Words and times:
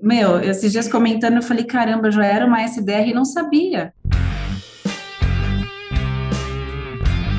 meu, 0.00 0.40
esses 0.40 0.72
dias 0.72 0.88
comentando, 0.88 1.36
eu 1.36 1.42
falei, 1.42 1.64
caramba, 1.64 2.10
já 2.10 2.24
era 2.24 2.46
uma 2.46 2.62
SDR 2.62 3.08
e 3.08 3.14
não 3.14 3.24
sabia. 3.24 3.92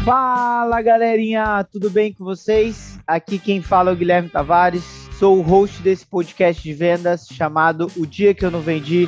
Fala 0.03 0.81
galerinha, 0.81 1.63
tudo 1.71 1.89
bem 1.89 2.13
com 2.13 2.23
vocês? 2.23 2.99
Aqui 3.05 3.37
quem 3.37 3.61
fala 3.61 3.91
é 3.91 3.93
o 3.93 3.95
Guilherme 3.95 4.29
Tavares, 4.29 4.83
sou 5.19 5.37
o 5.37 5.41
host 5.41 5.81
desse 5.81 6.05
podcast 6.05 6.63
de 6.63 6.73
vendas 6.73 7.27
chamado 7.27 7.91
O 7.95 8.05
Dia 8.05 8.33
Que 8.33 8.45
Eu 8.45 8.51
Não 8.51 8.61
Vendi. 8.61 9.07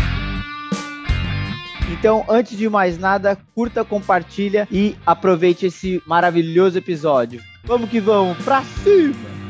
Então, 1.91 2.23
antes 2.29 2.57
de 2.57 2.69
mais 2.69 2.97
nada, 2.97 3.37
curta, 3.53 3.83
compartilha 3.83 4.65
e 4.71 4.95
aproveite 5.05 5.65
esse 5.65 6.01
maravilhoso 6.07 6.77
episódio. 6.77 7.41
Vamos 7.65 7.89
que 7.89 7.99
vamos, 7.99 8.37
pra 8.45 8.63
cima! 8.63 9.40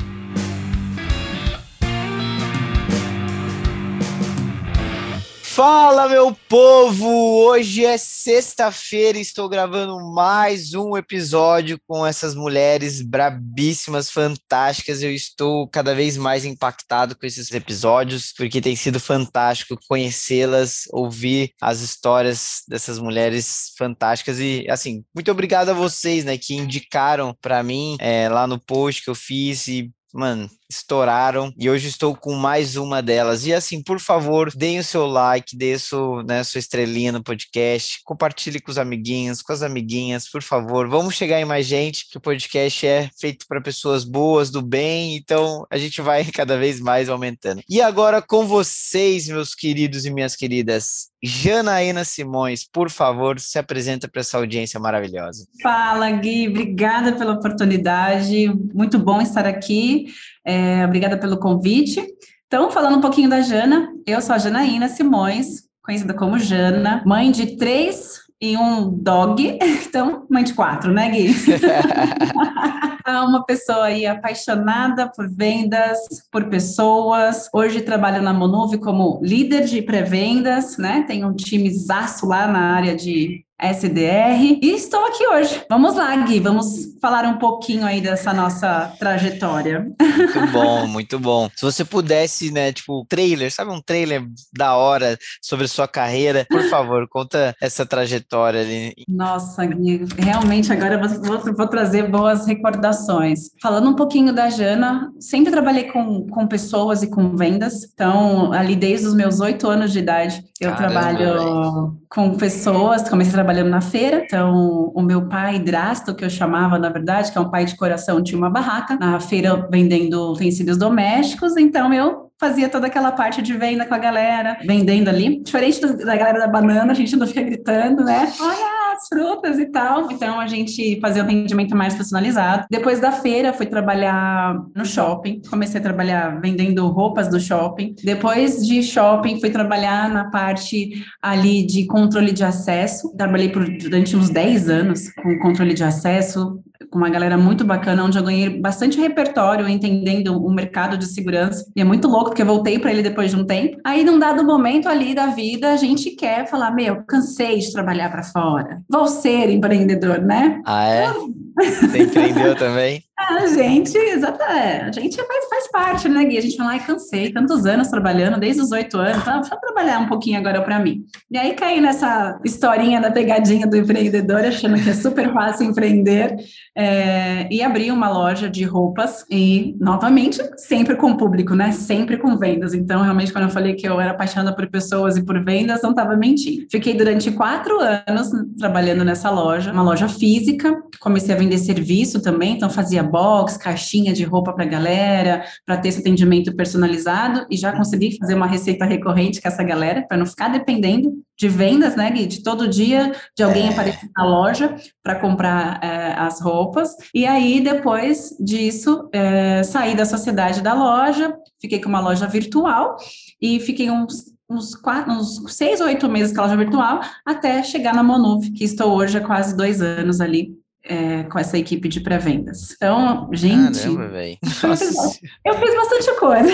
Fala, 5.64 6.10
meu 6.10 6.36
povo! 6.50 7.08
Hoje 7.46 7.86
é 7.86 7.96
sexta-feira 7.96 9.20
e 9.20 9.22
estou 9.22 9.48
gravando 9.48 10.00
mais 10.12 10.74
um 10.74 10.98
episódio 10.98 11.80
com 11.88 12.04
essas 12.04 12.34
mulheres 12.34 13.00
brabíssimas, 13.04 14.10
fantásticas. 14.10 15.04
Eu 15.04 15.14
estou 15.14 15.68
cada 15.68 15.94
vez 15.94 16.18
mais 16.18 16.46
impactado 16.46 17.16
com 17.16 17.28
esses 17.28 17.52
episódios, 17.52 18.34
porque 18.36 18.60
tem 18.60 18.76
sido 18.76 19.00
fantástico 19.00 19.78
conhecê-las, 19.88 20.86
ouvir 20.92 21.52
as 21.62 21.82
histórias 21.82 22.64
dessas 22.68 22.98
mulheres 22.98 23.72
fantásticas. 23.78 24.40
E, 24.40 24.66
assim, 24.68 25.04
muito 25.14 25.30
obrigado 25.30 25.70
a 25.70 25.76
vocês, 25.76 26.26
né, 26.26 26.40
que 26.40 26.56
indicaram 26.56 27.38
para 27.40 27.62
mim 27.62 27.98
é, 28.00 28.28
lá 28.28 28.48
no 28.48 28.58
post 28.58 29.04
que 29.04 29.12
eu 29.12 29.16
fiz 29.16 29.68
e 29.68 29.92
mano, 30.14 30.50
estouraram 30.72 31.54
e 31.58 31.70
hoje 31.70 31.90
estou 31.90 32.16
com 32.16 32.34
mais 32.34 32.76
uma 32.76 33.02
delas. 33.02 33.46
E 33.46 33.54
assim, 33.54 33.84
por 33.84 34.00
favor, 34.00 34.52
deem 34.56 34.80
o 34.80 34.84
seu 34.84 35.06
like, 35.06 35.56
dê 35.56 35.78
seu, 35.78 36.24
né, 36.24 36.44
sua 36.44 36.60
estrelinha 36.60 37.12
no 37.12 37.24
podcast, 37.24 38.00
compartilhe 38.06 38.60
com 38.60 38.72
os 38.72 38.78
amiguinhos, 38.78 39.42
com 39.42 39.52
as 39.52 39.62
amiguinhas, 39.62 40.30
por 40.30 40.42
favor. 40.42 40.88
Vamos 40.88 41.16
chegar 41.16 41.40
em 41.40 41.46
mais 41.46 41.66
gente, 41.66 42.08
que 42.10 42.18
o 42.18 42.22
podcast 42.22 42.88
é 42.88 43.10
feito 43.20 43.46
para 43.48 43.62
pessoas 43.62 44.04
boas, 44.04 44.50
do 44.50 44.62
bem, 44.62 45.16
então 45.16 45.66
a 45.70 45.78
gente 45.78 46.02
vai 46.02 46.24
cada 46.32 46.58
vez 46.58 46.80
mais 46.80 47.10
aumentando. 47.10 47.62
E 47.70 47.82
agora 47.82 48.22
com 48.22 48.48
vocês, 48.48 49.28
meus 49.28 49.54
queridos 49.54 50.06
e 50.06 50.12
minhas 50.12 50.36
queridas, 50.36 51.12
Janaína 51.24 52.04
Simões, 52.04 52.66
por 52.66 52.90
favor, 52.90 53.40
se 53.40 53.60
apresenta 53.60 54.08
para 54.08 54.22
essa 54.22 54.38
audiência 54.38 54.80
maravilhosa. 54.80 55.46
Fala, 55.62 56.10
Gui, 56.12 56.48
obrigada 56.48 57.14
pela 57.14 57.34
oportunidade, 57.34 58.48
muito 58.74 58.98
bom 58.98 59.22
estar 59.22 59.46
aqui. 59.46 60.08
É, 60.46 60.86
obrigada 60.86 61.18
pelo 61.18 61.38
convite. 61.38 62.06
Então, 62.48 62.72
falando 62.72 62.98
um 62.98 63.02
pouquinho 63.02 63.30
da 63.30 63.42
Jana, 63.42 63.90
eu 64.06 64.22
sou 64.22 64.36
a 64.36 64.40
Janaína 64.40 64.90
Simões, 64.90 65.64
conhecida 65.84 66.14
como 66.14 66.38
Jana, 66.38 67.04
mãe 67.06 67.32
de 67.32 67.56
três 67.58 68.20
e 68.42 68.58
um 68.58 68.90
dog, 68.90 69.60
então 69.88 70.26
mãe 70.30 70.44
de 70.44 70.54
quatro, 70.54 70.92
né, 70.92 71.10
Gui? 71.10 71.34
uma 73.08 73.46
pessoa 73.46 73.86
aí 73.86 74.06
apaixonada 74.06 75.10
por 75.10 75.30
vendas, 75.30 75.98
por 76.32 76.50
pessoas. 76.50 77.48
Hoje 77.54 77.82
trabalho 77.82 78.22
na 78.22 78.34
Monuve 78.34 78.78
como 78.78 79.20
líder 79.24 79.66
de 79.66 79.82
pré-vendas, 79.82 80.78
né? 80.78 81.04
Tem 81.08 81.24
um 81.26 81.34
time 81.34 81.70
zaço 81.72 82.26
lá 82.26 82.48
na 82.48 82.76
área 82.76 82.96
de 82.96 83.46
SDR. 83.62 84.60
E 84.62 84.72
estou 84.72 85.06
aqui 85.06 85.28
hoje. 85.28 85.62
Vamos 85.70 85.96
lá, 85.96 86.16
Gui, 86.26 86.40
vamos 86.40 86.92
falar 87.02 87.26
um 87.26 87.38
pouquinho 87.38 87.86
aí 87.86 88.02
dessa 88.02 88.34
nossa 88.34 88.92
trajetória. 89.00 89.88
Muito 90.00 90.48
bom, 90.52 90.88
muito 90.88 91.20
bom. 91.20 91.50
Se 91.56 91.64
você 91.64 91.86
pudesse, 91.86 92.52
né, 92.52 92.74
tipo, 92.74 93.06
trailer, 93.08 93.52
sabe 93.52 93.72
um 93.72 93.82
trailer 93.82 94.24
da 94.52 94.76
hora 94.76 95.18
sobre 95.42 95.68
sua 95.68 95.88
carreira, 95.88 96.46
por 96.50 96.64
favor, 96.64 97.08
conta 97.08 97.56
essa 97.62 97.86
trajetória 97.86 98.62
ali. 98.62 98.94
Nossa, 99.08 99.66
Gui, 99.66 100.06
realmente 100.18 100.72
agora 100.74 100.96
eu 100.96 101.22
vou, 101.22 101.54
vou 101.54 101.68
trazer 101.68 102.10
boas 102.10 102.48
recordações. 102.48 103.52
Falando 103.62 103.90
um 103.90 103.96
pouquinho 103.96 104.34
da 104.34 104.50
Jana, 104.50 105.12
sempre 105.20 105.52
trabalhei 105.52 105.92
com, 105.92 106.28
com 106.28 106.48
pessoas 106.48 107.04
e 107.04 107.10
com 107.10 107.36
vendas, 107.36 107.84
então 107.94 108.52
ali 108.54 108.76
desde 108.76 109.08
os 109.08 109.14
meus 109.14 109.40
oito 109.40 109.68
anos 109.68 109.92
de 109.92 110.00
idade 110.00 110.44
eu 110.60 110.72
Caramba, 110.72 111.02
trabalho 111.02 111.98
com 112.10 112.36
pessoas, 112.36 113.10
comecei 113.10 113.32
a 113.32 113.36
trabalhar 113.36 113.51
trabalhando 113.52 113.70
na 113.70 113.82
feira. 113.82 114.24
Então, 114.26 114.92
o 114.96 115.02
meu 115.02 115.28
pai, 115.28 115.60
Drasto, 115.60 116.16
que 116.16 116.24
eu 116.24 116.30
chamava, 116.30 116.80
na 116.80 116.90
verdade, 116.90 117.32
que 117.32 117.38
é 117.38 117.42
um 117.42 117.50
pai 117.50 117.66
de 117.66 117.76
coração, 117.76 118.24
tinha 118.24 118.38
uma 118.38 118.50
barraca 118.50 118.96
na 118.96 119.20
feira 119.20 119.68
vendendo 119.70 120.32
utensílios 120.32 120.78
domésticos. 120.78 121.58
Então, 121.58 121.94
eu 121.94 122.32
fazia 122.40 122.70
toda 122.70 122.88
aquela 122.88 123.12
parte 123.12 123.42
de 123.42 123.54
venda 123.54 123.86
com 123.86 123.94
a 123.94 123.98
galera, 123.98 124.58
vendendo 124.66 125.10
ali. 125.10 125.44
Diferente 125.44 125.80
da 125.82 126.16
galera 126.16 126.40
da 126.40 126.48
banana, 126.48 126.92
a 126.92 126.96
gente 126.96 127.16
não 127.16 127.28
fica 127.28 127.42
gritando, 127.42 128.04
né? 128.04 128.32
Olha, 128.40 128.91
as 128.92 129.08
frutas 129.08 129.60
e 129.60 129.66
tal. 129.66 130.12
Então 130.12 130.40
a 130.40 130.48
gente 130.48 131.00
fazia 131.00 131.24
um 131.24 131.26
atendimento 131.26 131.76
mais 131.76 131.96
personalizado. 131.96 132.66
Depois 132.70 133.00
da 133.00 133.12
feira, 133.12 133.54
fui 133.54 133.66
trabalhar 133.66 134.56
no 134.76 134.86
shopping. 134.86 135.42
Comecei 135.50 135.80
a 135.80 135.84
trabalhar 135.84 136.40
vendendo 136.42 136.88
roupas 136.88 137.28
do 137.28 137.40
shopping. 137.40 137.96
Depois 138.04 138.66
de 138.66 138.84
shopping, 138.84 139.40
fui 139.40 139.50
trabalhar 139.50 140.10
na 140.10 140.30
parte 140.30 141.04
ali 141.22 141.66
de 141.66 141.86
controle 141.86 142.32
de 142.32 142.44
acesso. 142.44 143.16
Trabalhei 143.16 143.50
por, 143.50 143.66
durante 143.78 144.16
uns 144.16 144.30
10 144.30 144.70
anos 144.70 145.12
com 145.14 145.40
controle 145.40 145.74
de 145.74 145.84
acesso, 145.84 146.62
com 146.90 146.98
uma 146.98 147.10
galera 147.10 147.38
muito 147.38 147.64
bacana, 147.64 148.04
onde 148.04 148.18
eu 148.18 148.24
ganhei 148.24 148.50
bastante 148.60 149.00
repertório 149.00 149.68
entendendo 149.68 150.38
o 150.38 150.52
mercado 150.52 150.98
de 150.98 151.06
segurança. 151.06 151.66
E 151.76 151.82
é 151.82 151.84
muito 151.84 152.08
louco, 152.08 152.30
porque 152.30 152.42
eu 152.42 152.46
voltei 152.46 152.80
para 152.80 152.92
ele 152.92 153.02
depois 153.02 153.32
de 153.32 153.38
um 153.38 153.46
tempo. 153.46 153.78
Aí, 153.84 154.04
num 154.04 154.20
dado 154.20 154.44
momento 154.44 154.88
ali 154.88 155.16
da 155.16 155.28
vida, 155.28 155.72
a 155.72 155.78
gente 155.78 156.12
quer 156.12 156.48
falar: 156.48 156.72
meu, 156.72 157.04
cansei 157.04 157.60
de 157.60 157.72
trabalhar 157.72 158.10
para 158.10 158.24
fora. 158.24 158.81
Vou 158.90 159.08
ser 159.08 159.50
empreendedor, 159.50 160.20
né? 160.22 160.62
Ah, 160.66 160.88
é? 160.88 161.08
Você 161.12 162.04
empreendeu 162.04 162.56
também? 162.56 163.04
A 163.30 163.48
gente, 163.48 163.98
exato, 163.98 164.42
é, 164.44 164.82
a 164.82 164.92
gente 164.92 165.16
faz, 165.16 165.46
faz 165.50 165.72
parte, 165.72 166.10
né, 166.10 166.26
Gui? 166.26 166.38
A 166.38 166.42
gente 166.42 166.58
fala, 166.58 166.72
ai, 166.72 166.80
cansei, 166.80 167.32
tantos 167.32 167.66
anos 167.66 167.88
trabalhando, 167.88 168.40
desde 168.40 168.62
os 168.62 168.72
oito 168.72 168.98
anos, 168.98 169.18
então, 169.22 169.40
deixa 169.40 169.56
eu 169.56 169.60
trabalhar 169.60 170.00
um 170.00 170.08
pouquinho 170.08 170.40
agora 170.40 170.62
para 170.62 170.80
mim. 170.80 171.06
E 171.30 171.38
aí 171.38 171.54
caí 171.54 171.80
nessa 171.80 172.40
historinha 172.44 173.00
da 173.00 173.12
pegadinha 173.12 173.68
do 173.68 173.78
empreendedor, 173.78 174.40
achando 174.40 174.82
que 174.82 174.90
é 174.90 174.94
super 174.94 175.32
fácil 175.34 175.68
empreender, 175.68 176.36
é, 176.76 177.48
e 177.52 177.62
abri 177.62 177.92
uma 177.92 178.10
loja 178.10 178.50
de 178.50 178.64
roupas, 178.64 179.24
e, 179.30 179.76
novamente, 179.80 180.42
sempre 180.58 180.96
com 180.96 181.16
público, 181.16 181.54
né? 181.54 181.72
Sempre 181.72 182.18
com 182.18 182.38
vendas. 182.38 182.74
Então, 182.74 183.02
realmente, 183.02 183.32
quando 183.32 183.46
eu 183.46 183.52
falei 183.52 183.76
que 183.76 183.88
eu 183.88 184.00
era 184.00 184.12
apaixonada 184.12 184.56
por 184.56 184.68
pessoas 184.68 185.16
e 185.16 185.24
por 185.24 185.44
vendas, 185.44 185.82
não 185.82 185.92
estava 185.92 186.16
mentindo. 186.16 186.66
Fiquei 186.72 186.96
durante 186.96 187.32
quatro 187.32 187.80
anos 187.80 188.30
trabalhando 188.58 189.06
nessa 189.06 189.30
loja, 189.30 189.72
uma 189.72 189.84
loja 189.84 190.08
física, 190.10 190.82
comecei 191.00 191.34
a 191.34 191.38
vender 191.38 191.58
serviço 191.60 192.22
também, 192.22 192.56
então 192.56 192.70
fazia 192.70 193.11
box, 193.12 193.58
caixinha 193.58 194.14
de 194.14 194.24
roupa 194.24 194.54
para 194.54 194.66
galera, 194.66 195.44
para 195.66 195.78
ter 195.78 195.90
esse 195.90 196.00
atendimento 196.00 196.56
personalizado 196.56 197.46
e 197.50 197.58
já 197.58 197.72
consegui 197.72 198.18
fazer 198.18 198.34
uma 198.34 198.48
receita 198.48 198.86
recorrente 198.86 199.42
com 199.42 199.48
essa 199.48 199.64
galera, 199.64 200.06
para 200.08 200.18
não 200.18 200.26
ficar 200.26 200.48
dependendo 200.48 201.14
de 201.38 201.50
vendas, 201.50 201.96
né, 201.96 202.10
Gui? 202.12 202.28
De 202.28 202.44
todo 202.44 202.68
dia 202.68 203.12
de 203.36 203.44
alguém 203.44 203.68
é. 203.68 203.72
aparecer 203.72 204.10
na 204.16 204.24
loja 204.24 204.76
para 205.04 205.16
comprar 205.20 205.80
é, 205.84 206.14
as 206.14 206.40
roupas. 206.40 206.96
E 207.14 207.26
aí, 207.26 207.60
depois 207.60 208.36
disso, 208.40 209.10
é, 209.12 209.64
saí 209.64 209.96
da 209.96 210.06
sociedade 210.06 210.62
da 210.62 210.74
loja, 210.74 211.34
fiquei 211.60 211.82
com 211.82 211.90
uma 211.90 212.00
loja 212.00 212.28
virtual 212.28 212.96
e 213.42 213.60
fiquei 213.60 213.90
uns 213.90 214.32
uns, 214.52 214.76
quatro, 214.76 215.14
uns 215.14 215.42
seis 215.54 215.80
ou 215.80 215.88
oito 215.88 216.10
meses 216.10 216.36
com 216.36 216.42
a 216.42 216.44
loja 216.44 216.58
virtual, 216.58 217.00
até 217.26 217.64
chegar 217.64 217.94
na 217.94 218.04
Monuv, 218.04 218.52
que 218.52 218.66
estou 218.66 218.94
hoje 218.94 219.18
há 219.18 219.22
quase 219.22 219.56
dois 219.56 219.82
anos 219.82 220.20
ali 220.20 220.61
é, 220.84 221.24
com 221.24 221.38
essa 221.38 221.58
equipe 221.58 221.88
de 221.88 222.00
pré-vendas. 222.00 222.72
Então, 222.72 223.30
gente. 223.34 223.82
Caramba, 223.82 224.18
eu 225.46 225.54
fiz 225.60 225.76
bastante 225.76 226.20
coisa. 226.20 226.50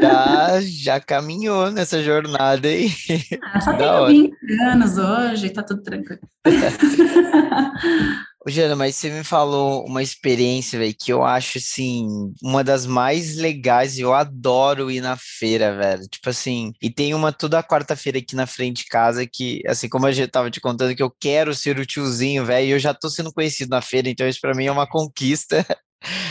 Já, 0.00 0.60
já 0.60 1.00
caminhou 1.00 1.70
nessa 1.70 2.02
jornada 2.02 2.68
aí. 2.68 2.90
Ah, 3.42 3.60
só 3.60 3.72
tenho 3.76 4.06
20 4.06 4.60
anos 4.62 4.98
hoje, 4.98 5.50
tá 5.50 5.62
tudo 5.62 5.82
tranquilo. 5.82 6.20
Ô, 8.46 8.50
Jana, 8.50 8.76
mas 8.76 8.94
você 8.94 9.10
me 9.10 9.24
falou 9.24 9.84
uma 9.84 10.00
experiência, 10.02 10.78
velho, 10.78 10.94
que 10.96 11.12
eu 11.12 11.24
acho, 11.24 11.58
assim, 11.58 12.06
uma 12.40 12.62
das 12.62 12.86
mais 12.86 13.34
legais. 13.36 13.98
Eu 13.98 14.14
adoro 14.14 14.90
ir 14.90 15.00
na 15.00 15.16
feira, 15.16 15.76
velho. 15.76 16.06
Tipo 16.08 16.30
assim, 16.30 16.72
e 16.80 16.88
tem 16.90 17.14
uma 17.14 17.32
toda 17.32 17.62
quarta-feira 17.64 18.18
aqui 18.18 18.36
na 18.36 18.46
frente 18.46 18.78
de 18.84 18.86
casa 18.86 19.26
que, 19.26 19.60
assim, 19.66 19.88
como 19.88 20.06
eu 20.06 20.12
já 20.12 20.28
tava 20.28 20.50
te 20.50 20.60
contando, 20.60 20.94
que 20.94 21.02
eu 21.02 21.10
quero 21.20 21.52
ser 21.54 21.78
o 21.80 21.86
tiozinho, 21.86 22.44
velho, 22.44 22.66
e 22.68 22.70
eu 22.70 22.78
já 22.78 22.94
tô 22.94 23.10
sendo 23.10 23.32
conhecido 23.32 23.70
na 23.70 23.82
feira, 23.82 24.08
então 24.08 24.26
isso 24.28 24.40
pra 24.40 24.54
mim 24.54 24.66
é 24.66 24.72
uma 24.72 24.86
conquista. 24.88 25.66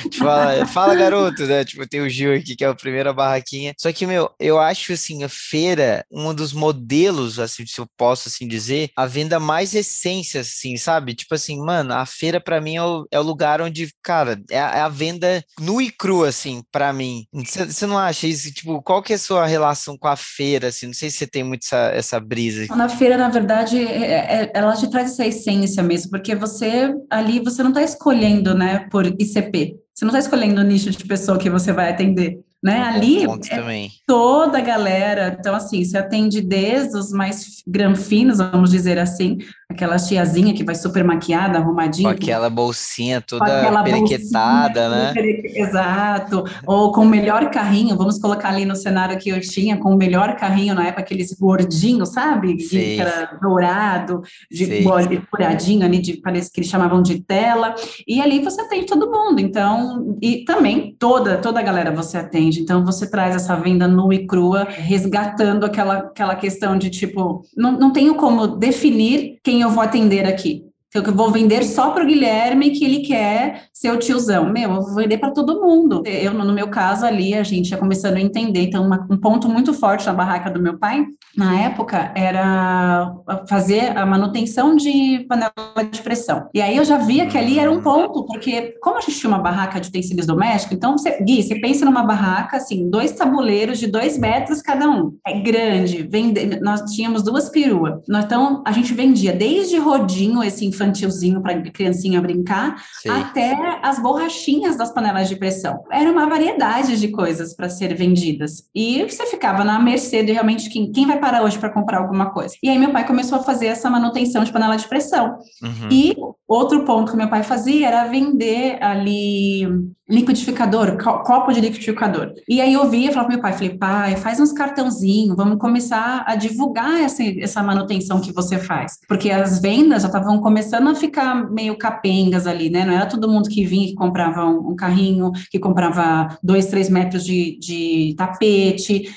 Tipo, 0.10 0.26
fala, 0.26 0.66
fala, 0.66 0.96
garoto, 0.96 1.46
né? 1.46 1.64
Tipo, 1.66 1.88
tem 1.88 2.02
o 2.02 2.10
Gil 2.10 2.34
aqui, 2.34 2.56
que 2.56 2.64
é 2.64 2.68
a 2.68 2.76
primeira 2.76 3.14
barraquinha. 3.14 3.74
Só 3.78 3.92
que, 3.92 4.06
meu, 4.06 4.30
eu 4.40 4.60
acho, 4.60 4.94
assim, 4.94 5.24
a 5.24 5.30
feira, 5.30 6.06
um 6.12 6.34
dos 6.34 6.54
modelos, 6.54 7.40
assim, 7.40 7.66
se 7.66 7.80
eu 7.80 7.88
posso, 7.98 8.30
assim, 8.30 8.48
dizer, 8.48 8.90
a 8.96 9.06
venda 9.06 9.40
mais 9.40 9.74
essência, 9.76 10.42
assim, 10.42 10.78
sabe? 10.78 11.14
Tipo 11.14 11.36
assim, 11.36 11.60
mano, 11.60 11.94
a 11.94 12.06
feira, 12.06 12.40
para 12.40 12.62
mim, 12.62 12.76
é 12.78 12.84
o, 12.84 13.08
é 13.12 13.20
o, 13.20 13.24
lugar 13.24 13.62
onde, 13.62 13.90
cara, 14.02 14.40
é 14.50 14.60
a, 14.60 14.76
é 14.78 14.82
a 14.82 14.90
venda 14.90 15.44
nua 15.60 15.84
e 15.84 15.92
crua, 15.92 16.30
assim, 16.30 16.64
para 16.72 16.94
mim. 16.94 17.26
Você 17.34 17.86
não 17.86 17.98
acha 17.98 18.28
isso? 18.28 18.52
Tipo, 18.52 18.82
qual 18.82 19.04
que 19.04 19.14
é 19.14 19.16
a 19.16 19.20
sua 19.20 19.46
relação 19.46 19.98
com 19.98 20.08
a 20.08 20.16
feira, 20.16 20.70
assim? 20.70 20.88
Não 20.88 20.94
sei 20.94 21.10
se 21.10 21.18
você 21.18 21.28
tem 21.28 21.44
muito 21.44 21.64
essa, 21.64 21.92
essa 21.94 22.20
brisa. 22.20 22.74
Na 22.76 22.90
feira, 22.90 23.18
na 23.18 23.30
verdade, 23.30 23.78
é, 23.78 24.44
é, 24.44 24.52
ela 24.54 24.74
te 24.76 24.90
traz 24.90 25.12
essa 25.12 25.26
essência 25.26 25.84
mesmo, 25.84 26.12
porque 26.12 26.36
você, 26.36 26.94
ali, 27.10 27.40
você 27.40 27.62
não 27.64 27.74
tá 27.74 27.82
escolhendo, 27.82 28.54
né, 28.54 28.88
por 28.90 29.06
ICP, 29.06 29.67
você 29.98 30.06
não 30.06 30.10
está 30.10 30.20
escolhendo 30.20 30.62
o 30.62 30.64
nicho 30.64 30.92
de 30.92 31.04
pessoa 31.06 31.40
que 31.40 31.50
você 31.50 31.74
vai 31.74 31.90
atender 31.90 32.40
né? 32.64 32.82
Ali 32.84 33.24
é 33.24 33.88
toda 34.06 34.58
a 34.58 34.62
galera, 34.62 35.38
então 35.40 35.54
assim, 35.54 35.84
se 35.84 35.98
atende 35.98 36.42
desde 36.42 36.98
os 36.98 37.12
mais 37.12 37.62
granfinos, 37.68 38.40
vamos 38.40 38.72
dizer 38.72 38.98
assim, 38.98 39.38
aquela 39.70 39.98
tiazinha 39.98 40.54
que 40.54 40.64
vai 40.64 40.74
super 40.74 41.04
maquiada, 41.04 41.60
arrumadinha. 41.60 42.10
Com 42.10 42.16
aquela 42.16 42.50
bolsinha 42.50 43.22
toda 43.22 43.84
periquetada, 43.84 44.90
né? 44.90 45.14
Exato, 45.56 46.46
ou 46.66 46.92
com 46.92 47.02
o 47.02 47.06
melhor 47.06 47.52
carrinho, 47.52 47.96
vamos 47.96 48.18
colocar 48.18 48.50
ali 48.50 48.66
no 48.66 48.76
cenário 48.76 49.18
que 49.20 49.30
eu 49.30 49.40
tinha, 49.40 49.78
com 49.78 49.94
o 49.94 49.98
melhor 49.98 50.36
carrinho 50.36 50.74
na 50.74 50.88
época, 50.88 51.02
aqueles 51.02 51.34
gordinhos, 51.34 52.14
sabe? 52.14 52.56
De, 52.56 52.68
que 52.68 53.00
era 53.00 53.38
dourado, 53.42 54.22
de 54.50 54.84
furadinho 55.30 55.86
ali, 55.86 56.00
de, 56.00 56.18
parece 56.18 56.52
que 56.52 56.60
eles 56.60 56.70
chamavam 56.70 57.02
de 57.02 57.22
tela, 57.22 57.76
e 58.08 58.22
ali 58.22 58.40
você 58.40 58.62
atende 58.62 58.86
todo 58.86 59.12
mundo, 59.12 59.40
então, 59.40 60.18
e 60.22 60.44
também 60.44 60.96
toda, 60.98 61.38
toda 61.38 61.60
a 61.60 61.64
galera 61.64 61.92
você 61.92 62.18
atende, 62.18 62.47
então 62.56 62.86
você 62.86 63.10
traz 63.10 63.36
essa 63.36 63.56
venda 63.56 63.88
nua 63.88 64.16
e 64.16 64.28
crua, 64.28 64.66
resgatando 64.70 65.66
aquela, 65.66 65.98
aquela 65.98 66.36
questão 66.36 66.78
de 66.78 66.90
tipo, 66.90 67.44
não, 67.56 67.72
não 67.74 67.92
tenho 67.92 68.16
como 68.16 68.48
definir 68.48 69.40
quem 69.44 69.62
eu 69.62 69.70
vou 69.70 69.84
atender 69.84 70.26
aqui. 70.26 70.67
Então, 70.90 71.04
eu 71.04 71.14
vou 71.14 71.32
vender 71.32 71.64
só 71.64 71.92
para 71.92 72.04
o 72.04 72.08
Guilherme 72.08 72.72
que 72.72 72.86
ele 72.86 73.00
quer 73.00 73.66
ser 73.74 73.92
o 73.92 74.00
tiozão. 74.00 74.50
Meu, 74.50 74.74
eu 74.74 74.82
vou 74.82 74.96
vender 74.96 75.18
para 75.18 75.32
todo 75.32 75.62
mundo. 75.62 76.02
Eu, 76.06 76.34
no 76.34 76.54
meu 76.54 76.70
caso 76.70 77.06
ali, 77.06 77.34
a 77.34 77.44
gente 77.44 77.72
ia 77.72 77.78
começando 77.78 78.16
a 78.16 78.22
entender. 78.22 78.62
Então, 78.62 78.86
uma, 78.86 79.06
um 79.10 79.18
ponto 79.18 79.50
muito 79.50 79.74
forte 79.74 80.06
na 80.06 80.14
barraca 80.14 80.50
do 80.50 80.62
meu 80.62 80.78
pai, 80.78 81.06
na 81.36 81.60
época, 81.62 82.12
era 82.16 83.14
fazer 83.48 83.98
a 83.98 84.06
manutenção 84.06 84.76
de 84.76 85.26
panela 85.28 85.52
de 85.92 86.02
pressão. 86.02 86.50
E 86.54 86.62
aí 86.62 86.78
eu 86.78 86.86
já 86.86 86.98
via 86.98 87.28
que 87.28 87.38
ali 87.38 87.60
era 87.60 87.72
um 87.72 87.82
ponto, 87.82 88.26
porque 88.26 88.76
como 88.82 88.98
a 88.98 89.02
gente 89.02 89.20
tinha 89.20 89.30
uma 89.30 89.40
barraca 89.40 89.80
de 89.80 89.90
utensílios 89.90 90.26
domésticos, 90.26 90.78
então, 90.78 90.98
você, 90.98 91.22
Gui, 91.22 91.44
você 91.44 91.60
pensa 91.60 91.86
numa 91.86 92.04
barraca, 92.04 92.58
assim, 92.58 92.90
dois 92.90 93.12
tabuleiros 93.12 93.78
de 93.78 93.88
dois 93.88 94.18
metros 94.18 94.62
cada 94.62 94.90
um. 94.90 95.16
É 95.26 95.40
grande. 95.40 96.08
Vende, 96.10 96.60
nós 96.62 96.82
tínhamos 96.94 97.24
duas 97.24 97.50
peruas. 97.50 98.02
Então, 98.10 98.64
a 98.66 98.72
gente 98.72 98.94
vendia 98.94 99.34
desde 99.34 99.78
rodinho, 99.78 100.44
esse 100.44 100.66
infantilzinho 100.78 101.42
para 101.42 101.62
criancinha 101.72 102.22
brincar, 102.22 102.76
Sim. 103.02 103.10
até 103.10 103.80
as 103.82 104.00
borrachinhas 104.00 104.78
das 104.78 104.94
panelas 104.94 105.28
de 105.28 105.36
pressão. 105.36 105.84
Era 105.92 106.12
uma 106.12 106.28
variedade 106.28 107.00
de 107.00 107.08
coisas 107.10 107.56
para 107.56 107.70
ser 107.70 107.96
vendidas. 107.96 108.64
E 108.74 109.04
você 109.04 109.26
ficava 109.26 109.64
na 109.64 109.80
mercê 109.80 110.24
de 110.24 110.32
realmente 110.32 110.70
quem, 110.70 110.92
quem 110.92 111.08
vai 111.08 111.20
parar 111.20 111.44
hoje 111.44 111.58
para 111.58 111.70
comprar 111.70 112.00
alguma 112.00 112.32
coisa. 112.32 112.56
E 112.62 112.70
aí 112.70 112.78
meu 112.78 112.92
pai 112.92 113.06
começou 113.06 113.40
a 113.40 113.44
fazer 113.44 113.68
essa 113.68 113.90
manutenção 113.90 114.44
de 114.44 114.52
panela 114.52 114.76
de 114.76 114.88
pressão. 114.88 115.38
Uhum. 115.62 115.90
E 115.92 116.16
outro 116.48 116.86
ponto 116.86 117.12
que 117.12 117.18
meu 117.18 117.30
pai 117.30 117.44
fazia 117.44 117.88
era 117.88 118.08
vender 118.08 118.82
ali 118.82 119.68
liquidificador, 120.10 120.98
copo 120.98 121.52
de 121.52 121.60
liquidificador. 121.60 122.34
E 122.48 122.62
aí 122.62 122.72
eu 122.74 122.90
via, 122.90 123.12
falava 123.12 123.28
pro 123.28 123.34
meu 123.34 123.42
pai, 123.42 123.54
falei, 123.54 123.78
pai, 123.78 124.16
faz 124.16 124.40
uns 124.40 124.54
cartãozinhos, 124.54 125.36
vamos 125.36 125.58
começar 125.58 126.24
a 126.26 126.36
divulgar 126.36 127.02
essa, 127.02 127.22
essa 127.24 127.62
manutenção 127.62 128.22
que 128.22 128.32
você 128.32 128.58
faz. 128.58 129.00
Porque 129.08 129.30
as 129.30 129.60
vendas 129.60 130.04
já 130.04 130.08
estavam 130.08 130.40
começando 130.40 130.67
a 130.74 130.96
ficar 130.96 131.50
meio 131.50 131.78
capengas 131.78 132.48
ali, 132.48 132.70
né? 132.70 132.86
Não 132.86 132.94
era 132.94 133.06
todo 133.06 133.30
mundo 133.30 133.50
que 133.50 133.66
vinha 133.66 133.88
que 133.88 133.96
comprava 133.96 134.46
um, 134.46 134.72
um 134.72 134.76
carrinho, 134.76 135.32
que 135.52 135.60
comprava 135.60 136.38
dois, 136.44 136.68
três 136.68 136.90
metros 136.90 137.26
de, 137.26 137.58
de 137.60 138.16
tapete, 138.18 139.14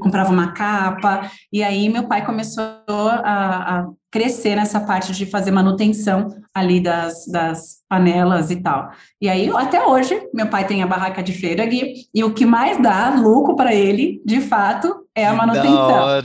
comprava 0.00 0.30
uma 0.32 0.52
capa. 0.52 1.30
E 1.52 1.62
aí 1.62 1.88
meu 1.88 2.06
pai 2.06 2.24
começou 2.24 2.64
a, 2.88 3.80
a 3.80 3.88
crescer 4.12 4.54
nessa 4.54 4.78
parte 4.78 5.12
de 5.12 5.24
fazer 5.24 5.50
manutenção 5.50 6.28
ali 6.54 6.80
das, 6.80 7.26
das 7.26 7.78
panelas 7.88 8.50
e 8.50 8.56
tal. 8.56 8.90
E 9.18 9.26
aí, 9.26 9.50
até 9.56 9.86
hoje, 9.86 10.20
meu 10.34 10.48
pai 10.48 10.66
tem 10.66 10.82
a 10.82 10.86
barraca 10.86 11.22
de 11.22 11.32
feira 11.32 11.64
aqui, 11.64 12.04
e 12.14 12.22
o 12.22 12.34
que 12.34 12.44
mais 12.44 12.80
dá 12.80 13.14
lucro 13.16 13.56
para 13.56 13.74
ele, 13.74 14.20
de 14.22 14.38
fato, 14.42 14.94
é 15.14 15.26
a 15.26 15.32
manutenção. 15.32 15.72
Hora, 15.72 16.22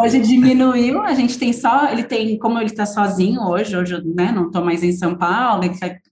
hoje 0.00 0.20
diminuiu, 0.20 1.02
a 1.02 1.12
gente 1.14 1.36
tem 1.36 1.52
só, 1.52 1.90
ele 1.90 2.04
tem, 2.04 2.38
como 2.38 2.58
ele 2.58 2.66
está 2.66 2.86
sozinho 2.86 3.42
hoje, 3.42 3.76
hoje 3.76 4.00
né, 4.14 4.30
não 4.32 4.46
estou 4.46 4.64
mais 4.64 4.84
em 4.84 4.92
São 4.92 5.16
Paulo, 5.16 5.62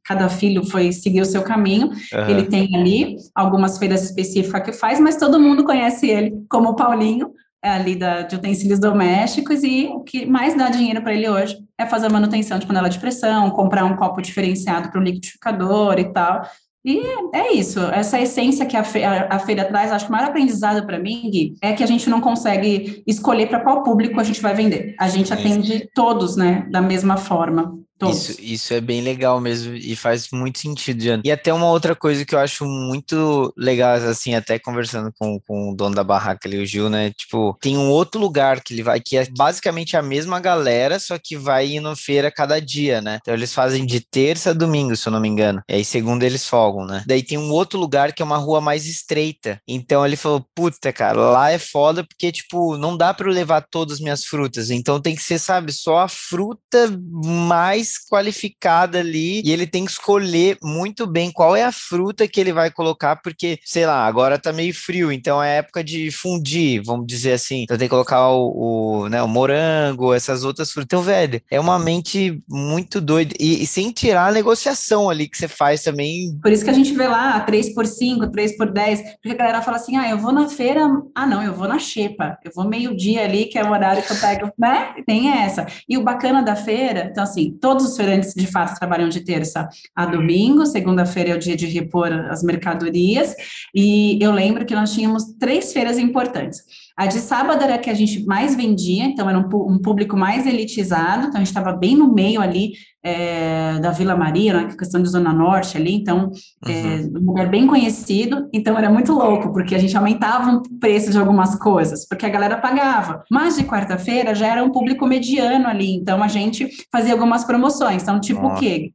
cada 0.04 0.28
filho 0.28 0.64
foi 0.64 0.90
seguir 0.90 1.20
o 1.20 1.26
seu 1.26 1.42
caminho, 1.42 1.86
uhum. 1.88 2.28
ele 2.28 2.44
tem 2.46 2.68
ali 2.74 3.16
algumas 3.32 3.78
feiras 3.78 4.02
específicas 4.02 4.62
que 4.62 4.72
faz, 4.72 4.98
mas 4.98 5.16
todo 5.16 5.38
mundo 5.38 5.62
conhece 5.62 6.08
ele 6.08 6.44
como 6.48 6.74
Paulinho, 6.74 7.30
ali 7.62 7.94
da, 7.94 8.22
de 8.22 8.34
utensílios 8.34 8.80
domésticos 8.80 9.62
e 9.62 9.86
o 9.86 10.00
que 10.00 10.26
mais 10.26 10.56
dá 10.56 10.68
dinheiro 10.68 11.00
para 11.00 11.14
ele 11.14 11.28
hoje 11.28 11.56
é 11.78 11.86
fazer 11.86 12.08
manutenção 12.10 12.58
de 12.58 12.66
panela 12.66 12.90
de 12.90 12.98
pressão, 12.98 13.50
comprar 13.50 13.84
um 13.84 13.96
copo 13.96 14.20
diferenciado 14.20 14.90
para 14.90 15.00
o 15.00 15.02
liquidificador 15.02 15.98
e 15.98 16.12
tal. 16.12 16.42
E 16.84 17.00
é 17.32 17.52
isso, 17.52 17.78
essa 17.78 18.20
essência 18.20 18.66
que 18.66 18.76
a, 18.76 18.82
fe 18.82 19.04
a, 19.04 19.28
a 19.30 19.38
feira 19.38 19.64
traz, 19.64 19.92
acho 19.92 20.06
que 20.06 20.10
o 20.10 20.12
maior 20.12 20.28
aprendizado 20.28 20.84
para 20.84 20.98
mim, 20.98 21.30
Gui, 21.30 21.54
é 21.62 21.72
que 21.72 21.84
a 21.84 21.86
gente 21.86 22.10
não 22.10 22.20
consegue 22.20 23.04
escolher 23.06 23.46
para 23.46 23.60
qual 23.60 23.84
público 23.84 24.20
a 24.20 24.24
gente 24.24 24.42
vai 24.42 24.52
vender. 24.52 24.96
A 24.98 25.08
gente 25.08 25.32
atende 25.32 25.88
todos, 25.94 26.36
né, 26.36 26.66
da 26.72 26.82
mesma 26.82 27.16
forma. 27.16 27.78
Isso, 28.10 28.36
isso 28.40 28.74
é 28.74 28.80
bem 28.80 29.00
legal 29.00 29.40
mesmo 29.40 29.74
e 29.74 29.94
faz 29.96 30.28
muito 30.32 30.58
sentido, 30.58 30.98
Diana. 30.98 31.22
E 31.24 31.30
até 31.30 31.52
uma 31.52 31.68
outra 31.70 31.94
coisa 31.94 32.24
que 32.24 32.34
eu 32.34 32.38
acho 32.38 32.64
muito 32.64 33.52
legal, 33.56 33.94
assim, 33.94 34.34
até 34.34 34.58
conversando 34.58 35.12
com, 35.18 35.40
com 35.40 35.70
o 35.70 35.74
dono 35.74 35.94
da 35.94 36.04
barraca 36.04 36.48
ali, 36.48 36.58
o 36.58 36.66
Gil, 36.66 36.88
né? 36.88 37.10
Tipo, 37.10 37.56
tem 37.60 37.76
um 37.76 37.90
outro 37.90 38.20
lugar 38.20 38.60
que 38.60 38.74
ele 38.74 38.82
vai, 38.82 39.00
que 39.00 39.16
é 39.16 39.26
basicamente 39.36 39.96
a 39.96 40.02
mesma 40.02 40.40
galera, 40.40 40.98
só 40.98 41.18
que 41.18 41.36
vai 41.36 41.72
indo 41.72 41.94
feira 41.96 42.30
cada 42.30 42.60
dia, 42.60 43.00
né? 43.00 43.18
Então 43.20 43.34
eles 43.34 43.52
fazem 43.52 43.86
de 43.86 44.00
terça 44.00 44.50
a 44.50 44.54
domingo, 44.54 44.96
se 44.96 45.08
eu 45.08 45.12
não 45.12 45.20
me 45.20 45.28
engano. 45.28 45.62
E 45.68 45.74
aí, 45.74 45.84
segundo 45.84 46.22
eles 46.22 46.46
folgam, 46.46 46.86
né? 46.86 47.02
Daí 47.06 47.22
tem 47.22 47.38
um 47.38 47.50
outro 47.50 47.78
lugar 47.78 48.12
que 48.12 48.22
é 48.22 48.24
uma 48.24 48.36
rua 48.36 48.60
mais 48.60 48.86
estreita. 48.86 49.60
Então 49.66 50.04
ele 50.04 50.16
falou, 50.16 50.44
puta, 50.54 50.92
cara, 50.92 51.18
lá 51.18 51.50
é 51.50 51.58
foda 51.58 52.04
porque, 52.04 52.32
tipo, 52.32 52.76
não 52.76 52.96
dá 52.96 53.12
para 53.14 53.28
eu 53.28 53.32
levar 53.32 53.66
todas 53.70 53.94
as 53.94 54.00
minhas 54.00 54.24
frutas. 54.24 54.70
Então 54.70 55.00
tem 55.00 55.14
que 55.14 55.22
ser, 55.22 55.38
sabe, 55.38 55.72
só 55.72 55.98
a 55.98 56.08
fruta 56.08 56.90
mais 57.24 57.91
qualificada 57.98 58.98
ali 58.98 59.42
e 59.44 59.52
ele 59.52 59.66
tem 59.66 59.84
que 59.84 59.92
escolher 59.92 60.58
muito 60.62 61.06
bem 61.06 61.30
qual 61.30 61.56
é 61.56 61.64
a 61.64 61.72
fruta 61.72 62.26
que 62.28 62.40
ele 62.40 62.52
vai 62.52 62.70
colocar, 62.70 63.16
porque, 63.16 63.58
sei 63.64 63.86
lá, 63.86 64.06
agora 64.06 64.38
tá 64.38 64.52
meio 64.52 64.74
frio, 64.74 65.12
então 65.12 65.42
é 65.42 65.58
época 65.58 65.82
de 65.82 66.10
fundir, 66.10 66.82
vamos 66.84 67.06
dizer 67.06 67.32
assim. 67.32 67.62
Então 67.62 67.76
tem 67.76 67.86
que 67.86 67.90
colocar 67.90 68.30
o, 68.30 69.04
o, 69.04 69.08
né, 69.08 69.22
o 69.22 69.28
morango, 69.28 70.14
essas 70.14 70.44
outras 70.44 70.70
frutas. 70.70 70.86
Então, 70.86 71.02
velho, 71.02 71.40
é 71.50 71.58
uma 71.60 71.78
mente 71.78 72.42
muito 72.48 73.00
doida. 73.00 73.34
E, 73.38 73.62
e, 73.62 73.66
sem 73.66 73.90
tirar 73.90 74.28
a 74.28 74.32
negociação 74.32 75.08
ali 75.08 75.28
que 75.28 75.36
você 75.36 75.48
faz 75.48 75.82
também. 75.82 76.38
Por 76.42 76.52
isso 76.52 76.64
que 76.64 76.70
a 76.70 76.74
gente 76.74 76.92
vê 76.92 77.06
lá 77.06 77.40
3 77.40 77.74
por 77.74 77.86
5, 77.86 78.30
3 78.30 78.56
por 78.56 78.70
10, 78.70 79.02
porque 79.14 79.30
a 79.30 79.34
galera 79.34 79.62
fala 79.62 79.76
assim: 79.76 79.96
ah, 79.96 80.08
eu 80.08 80.18
vou 80.18 80.32
na 80.32 80.48
feira, 80.48 80.86
ah, 81.14 81.26
não, 81.26 81.42
eu 81.42 81.54
vou 81.54 81.68
na 81.68 81.78
xepa, 81.78 82.38
eu 82.44 82.50
vou 82.54 82.68
meio-dia 82.68 83.24
ali, 83.24 83.46
que 83.46 83.58
é 83.58 83.64
o 83.64 83.70
horário 83.70 84.02
que 84.02 84.12
eu 84.12 84.16
pego, 84.16 84.52
né? 84.58 84.94
Tem 85.06 85.30
essa. 85.30 85.66
E 85.88 85.96
o 85.96 86.02
bacana 86.02 86.42
da 86.42 86.56
feira, 86.56 87.08
então, 87.10 87.24
assim, 87.24 87.56
todos 87.60 87.71
todos 87.72 87.86
os 87.86 87.96
feirantes 87.96 88.34
de 88.34 88.46
fato 88.46 88.78
trabalham 88.78 89.08
de 89.08 89.20
terça 89.20 89.66
a 89.96 90.04
domingo, 90.04 90.66
segunda-feira 90.66 91.30
é 91.30 91.34
o 91.34 91.38
dia 91.38 91.56
de 91.56 91.64
repor 91.64 92.12
as 92.12 92.42
mercadorias, 92.42 93.34
e 93.74 94.18
eu 94.22 94.30
lembro 94.30 94.66
que 94.66 94.74
nós 94.74 94.92
tínhamos 94.92 95.24
três 95.40 95.72
feiras 95.72 95.96
importantes. 95.96 96.60
A 96.94 97.06
de 97.06 97.18
sábado 97.18 97.64
era 97.64 97.76
a 97.76 97.78
que 97.78 97.88
a 97.88 97.94
gente 97.94 98.26
mais 98.26 98.54
vendia, 98.54 99.04
então 99.04 99.28
era 99.28 99.38
um, 99.38 99.72
um 99.72 99.78
público 99.78 100.18
mais 100.18 100.46
elitizado, 100.46 101.28
então 101.28 101.36
a 101.36 101.38
gente 101.38 101.46
estava 101.46 101.72
bem 101.72 101.96
no 101.96 102.12
meio 102.12 102.42
ali 102.42 102.72
é, 103.04 103.78
da 103.80 103.90
Vila 103.90 104.16
Maria, 104.16 104.52
né, 104.52 104.68
é 104.72 104.76
questão 104.76 105.02
de 105.02 105.08
Zona 105.08 105.32
Norte 105.32 105.76
ali, 105.76 105.94
então, 105.94 106.30
é, 106.66 106.70
uhum. 106.70 107.12
um 107.16 107.26
lugar 107.26 107.48
bem 107.48 107.66
conhecido, 107.66 108.48
então 108.52 108.78
era 108.78 108.88
muito 108.88 109.12
louco, 109.12 109.52
porque 109.52 109.74
a 109.74 109.78
gente 109.78 109.96
aumentava 109.96 110.56
o 110.56 110.78
preço 110.78 111.10
de 111.10 111.18
algumas 111.18 111.56
coisas, 111.56 112.06
porque 112.06 112.26
a 112.26 112.28
galera 112.28 112.58
pagava. 112.58 113.24
Mas 113.30 113.56
de 113.56 113.64
quarta-feira 113.64 114.34
já 114.34 114.46
era 114.46 114.62
um 114.62 114.70
público 114.70 115.06
mediano 115.06 115.66
ali, 115.66 115.94
então 115.94 116.22
a 116.22 116.28
gente 116.28 116.68
fazia 116.90 117.12
algumas 117.12 117.44
promoções, 117.44 118.02
então 118.02 118.20
tipo 118.20 118.46
o 118.46 118.54
quê? 118.54 118.92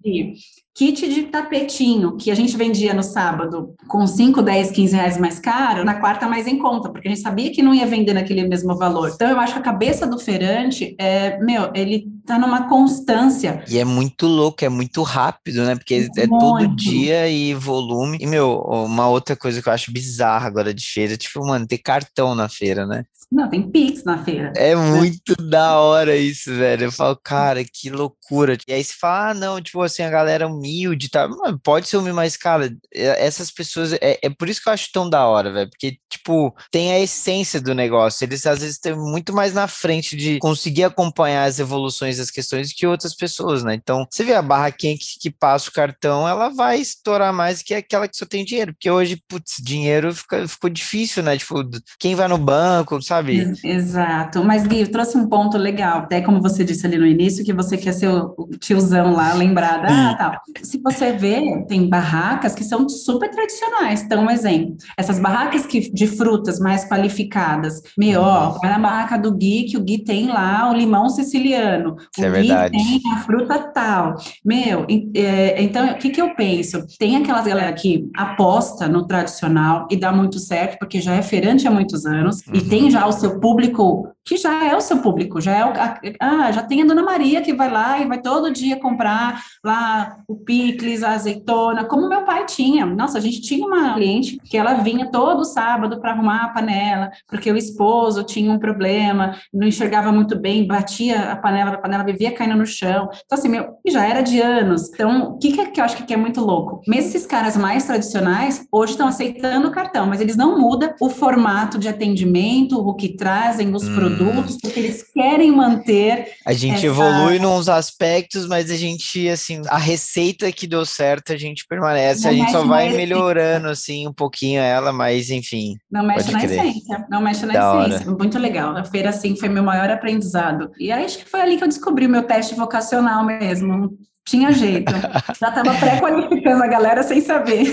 Kit 0.77 1.11
de 1.11 1.23
tapetinho, 1.23 2.17
que 2.17 2.29
a 2.29 2.35
gente 2.35 2.55
vendia 2.55 2.93
no 2.93 3.01
sábado 3.01 3.73
com 3.87 4.05
5, 4.05 4.43
10, 4.43 4.69
15 4.69 4.95
reais 4.95 5.17
mais 5.17 5.39
caro, 5.39 5.83
na 5.83 5.95
quarta 5.95 6.27
mais 6.27 6.45
em 6.45 6.59
conta, 6.59 6.91
porque 6.91 7.07
a 7.07 7.11
gente 7.11 7.23
sabia 7.23 7.51
que 7.51 7.63
não 7.63 7.73
ia 7.73 7.87
vender 7.87 8.13
naquele 8.13 8.47
mesmo 8.47 8.77
valor. 8.77 9.09
Então, 9.09 9.27
eu 9.27 9.39
acho 9.39 9.53
que 9.53 9.59
a 9.59 9.63
cabeça 9.63 10.05
do 10.05 10.19
feirante, 10.19 10.95
é, 10.99 11.39
meu, 11.39 11.71
ele 11.73 12.05
tá 12.27 12.37
numa 12.37 12.67
constância. 12.67 13.63
E 13.67 13.79
é 13.79 13.85
muito 13.85 14.27
louco, 14.27 14.63
é 14.63 14.69
muito 14.69 15.01
rápido, 15.01 15.63
né? 15.63 15.75
Porque 15.75 16.09
é 16.17 16.27
muito. 16.27 16.39
todo 16.39 16.75
dia 16.75 17.29
e 17.29 17.53
volume. 17.53 18.17
E, 18.19 18.27
meu, 18.27 18.59
uma 18.59 19.07
outra 19.07 19.35
coisa 19.35 19.61
que 19.61 19.69
eu 19.69 19.73
acho 19.73 19.91
bizarra 19.91 20.45
agora 20.45 20.73
de 20.73 20.85
feira, 20.85 21.15
tipo, 21.15 21.45
mano, 21.45 21.65
ter 21.65 21.77
cartão 21.77 22.35
na 22.35 22.49
feira, 22.49 22.85
né? 22.85 23.05
Não, 23.29 23.49
tem 23.49 23.69
Pix 23.69 24.05
na 24.05 24.23
feira. 24.23 24.53
É 24.55 24.73
muito 24.73 25.35
da 25.35 25.77
hora 25.79 26.15
isso, 26.15 26.53
velho. 26.53 26.85
Eu 26.85 26.91
falo, 26.91 27.17
cara, 27.21 27.61
que 27.63 27.89
loucura. 27.89 28.57
E 28.65 28.71
aí 28.71 28.81
você 28.81 28.93
fala, 28.93 29.31
ah, 29.31 29.33
não, 29.33 29.61
tipo 29.61 29.81
assim, 29.81 30.01
a 30.01 30.09
galera 30.09 30.47
humilde, 30.47 31.09
tá? 31.09 31.27
Pode 31.61 31.89
ser 31.89 31.97
humilde, 31.97 32.15
mas, 32.15 32.37
cara, 32.37 32.73
essas 32.93 33.51
pessoas. 33.51 33.93
É, 33.93 34.17
é 34.21 34.29
por 34.29 34.47
isso 34.47 34.61
que 34.61 34.69
eu 34.69 34.73
acho 34.73 34.89
tão 34.93 35.09
da 35.09 35.25
hora, 35.27 35.51
velho. 35.51 35.69
Porque, 35.69 35.97
tipo, 36.09 36.55
tem 36.71 36.93
a 36.93 36.99
essência 36.99 37.59
do 37.59 37.75
negócio. 37.75 38.23
Eles 38.23 38.45
às 38.45 38.59
vezes 38.59 38.75
estão 38.75 38.97
muito 38.97 39.33
mais 39.33 39.53
na 39.53 39.67
frente 39.67 40.15
de 40.15 40.39
conseguir 40.39 40.85
acompanhar 40.85 41.43
as 41.43 41.59
evoluções 41.59 42.16
das 42.17 42.31
questões 42.31 42.73
que 42.73 42.87
outras 42.87 43.15
pessoas, 43.15 43.63
né? 43.63 43.75
Então, 43.75 44.05
você 44.09 44.23
vê 44.23 44.33
a 44.33 44.41
barraquinha 44.41 44.95
que, 44.97 45.19
que 45.19 45.29
passa 45.29 45.69
o 45.69 45.73
cartão, 45.73 46.27
ela 46.27 46.49
vai 46.49 46.79
estourar 46.79 47.33
mais 47.33 47.61
que 47.61 47.73
aquela 47.73 48.07
que 48.07 48.17
só 48.17 48.25
tem 48.25 48.43
dinheiro. 48.43 48.73
Porque 48.73 48.89
hoje, 48.89 49.21
putz, 49.27 49.55
dinheiro 49.61 50.13
fica, 50.13 50.47
ficou 50.47 50.69
difícil, 50.69 51.23
né? 51.23 51.37
Tipo, 51.37 51.63
quem 51.99 52.15
vai 52.15 52.27
no 52.27 52.37
banco, 52.37 53.01
sabe? 53.01 53.53
Exato. 53.63 54.43
Mas, 54.43 54.65
Gui, 54.65 54.87
trouxe 54.87 55.17
um 55.17 55.27
ponto 55.27 55.57
legal, 55.57 55.99
até 55.99 56.21
como 56.21 56.41
você 56.41 56.63
disse 56.63 56.85
ali 56.85 56.97
no 56.97 57.05
início, 57.05 57.43
que 57.43 57.53
você 57.53 57.77
quer 57.77 57.93
ser 57.93 58.09
o 58.09 58.49
tiozão 58.59 59.13
lá, 59.13 59.33
lembrado. 59.33 59.85
Ah, 59.89 60.15
tá. 60.17 60.41
Se 60.63 60.79
você 60.79 61.13
vê, 61.13 61.65
tem 61.67 61.89
barracas 61.89 62.53
que 62.53 62.63
são 62.63 62.87
super 62.87 63.29
tradicionais. 63.29 64.01
Então, 64.01 64.23
um 64.23 64.31
exemplo, 64.31 64.75
essas 64.97 65.19
barracas 65.19 65.65
que, 65.65 65.91
de 65.91 66.07
frutas 66.07 66.59
mais 66.59 66.85
qualificadas. 66.85 67.81
Meu, 67.97 68.21
ó, 68.21 68.49
vai 68.59 68.71
na 68.71 68.79
barraca 68.79 69.17
do 69.17 69.31
Gui, 69.33 69.63
que 69.63 69.77
o 69.77 69.83
Gui 69.83 70.03
tem 70.03 70.27
lá 70.27 70.69
o 70.69 70.73
limão 70.73 71.09
siciliano. 71.09 71.95
Isso 72.15 72.21
o 72.21 72.25
é 72.25 72.29
verdade. 72.29 72.77
tem 72.77 73.01
a 73.11 73.17
fruta 73.19 73.59
tal. 73.73 74.15
Meu, 74.45 74.85
é, 75.15 75.61
então, 75.61 75.91
o 75.91 75.97
que, 75.97 76.09
que 76.09 76.21
eu 76.21 76.35
penso? 76.35 76.85
Tem 76.97 77.15
aquelas 77.17 77.47
galera 77.47 77.73
que 77.73 78.09
aposta 78.15 78.87
no 78.87 79.05
tradicional 79.05 79.87
e 79.89 79.97
dá 79.97 80.11
muito 80.11 80.39
certo, 80.39 80.77
porque 80.79 80.99
já 80.99 81.15
é 81.15 81.21
feirante 81.21 81.67
há 81.67 81.71
muitos 81.71 82.05
anos, 82.05 82.41
uhum. 82.47 82.55
e 82.55 82.61
tem 82.61 82.91
já 82.91 83.05
o 83.05 83.11
seu 83.11 83.39
público 83.39 84.09
que 84.27 84.35
já 84.35 84.65
é 84.65 84.75
o 84.75 84.81
seu 84.81 84.97
público, 84.97 85.39
já 85.39 85.55
é 85.55 85.65
o, 85.65 85.71
ah, 86.19 86.51
já 86.51 86.61
tem 86.61 86.81
a 86.81 86.85
Dona 86.85 87.01
Maria 87.01 87.41
que 87.41 87.53
vai 87.53 87.71
lá 87.71 87.97
e 87.97 88.05
vai 88.05 88.21
todo 88.21 88.51
dia 88.51 88.75
comprar 88.75 89.41
lá 89.63 90.17
o 90.27 90.35
picles, 90.35 91.01
a 91.01 91.11
azeitona, 91.11 91.85
como 91.85 92.09
meu 92.09 92.23
pai 92.23 92.45
tinha. 92.45 92.85
Nossa, 92.85 93.17
a 93.17 93.21
gente 93.21 93.41
tinha 93.41 93.65
uma 93.65 93.93
cliente 93.93 94.37
que 94.43 94.57
ela 94.57 94.73
vinha 94.75 95.09
todo 95.09 95.45
sábado 95.45 96.01
para 96.01 96.11
arrumar 96.11 96.43
a 96.43 96.49
panela, 96.49 97.09
porque 97.25 97.49
o 97.49 97.55
esposo 97.55 98.21
tinha 98.21 98.51
um 98.51 98.59
problema, 98.59 99.37
não 99.53 99.65
enxergava 99.65 100.11
muito 100.11 100.37
bem, 100.37 100.67
batia 100.67 101.31
a 101.31 101.35
panela, 101.37 101.71
a 101.71 101.77
panela 101.77 102.03
vivia 102.03 102.31
caindo 102.31 102.57
no 102.57 102.65
chão. 102.65 103.09
Então, 103.25 103.37
assim, 103.37 103.47
meu, 103.47 103.77
já 103.87 104.05
era 104.05 104.21
de 104.21 104.41
anos. 104.41 104.89
Então, 104.89 105.31
o 105.31 105.37
que, 105.37 105.53
que, 105.53 105.61
é 105.61 105.65
que 105.67 105.79
eu 105.79 105.85
acho 105.85 106.05
que 106.05 106.13
é 106.13 106.17
muito 106.17 106.41
louco? 106.41 106.81
Mesmo 106.85 107.07
esses 107.07 107.25
caras 107.25 107.55
mais 107.55 107.85
tradicionais, 107.85 108.67
hoje 108.69 108.91
estão 108.91 109.07
aceitando 109.07 109.69
o 109.69 109.71
cartão, 109.71 110.05
mas 110.05 110.19
eles 110.19 110.35
não 110.35 110.59
mudam 110.59 110.93
o 110.99 111.09
formato 111.09 111.77
de 111.77 111.87
atendimento, 111.87 112.77
o 112.77 112.93
que 112.93 113.15
trazem, 113.15 113.73
os 113.73 113.87
hum. 113.87 113.95
produtos 113.95 114.16
produtos, 114.17 114.57
porque 114.61 114.79
eles 114.79 115.03
querem 115.13 115.51
manter. 115.51 116.33
A 116.45 116.53
gente 116.53 116.75
essa... 116.75 116.85
evolui 116.85 117.39
nos 117.39 117.69
aspectos, 117.69 118.47
mas 118.47 118.71
a 118.71 118.75
gente, 118.75 119.27
assim, 119.29 119.61
a 119.67 119.77
receita 119.77 120.51
que 120.51 120.67
deu 120.67 120.85
certo, 120.85 121.33
a 121.33 121.37
gente 121.37 121.65
permanece, 121.67 122.23
não 122.23 122.31
a 122.31 122.33
gente 122.33 122.51
só 122.51 122.65
vai 122.65 122.89
melhorando, 122.89 123.67
assim, 123.69 124.07
um 124.07 124.13
pouquinho 124.13 124.61
ela, 124.61 124.91
mas 124.91 125.29
enfim. 125.29 125.77
Não 125.91 126.05
mexe 126.05 126.31
na 126.31 126.39
crer. 126.39 126.51
essência, 126.51 127.05
não 127.09 127.21
mexe 127.21 127.45
na 127.45 127.53
da 127.53 127.83
essência. 127.83 128.07
Hora. 128.07 128.17
Muito 128.17 128.37
legal. 128.39 128.75
A 128.75 128.83
feira, 128.83 129.09
assim, 129.09 129.35
foi 129.35 129.49
meu 129.49 129.63
maior 129.63 129.89
aprendizado. 129.89 130.71
E 130.79 130.91
acho 130.91 131.19
que 131.19 131.29
foi 131.29 131.41
ali 131.41 131.57
que 131.57 131.63
eu 131.63 131.67
descobri 131.67 132.05
o 132.05 132.09
meu 132.09 132.23
teste 132.23 132.55
vocacional 132.55 133.23
mesmo. 133.23 133.97
Tinha 134.27 134.51
jeito. 134.51 134.91
Já 135.39 135.47
estava 135.47 135.73
pré-qualificando 135.75 136.61
a 136.61 136.67
galera 136.67 137.01
sem 137.01 137.21
saber. 137.21 137.65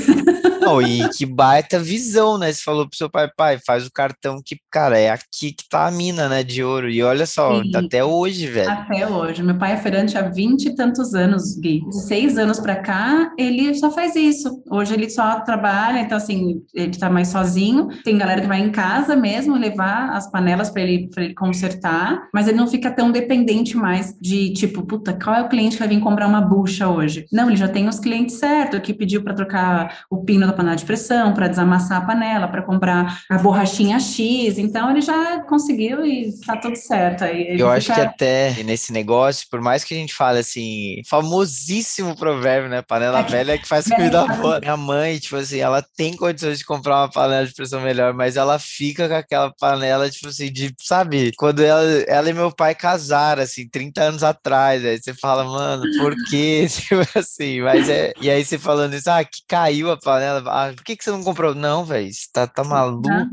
Não, 0.61 0.81
e 0.81 1.09
que 1.09 1.27
baita 1.27 1.81
visão, 1.81 2.39
né? 2.39 2.53
Você 2.53 2.63
falou 2.63 2.89
pro 2.89 2.97
seu 2.97 3.11
pai, 3.11 3.29
pai, 3.37 3.59
faz 3.59 3.87
o 3.87 3.93
cartão 3.93 4.41
que, 4.43 4.57
cara, 4.71 4.97
é 4.97 5.11
aqui 5.11 5.53
que 5.53 5.69
tá 5.69 5.87
a 5.87 5.91
mina, 5.91 6.29
né, 6.29 6.45
de 6.45 6.63
ouro. 6.63 6.89
E 6.89 7.03
olha 7.03 7.27
só, 7.27 7.61
Sim. 7.61 7.73
até 7.75 8.05
hoje, 8.05 8.47
velho. 8.47 8.71
Até 8.71 9.07
hoje. 9.07 9.43
Meu 9.43 9.59
pai 9.59 9.73
é 9.73 9.77
feirante 9.77 10.17
há 10.17 10.23
20 10.23 10.67
e 10.67 10.75
tantos 10.77 11.13
anos, 11.13 11.59
Gui. 11.59 11.81
De 11.89 12.01
seis 12.03 12.39
anos 12.39 12.61
para 12.61 12.77
cá, 12.77 13.33
ele 13.37 13.75
só 13.75 13.91
faz 13.91 14.15
isso. 14.15 14.63
Hoje 14.71 14.95
ele 14.95 15.11
só 15.11 15.41
trabalha, 15.41 15.99
então, 15.99 16.17
assim, 16.17 16.63
ele 16.73 16.97
tá 16.97 17.11
mais 17.11 17.29
sozinho. 17.29 17.89
Tem 18.05 18.17
galera 18.17 18.41
que 18.41 18.47
vai 18.47 18.61
em 18.61 18.71
casa 18.71 19.17
mesmo 19.17 19.57
levar 19.57 20.11
as 20.11 20.31
panelas 20.31 20.71
para 20.71 20.83
ele, 20.83 21.11
pra 21.11 21.25
ele 21.25 21.35
consertar, 21.35 22.29
mas 22.33 22.47
ele 22.47 22.57
não 22.57 22.69
fica 22.69 22.93
tão 22.93 23.11
dependente 23.11 23.77
mais 23.77 24.17
de, 24.21 24.53
tipo, 24.53 24.83
puta, 24.83 25.13
qual 25.13 25.35
é 25.35 25.43
o 25.43 25.49
cliente 25.49 25.77
que 25.77 25.81
vai 25.81 25.89
vir 25.89 26.01
comprar 26.01 26.29
uma 26.29 26.44
bucha 26.45 26.89
hoje. 26.89 27.27
Não, 27.33 27.49
ele 27.49 27.57
já 27.57 27.69
tem 27.69 27.89
os 27.89 27.99
clientes 27.99 28.37
certos, 28.37 28.81
que 28.81 28.93
pediu 28.93 29.23
para 29.23 29.35
trocar 29.35 30.05
o 30.11 30.25
pino 30.25 30.47
da 30.47 30.53
panela 30.53 30.77
de 30.77 30.85
pressão, 30.85 31.33
para 31.35 31.49
desamassar 31.49 32.03
a 32.03 32.07
panela, 32.07 32.49
para 32.49 32.63
comprar 32.63 33.23
a 33.31 33.39
borrachinha 33.39 33.99
X. 33.99 34.59
Então 34.59 34.91
ele 34.91 35.01
já 35.01 35.41
conseguiu 35.41 36.05
e 36.05 36.33
tá 36.45 36.57
tudo 36.57 36.77
certo. 36.77 37.25
Aí 37.25 37.59
Eu 37.59 37.71
acho 37.71 37.93
que 37.93 38.01
até 38.01 38.63
nesse 38.65 38.93
negócio, 38.93 39.47
por 39.51 39.61
mais 39.61 39.85
que 39.85 39.95
a 39.95 39.97
gente 39.97 40.15
fale 40.15 40.39
assim, 40.39 41.03
famosíssimo 41.09 42.17
provérbio, 42.17 42.69
né? 42.69 42.83
Panela 42.83 43.21
é 43.21 43.23
velha 43.29 43.53
é 43.53 43.59
que 43.59 43.69
faz 43.69 43.87
comida 43.89 44.25
boa. 44.27 44.61
Minha 44.61 44.77
mãe, 44.77 45.19
tipo 45.19 45.37
assim, 45.37 45.59
ela 45.59 45.83
tem 45.97 46.17
condições 46.17 46.59
de 46.59 46.65
comprar 46.65 47.01
uma 47.01 47.11
panela 47.11 47.47
de 47.47 47.55
pressão 47.55 47.81
melhor, 47.81 48.13
mas 48.15 48.37
ela 48.37 48.59
fica 48.59 49.09
com 49.09 49.15
aquela 49.15 49.53
panela, 49.59 50.11
tipo 50.11 50.29
assim, 50.29 50.53
de, 50.53 50.75
sabe? 50.81 51.33
Quando 51.37 51.63
ela, 51.63 51.83
ela 52.07 52.31
e 52.31 52.33
meu 52.33 52.53
pai 52.53 52.75
casaram, 52.75 53.43
assim, 53.43 53.69
30 53.69 54.03
anos 54.03 54.23
atrás, 54.23 54.85
aí 54.85 55.01
você 55.01 55.15
fala, 55.15 55.45
mano, 55.45 55.85
por 55.99 56.15
tipo 56.69 57.19
assim, 57.19 57.61
mas 57.61 57.89
é. 57.89 58.13
E 58.21 58.31
aí 58.31 58.45
você 58.45 58.59
falando 58.59 58.95
isso, 58.95 59.11
ah, 59.11 59.25
que 59.25 59.43
caiu 59.47 59.91
a 59.91 59.97
panela. 59.97 60.43
Ah, 60.47 60.73
por 60.75 60.85
que, 60.85 60.97
que 60.97 61.05
você 61.05 61.11
não 61.11 61.23
comprou? 61.23 61.55
Não, 61.55 61.85
velho, 61.85 62.11
tá, 62.33 62.47
tá 62.47 62.65
maluco. 62.65 63.09
Não, 63.09 63.29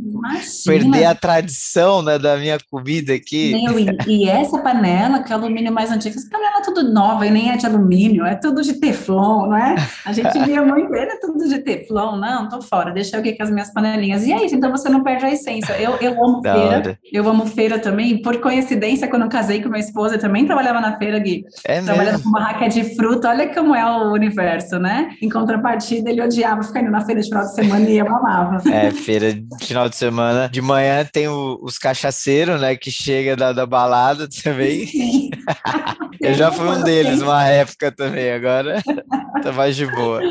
Perder 0.66 1.06
a 1.06 1.16
tradição 1.16 2.02
né, 2.02 2.18
da 2.18 2.38
minha 2.38 2.58
comida 2.70 3.14
aqui. 3.14 3.52
Meu, 3.52 3.80
e, 3.80 3.88
e, 4.08 4.30
essa 4.30 4.60
panela, 4.60 5.24
que 5.24 5.32
é 5.32 5.36
alumínio 5.36 5.72
mais 5.72 5.92
antigo, 5.92 6.16
essa 6.16 6.30
panela 6.30 6.60
é 6.60 6.62
tudo 6.62 6.92
nova 6.92 7.26
e 7.26 7.32
nem 7.32 7.52
é 7.52 7.58
de 7.58 7.66
alumínio, 7.66 8.26
é 8.26 8.36
tudo 8.36 8.62
de 8.62 8.74
teflon, 8.74 9.48
não 9.48 9.58
é? 9.58 9.76
A 10.06 10.12
gente 10.12 10.38
via 10.46 10.62
muito, 10.66 10.94
ele 10.94 11.12
é 11.12 11.20
tudo 11.20 11.48
de 11.48 11.60
teflon, 11.60 12.18
não, 12.18 12.50
tô 12.50 12.62
fora, 12.62 12.92
deixa 12.92 13.16
eu 13.16 13.20
aqui 13.20 13.34
com 13.34 13.44
as 13.44 13.50
minhas 13.50 13.72
panelinhas. 13.74 14.24
E 14.24 14.32
é 14.32 14.46
isso, 14.46 14.56
então 14.56 14.72
você 14.72 14.90
não 14.90 15.04
perde 15.04 15.26
a 15.26 15.32
essência. 15.32 15.74
Eu, 15.74 15.96
eu 15.98 16.24
amo 16.24 16.42
da 16.42 16.54
feira, 16.54 16.78
hora. 16.78 17.00
eu 17.12 17.30
amo 17.30 17.46
feira 17.46 17.80
também. 17.80 18.22
Por 18.22 18.40
coincidência, 18.40 19.08
quando 19.08 19.24
eu 19.24 19.30
casei 19.30 19.62
com 19.62 19.70
minha 19.70 19.80
esposa, 19.80 20.16
eu 20.16 20.20
também 20.20 20.46
trabalhava 20.46 20.80
na 20.80 20.98
feira, 20.98 21.20
Gui. 21.20 21.44
É 21.66 21.82
Trabalhava 21.82 22.18
mesmo? 22.18 22.24
com 22.24 22.32
barraca 22.32 22.68
de 22.70 22.81
fruta, 22.84 23.30
olha 23.30 23.54
como 23.54 23.76
é 23.76 23.86
o 23.86 24.12
universo, 24.12 24.80
né? 24.80 25.16
Em 25.22 25.30
contrapartida, 25.30 26.10
ele 26.10 26.22
odiava 26.22 26.64
ficar 26.64 26.82
indo 26.82 26.92
na 26.92 27.06
feira 27.06 27.22
de 27.22 27.28
final 27.28 27.46
de 27.46 27.56
semana 27.56 27.90
e 27.90 27.98
eu 27.98 28.08
amava. 28.08 28.62
É, 28.72 28.90
feira 28.90 29.34
de 29.34 29.66
final 29.66 29.90
de 29.90 29.96
semana. 29.96 30.48
De 30.50 30.62
manhã 30.62 31.06
tem 31.06 31.28
o, 31.28 31.60
os 31.62 31.78
cachaceiros, 31.78 32.60
né? 32.60 32.76
Que 32.76 32.90
chega 32.90 33.36
da, 33.36 33.52
da 33.52 33.66
balada 33.66 34.28
também. 34.44 34.88
Sim. 34.88 35.30
eu 36.22 36.34
já 36.34 36.52
fui 36.52 36.68
um 36.68 36.82
deles 36.84 37.22
uma 37.22 37.46
época 37.46 37.92
também, 37.92 38.32
agora 38.32 38.82
tá 39.44 39.52
mais 39.52 39.76
de 39.76 39.86
boa. 39.86 40.22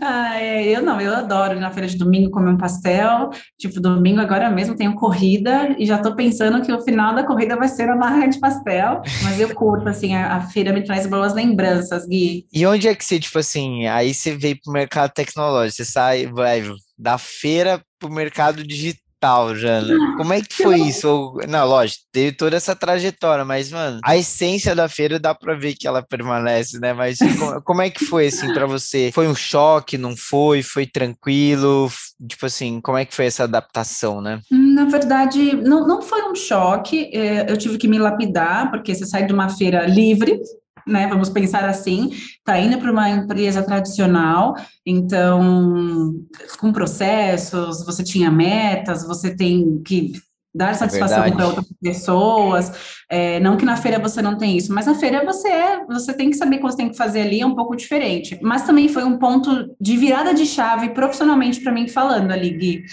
Ah, 0.00 0.40
é, 0.40 0.64
eu 0.64 0.82
não, 0.82 1.00
eu 1.00 1.14
adoro 1.14 1.56
ir 1.56 1.60
na 1.60 1.70
feira 1.70 1.86
de 1.86 1.96
domingo 1.96 2.30
comer 2.30 2.50
um 2.50 2.56
pastel. 2.56 3.30
Tipo, 3.58 3.80
domingo 3.80 4.20
agora 4.20 4.50
mesmo 4.50 4.76
tenho 4.76 4.94
corrida 4.94 5.74
e 5.78 5.84
já 5.84 5.98
tô 5.98 6.14
pensando 6.14 6.62
que 6.62 6.72
o 6.72 6.80
final 6.80 7.14
da 7.14 7.24
corrida 7.24 7.56
vai 7.56 7.68
ser 7.68 7.86
uma 7.86 7.96
barra 7.96 8.26
de 8.26 8.38
pastel. 8.38 9.02
Mas 9.22 9.38
eu 9.38 9.54
curto, 9.54 9.88
assim, 9.88 10.14
a, 10.14 10.36
a, 10.36 10.40
feira 10.40 10.72
me 10.72 10.82
traz 10.82 11.06
boas 11.06 11.34
lembranças, 11.34 12.06
Gui. 12.06 12.46
E 12.52 12.66
onde 12.66 12.88
é 12.88 12.94
que 12.94 13.04
você, 13.04 13.18
tipo 13.18 13.38
assim, 13.38 13.86
aí 13.86 14.14
você 14.14 14.36
veio 14.36 14.58
pro 14.62 14.72
mercado 14.72 15.12
tecnológico, 15.12 15.76
você 15.76 15.84
sai, 15.84 16.26
vai 16.26 16.62
da 16.98 17.18
feira 17.18 17.80
pro 17.98 18.10
mercado 18.10 18.66
digital 18.66 19.09
total, 19.20 19.54
Jana. 19.54 20.16
Como 20.16 20.32
é 20.32 20.40
que 20.40 20.62
foi 20.62 20.80
isso? 20.80 21.36
Não, 21.46 21.66
lógico, 21.66 22.04
teve 22.10 22.32
toda 22.32 22.56
essa 22.56 22.74
trajetória, 22.74 23.44
mas, 23.44 23.70
mano, 23.70 24.00
a 24.02 24.16
essência 24.16 24.74
da 24.74 24.88
feira 24.88 25.20
dá 25.20 25.34
pra 25.34 25.54
ver 25.54 25.74
que 25.74 25.86
ela 25.86 26.02
permanece, 26.02 26.80
né? 26.80 26.94
Mas 26.94 27.18
como, 27.38 27.62
como 27.62 27.82
é 27.82 27.90
que 27.90 28.04
foi, 28.04 28.28
assim, 28.28 28.52
pra 28.52 28.66
você? 28.66 29.10
Foi 29.12 29.28
um 29.28 29.34
choque, 29.34 29.98
não 29.98 30.16
foi? 30.16 30.62
Foi 30.62 30.86
tranquilo? 30.86 31.90
Tipo 32.26 32.46
assim, 32.46 32.80
como 32.80 32.96
é 32.96 33.04
que 33.04 33.14
foi 33.14 33.26
essa 33.26 33.44
adaptação, 33.44 34.20
né? 34.22 34.40
Na 34.50 34.86
verdade, 34.86 35.54
não, 35.56 35.86
não 35.86 36.00
foi 36.00 36.22
um 36.22 36.34
choque. 36.34 37.10
É, 37.12 37.50
eu 37.50 37.56
tive 37.58 37.76
que 37.76 37.88
me 37.88 37.98
lapidar, 37.98 38.70
porque 38.70 38.94
você 38.94 39.04
sai 39.04 39.26
de 39.26 39.32
uma 39.32 39.48
feira 39.50 39.86
livre, 39.86 40.40
né? 40.86 41.06
Vamos 41.06 41.28
pensar 41.28 41.68
assim, 41.68 42.10
está 42.10 42.58
indo 42.58 42.78
para 42.78 42.90
uma 42.90 43.08
empresa 43.08 43.62
tradicional, 43.62 44.54
então 44.84 46.14
com 46.58 46.72
processos, 46.72 47.84
você 47.84 48.02
tinha 48.02 48.30
metas, 48.30 49.06
você 49.06 49.34
tem 49.34 49.82
que 49.82 50.12
dar 50.54 50.70
é 50.70 50.74
satisfação 50.74 51.24
é 51.24 51.30
para 51.30 51.46
outras 51.46 51.66
pessoas. 51.80 52.72
É, 53.08 53.40
não 53.40 53.56
que 53.56 53.64
na 53.64 53.76
feira 53.76 53.98
você 53.98 54.20
não 54.20 54.36
tem 54.36 54.56
isso, 54.56 54.72
mas 54.72 54.86
na 54.86 54.94
feira 54.94 55.24
você 55.24 55.48
é, 55.48 55.84
você 55.86 56.12
tem 56.12 56.30
que 56.30 56.36
saber 56.36 56.56
o 56.56 56.58
que 56.58 56.64
você 56.64 56.76
tem 56.76 56.90
que 56.90 56.96
fazer 56.96 57.22
ali, 57.22 57.40
é 57.40 57.46
um 57.46 57.54
pouco 57.54 57.76
diferente. 57.76 58.38
Mas 58.42 58.62
também 58.62 58.88
foi 58.88 59.04
um 59.04 59.18
ponto 59.18 59.74
de 59.80 59.96
virada 59.96 60.34
de 60.34 60.46
chave 60.46 60.90
profissionalmente 60.90 61.60
para 61.60 61.72
mim 61.72 61.88
falando 61.88 62.32
ali, 62.32 62.50
Gui. 62.50 62.84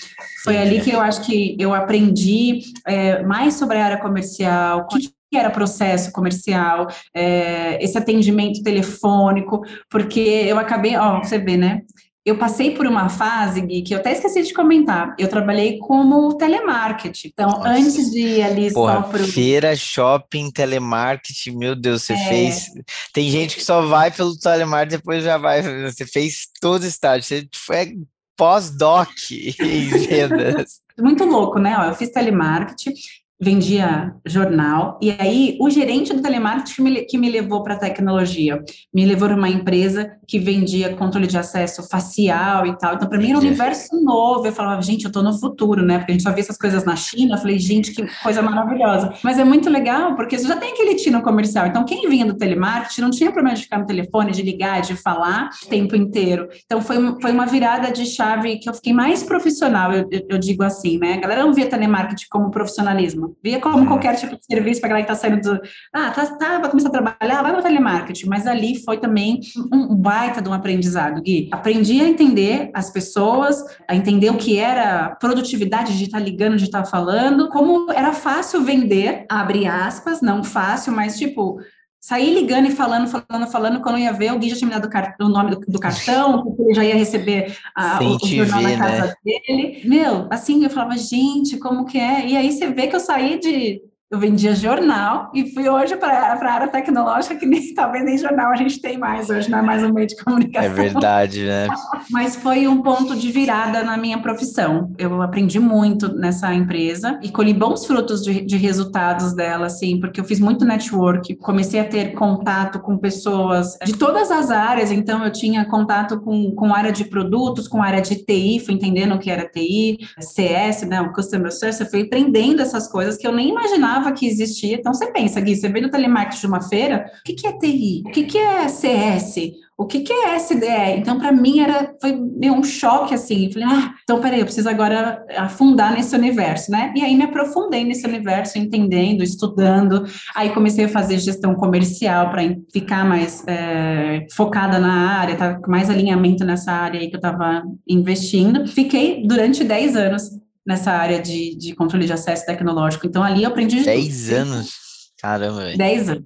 Foi 0.44 0.58
ali 0.58 0.82
que 0.82 0.92
eu 0.92 1.02
acho 1.02 1.22
que 1.22 1.56
eu 1.60 1.74
aprendi 1.74 2.62
é, 2.86 3.24
mais 3.24 3.56
sobre 3.56 3.78
a 3.78 3.86
área 3.86 3.98
comercial, 3.98 4.82
o 4.82 4.88
que 4.88 5.17
era 5.36 5.50
processo 5.50 6.12
comercial, 6.12 6.88
é, 7.14 7.84
esse 7.84 7.98
atendimento 7.98 8.64
telefônico, 8.64 9.62
porque 9.90 10.20
eu 10.20 10.58
acabei, 10.58 10.96
ó, 10.96 11.20
você 11.20 11.38
vê, 11.38 11.58
né? 11.58 11.82
eu 12.28 12.38
passei 12.38 12.72
por 12.72 12.86
uma 12.86 13.08
fase, 13.08 13.62
Gui, 13.62 13.84
que 13.84 13.94
eu 13.94 14.00
até 14.00 14.12
esqueci 14.12 14.44
de 14.44 14.54
comentar. 14.54 15.16
Eu 15.18 15.30
trabalhei 15.30 15.78
como 15.78 16.36
telemarketing. 16.36 17.30
Então, 17.30 17.50
Nossa. 17.52 17.70
antes 17.70 18.12
de 18.12 18.20
ir 18.20 18.44
ali 18.44 18.74
Porra, 18.74 18.96
só 18.96 19.02
pro... 19.04 19.26
Feira, 19.26 19.74
shopping, 19.78 20.52
telemarketing, 20.52 21.56
meu 21.56 21.74
Deus, 21.74 22.04
você 22.04 22.12
é. 22.12 22.28
fez... 22.28 22.66
Tem 23.14 23.32
gente 23.32 23.56
que 23.56 23.64
só 23.64 23.82
vai 23.86 24.12
pelo 24.12 24.38
telemarketing, 24.38 24.98
depois 24.98 25.24
já 25.24 25.38
vai... 25.38 25.62
Você 25.90 26.06
fez 26.06 26.50
todo 26.60 26.84
o 26.84 26.88
estágio, 26.88 27.24
você 27.24 27.48
foi 27.56 27.96
pós-doc 28.36 29.10
em 29.32 29.88
vendas. 29.88 30.82
Muito 31.00 31.24
louco, 31.24 31.60
né? 31.60 31.78
Ó, 31.80 31.86
eu 31.86 31.96
fiz 31.96 32.10
telemarketing, 32.10 32.94
vendia 33.40 34.16
jornal, 34.26 34.98
e 35.02 35.16
aí 35.20 35.58
o 35.62 35.70
gerente 35.70 36.12
do 36.12 36.22
telemarketing 36.22 36.74
que 36.74 36.82
me, 36.82 37.02
que 37.06 37.18
me 37.18 37.30
levou 37.30 37.62
para 37.62 37.76
a 37.76 37.80
tecnologia, 37.80 38.64
me 38.92 39.06
levou 39.06 39.28
para 39.28 39.38
uma 39.38 39.50
empresa 39.50 40.12
que 40.28 40.40
vendia 40.40 40.96
controle 40.96 41.28
de 41.28 41.38
acesso 41.38 41.88
facial 41.88 42.66
e 42.66 42.76
tal, 42.78 42.96
então 42.96 43.08
para 43.08 43.18
mim 43.20 43.30
era 43.30 43.38
um 43.38 43.42
universo 43.42 43.96
novo, 44.04 44.48
eu 44.48 44.52
falava, 44.52 44.82
gente, 44.82 45.04
eu 45.04 45.10
estou 45.10 45.22
no 45.22 45.38
futuro, 45.38 45.84
né, 45.84 46.00
porque 46.00 46.12
a 46.12 46.16
gente 46.16 46.24
só 46.24 46.32
vê 46.32 46.40
essas 46.40 46.58
coisas 46.58 46.84
na 46.84 46.96
China, 46.96 47.36
eu 47.36 47.38
falei, 47.38 47.60
gente, 47.60 47.94
que 47.94 48.08
coisa 48.24 48.42
maravilhosa, 48.42 49.14
mas 49.24 49.38
é 49.38 49.44
muito 49.44 49.70
legal, 49.70 50.16
porque 50.16 50.38
você 50.38 50.48
já 50.48 50.58
tem 50.58 50.74
aquele 50.74 50.96
tino 50.96 51.22
comercial, 51.22 51.68
então 51.68 51.86
quem 51.86 52.10
vinha 52.10 52.26
do 52.26 52.36
telemarketing 52.36 53.02
não 53.02 53.12
tinha 53.12 53.32
problema 53.32 53.56
de 53.56 53.64
ficar 53.64 53.78
no 53.78 53.86
telefone, 53.86 54.32
de 54.32 54.42
ligar, 54.42 54.82
de 54.82 54.96
falar 54.96 55.50
o 55.64 55.70
tempo 55.70 55.96
inteiro, 55.96 56.48
então 56.66 56.82
foi, 56.82 56.98
foi 57.22 57.32
uma 57.32 57.46
virada 57.46 57.92
de 57.92 58.06
chave 58.06 58.58
que 58.58 58.68
eu 58.68 58.74
fiquei 58.74 58.94
mais 58.94 59.22
profissional, 59.22 59.94
eu, 59.94 60.08
eu, 60.12 60.26
eu 60.30 60.38
digo 60.40 60.64
assim, 60.64 60.98
né, 60.98 61.14
a 61.14 61.18
galera 61.18 61.44
não 61.44 61.54
via 61.54 61.70
telemarketing 61.70 62.26
como 62.32 62.50
profissionalismo, 62.50 63.27
Via 63.44 63.60
como 63.60 63.80
uhum. 63.80 63.86
qualquer 63.86 64.16
tipo 64.16 64.38
de 64.38 64.46
serviço 64.46 64.80
para 64.80 64.88
a 64.88 64.90
galera 64.90 65.06
que 65.06 65.12
está 65.12 65.28
saindo 65.28 65.42
do. 65.42 65.62
Ah, 65.94 66.12
tá, 66.12 66.26
tá, 66.26 66.60
vai 66.60 66.70
começar 66.70 66.90
a 66.90 66.92
trabalhar, 66.92 67.42
vai 67.42 67.52
para 67.52 67.62
telemarketing. 67.62 68.28
Mas 68.28 68.46
ali 68.48 68.84
foi 68.84 68.98
também 68.98 69.40
um 69.72 69.96
baita 69.96 70.42
de 70.42 70.50
um 70.50 70.54
aprendizado, 70.54 71.22
Gui. 71.22 71.50
Aprendi 71.52 72.02
a 72.02 72.08
entender 72.08 72.70
as 72.74 72.90
pessoas, 72.90 73.64
a 73.88 73.96
entender 73.96 74.30
o 74.30 74.38
que 74.38 74.58
era 74.58 75.16
produtividade 75.20 75.98
de 75.98 76.06
estar 76.06 76.20
tá 76.20 76.24
ligando, 76.24 76.58
de 76.58 76.66
estar 76.66 76.84
tá 76.84 76.90
falando, 76.90 77.50
como 77.50 77.92
era 77.92 78.14
fácil 78.14 78.64
vender, 78.64 79.26
abre 79.30 79.68
aspas, 79.68 80.22
não 80.22 80.44
fácil, 80.44 80.94
mas 80.94 81.18
tipo 81.18 81.60
saí 82.00 82.34
ligando 82.34 82.68
e 82.68 82.72
falando, 82.72 83.08
falando, 83.08 83.52
falando, 83.52 83.82
quando 83.82 83.96
eu 83.96 84.04
ia 84.04 84.14
ver, 84.14 84.34
o 84.34 84.40
Gui 84.40 84.50
já 84.50 84.56
tinha 84.56 84.70
me 84.70 84.80
dado 84.80 84.90
o 85.22 85.30
nome 85.30 85.52
do, 85.52 85.60
do 85.60 85.80
cartão, 85.80 86.56
ele 86.60 86.74
já 86.74 86.84
ia 86.84 86.96
receber 86.96 87.58
a, 87.76 88.02
o, 88.02 88.16
o 88.16 88.28
jornal 88.28 88.62
na 88.62 88.78
casa 88.78 89.08
né? 89.08 89.14
dele. 89.24 89.82
Meu, 89.86 90.28
assim, 90.30 90.64
eu 90.64 90.70
falava, 90.70 90.98
gente, 90.98 91.58
como 91.58 91.86
que 91.86 91.98
é? 91.98 92.28
E 92.28 92.38
aí 92.38 92.52
você 92.52 92.68
vê 92.68 92.88
que 92.88 92.96
eu 92.96 93.00
saí 93.00 93.40
de 93.40 93.82
eu 94.10 94.20
vendia 94.20 94.56
jornal 94.56 95.30
e 95.34 95.54
fui 95.54 95.68
hoje 95.68 95.98
para 95.98 96.10
a 96.10 96.54
área 96.54 96.68
tecnológica, 96.70 97.36
que 97.36 97.46
nem, 97.46 97.62
talvez 97.76 98.06
nem 98.06 98.18
jornal 98.18 98.52
a 98.52 98.56
gente 98.56 98.80
tem 98.80 98.98
mais, 98.98 99.30
hoje 99.30 99.50
não 99.50 99.60
é 99.60 99.62
mais 99.62 99.84
um 99.84 99.92
meio 99.92 100.08
de 100.08 100.16
comunicação. 100.24 100.72
É 100.72 100.74
verdade, 100.74 101.46
né? 101.46 101.68
Mas 102.10 102.36
foi 102.36 102.68
um 102.68 102.82
ponto 102.82 103.16
de 103.16 103.32
virada 103.32 103.84
na 103.84 103.98
minha 103.98 104.20
profissão. 104.20 104.94
Eu 104.98 105.22
aprendi 105.22 105.60
muito 105.60 106.14
nessa 106.16 106.54
empresa 106.54 107.20
e 107.22 107.30
colhi 107.30 107.54
bons 107.54 107.86
frutos 107.86 108.24
de, 108.24 108.46
de 108.46 108.56
resultados 108.56 109.34
dela, 109.34 109.66
assim, 109.66 110.00
porque 110.00 110.22
eu 110.22 110.26
fiz 110.26 110.40
muito 110.40 110.64
network, 110.64 111.36
comecei 111.36 111.80
a 111.80 111.86
ter 111.86 112.14
contato 112.14 112.80
com 112.80 112.98
pessoas 112.98 113.78
de 113.84 113.94
todas 113.94 114.32
as 114.32 114.50
áreas, 114.50 114.90
então 114.90 115.24
eu 115.26 115.32
tinha 115.32 115.66
contato 115.66 116.22
com, 116.22 116.52
com 116.52 116.74
área 116.74 116.94
de 116.94 117.04
produtos, 117.04 117.68
com 117.68 117.84
área 117.84 118.02
de 118.02 118.16
TI, 118.24 118.62
fui 118.66 118.74
entendendo 118.74 119.16
o 119.16 119.20
que 119.20 119.30
era 119.30 119.48
TI, 119.48 119.98
CS, 120.20 120.84
né, 120.84 121.02
o 121.02 121.12
Customer 121.12 121.52
Service, 121.52 121.84
eu 121.84 121.90
fui 121.90 122.04
aprendendo 122.04 122.62
essas 122.62 122.88
coisas 122.88 123.18
que 123.18 123.28
eu 123.28 123.34
nem 123.34 123.50
imaginava 123.50 123.97
imaginava 123.98 124.12
que 124.12 124.28
existia. 124.28 124.76
Então, 124.76 124.94
você 124.94 125.12
pensa, 125.12 125.42
Gui, 125.42 125.56
você 125.56 125.68
veio 125.68 125.86
do 125.86 125.92
telemarketing 125.92 126.40
de 126.40 126.48
uma 126.48 126.62
feira, 126.62 127.12
o 127.20 127.24
que, 127.24 127.34
que 127.34 127.48
é 127.48 127.58
TI? 127.58 128.04
O 128.06 128.12
que, 128.12 128.24
que 128.24 128.38
é 128.38 128.68
CS? 128.68 129.36
O 129.78 129.86
que, 129.86 130.00
que 130.00 130.12
é 130.12 130.36
SDE? 130.38 130.98
Então, 130.98 131.20
para 131.20 131.32
mim, 131.32 131.60
era, 131.60 131.94
foi 132.02 132.20
um 132.50 132.64
choque, 132.64 133.14
assim. 133.14 133.52
Falei, 133.52 133.68
ah, 133.70 133.94
então, 134.04 134.20
peraí, 134.20 134.40
eu 134.40 134.46
preciso 134.46 134.68
agora 134.68 135.24
afundar 135.38 135.94
nesse 135.94 136.16
universo, 136.16 136.72
né? 136.72 136.92
E 136.96 137.04
aí 137.04 137.16
me 137.16 137.24
aprofundei 137.24 137.84
nesse 137.84 138.08
universo, 138.08 138.58
entendendo, 138.58 139.22
estudando. 139.22 140.04
Aí 140.36 140.50
comecei 140.50 140.86
a 140.86 140.90
fazer 140.90 141.20
gestão 141.20 141.54
comercial 141.54 142.32
para 142.32 142.42
ficar 142.74 143.06
mais 143.06 143.44
é, 143.46 144.26
focada 144.36 144.80
na 144.80 145.12
área, 145.20 145.36
tá, 145.36 145.60
mais 145.68 145.92
alinhamento 145.92 146.44
nessa 146.44 146.72
área 146.72 147.00
aí 147.00 147.08
que 147.08 147.16
eu 147.16 147.20
estava 147.20 147.62
investindo. 147.88 148.68
Fiquei 148.68 149.28
durante 149.28 149.64
10 149.64 149.96
anos 149.96 150.47
nessa 150.68 150.92
área 150.92 151.22
de, 151.22 151.56
de 151.56 151.74
controle 151.74 152.06
de 152.06 152.12
acesso 152.12 152.46
tecnológico. 152.46 153.08
Então, 153.08 153.24
ali 153.24 153.44
eu 153.44 153.50
aprendi... 153.50 153.84
10 153.84 154.32
anos? 154.34 154.87
Caramba, 155.22 155.62
velho. 155.62 155.78
10 155.78 156.10
anos. 156.10 156.24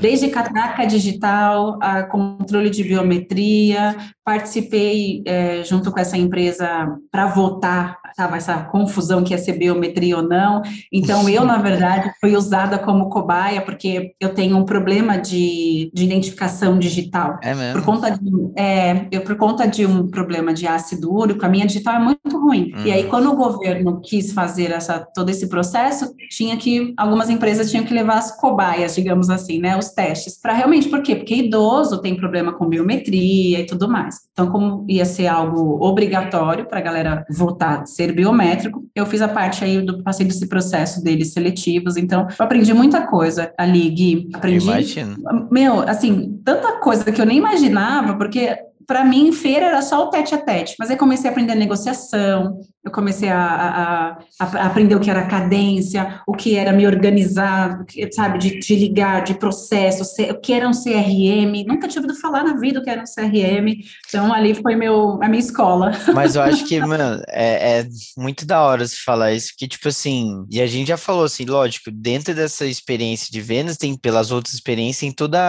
Desde 0.00 0.28
catraca 0.28 0.86
digital, 0.86 1.78
a 1.80 2.02
controle 2.02 2.70
de 2.70 2.84
biometria, 2.84 3.96
participei 4.24 5.22
é, 5.26 5.64
junto 5.64 5.90
com 5.90 5.98
essa 5.98 6.16
empresa 6.16 6.96
para 7.10 7.26
votar 7.26 7.98
estava 8.14 8.36
essa 8.36 8.62
confusão 8.62 9.24
que 9.24 9.34
ia 9.34 9.38
ser 9.38 9.54
biometria 9.54 10.16
ou 10.16 10.22
não. 10.22 10.62
Então, 10.92 11.28
eu, 11.28 11.44
na 11.44 11.58
verdade, 11.58 12.12
fui 12.20 12.36
usada 12.36 12.78
como 12.78 13.10
cobaia, 13.10 13.60
porque 13.60 14.14
eu 14.20 14.32
tenho 14.32 14.56
um 14.56 14.64
problema 14.64 15.18
de, 15.18 15.90
de 15.92 16.04
identificação 16.04 16.78
digital. 16.78 17.38
É 17.42 17.52
mesmo? 17.54 17.72
Por 17.74 17.84
conta 17.84 18.10
de, 18.10 18.30
é, 18.56 19.08
eu, 19.10 19.22
por 19.22 19.36
conta 19.36 19.66
de 19.66 19.84
um 19.84 20.06
problema 20.08 20.54
de 20.54 20.66
ácido 20.66 21.12
úrico, 21.12 21.44
a 21.44 21.48
minha 21.48 21.66
digital 21.66 21.96
é 21.96 21.98
muito 21.98 22.38
ruim. 22.38 22.72
Hum. 22.76 22.86
E 22.86 22.92
aí, 22.92 23.04
hum. 23.04 23.08
quando 23.08 23.32
o 23.32 23.36
governo 23.36 24.00
quis 24.00 24.32
fazer 24.32 24.70
essa, 24.70 25.00
todo 25.12 25.28
esse 25.28 25.48
processo, 25.48 26.14
tinha 26.30 26.56
que, 26.56 26.94
algumas 26.96 27.28
empresas 27.28 27.68
tinham 27.68 27.84
que 27.84 27.92
levar 27.92 28.18
as 28.18 28.30
cobaias, 28.44 28.94
digamos 28.94 29.30
assim, 29.30 29.58
né, 29.58 29.74
os 29.74 29.88
testes, 29.88 30.38
para 30.38 30.52
realmente, 30.52 30.90
por 30.90 31.00
quê? 31.00 31.16
Porque 31.16 31.34
idoso 31.34 32.02
tem 32.02 32.14
problema 32.14 32.52
com 32.52 32.68
biometria 32.68 33.60
e 33.60 33.64
tudo 33.64 33.88
mais. 33.88 34.16
Então, 34.32 34.50
como 34.50 34.84
ia 34.86 35.06
ser 35.06 35.28
algo 35.28 35.82
obrigatório 35.82 36.66
para 36.68 36.78
a 36.78 36.82
galera 36.82 37.24
votar, 37.30 37.86
ser 37.86 38.12
biométrico. 38.12 38.84
Eu 38.94 39.06
fiz 39.06 39.22
a 39.22 39.28
parte 39.28 39.64
aí 39.64 39.80
do 39.80 40.02
passei 40.02 40.26
desse 40.26 40.46
processo 40.46 41.02
deles 41.02 41.32
seletivos, 41.32 41.96
então 41.96 42.26
eu 42.38 42.44
aprendi 42.44 42.74
muita 42.74 43.06
coisa 43.06 43.50
ali, 43.56 43.88
Gui. 43.88 44.28
Aprendi. 44.34 44.66
Imagino. 44.66 45.16
Meu, 45.50 45.80
assim, 45.88 46.38
tanta 46.44 46.78
coisa 46.80 47.10
que 47.10 47.20
eu 47.20 47.24
nem 47.24 47.38
imaginava, 47.38 48.18
porque 48.18 48.58
para 48.86 49.04
mim, 49.06 49.32
feira 49.32 49.66
era 49.66 49.80
só 49.80 50.04
o 50.04 50.10
tete 50.10 50.34
a 50.34 50.38
tete, 50.38 50.76
mas 50.78 50.90
aí 50.90 50.96
comecei 50.98 51.30
a 51.30 51.32
aprender 51.32 51.54
negociação, 51.54 52.58
eu 52.84 52.90
comecei 52.90 53.30
a, 53.30 54.18
a, 54.38 54.44
a, 54.44 54.66
aprender 54.66 54.94
o 54.94 55.00
que 55.00 55.10
era 55.10 55.26
cadência, 55.26 56.20
o 56.26 56.34
que 56.34 56.54
era 56.54 56.70
me 56.70 56.86
organizar, 56.86 57.82
sabe, 58.12 58.38
de, 58.38 58.58
de 58.58 58.76
ligar, 58.76 59.24
de 59.24 59.34
processo, 59.34 60.04
o 60.30 60.40
que 60.40 60.52
era 60.52 60.68
um 60.68 60.72
CRM, 60.72 61.64
nunca 61.66 61.88
tinha 61.88 62.02
ouvido 62.02 62.20
falar 62.20 62.44
na 62.44 62.56
vida 62.56 62.80
o 62.80 62.84
que 62.84 62.90
era 62.90 63.00
um 63.00 63.04
CRM, 63.04 63.82
então 64.06 64.32
ali 64.32 64.54
foi 64.54 64.76
meu, 64.76 65.18
a 65.22 65.28
minha 65.28 65.40
escola. 65.40 65.92
Mas 66.14 66.36
eu 66.36 66.42
acho 66.42 66.66
que, 66.66 66.78
mano, 66.78 67.22
é, 67.28 67.80
é 67.80 67.86
muito 68.18 68.44
da 68.44 68.60
hora 68.62 68.86
se 68.86 69.02
falar 69.02 69.32
isso, 69.32 69.54
que 69.56 69.66
tipo 69.66 69.88
assim, 69.88 70.44
e 70.50 70.60
a 70.60 70.66
gente 70.66 70.88
já 70.88 70.98
falou 70.98 71.24
assim, 71.24 71.46
lógico, 71.46 71.90
dentro 71.90 72.34
dessa 72.34 72.66
experiência 72.66 73.32
de 73.32 73.40
vendas, 73.40 73.78
tem 73.78 73.96
pelas 73.96 74.30
outras 74.30 74.52
experiências, 74.52 75.00
tem 75.00 75.12
todas 75.12 75.40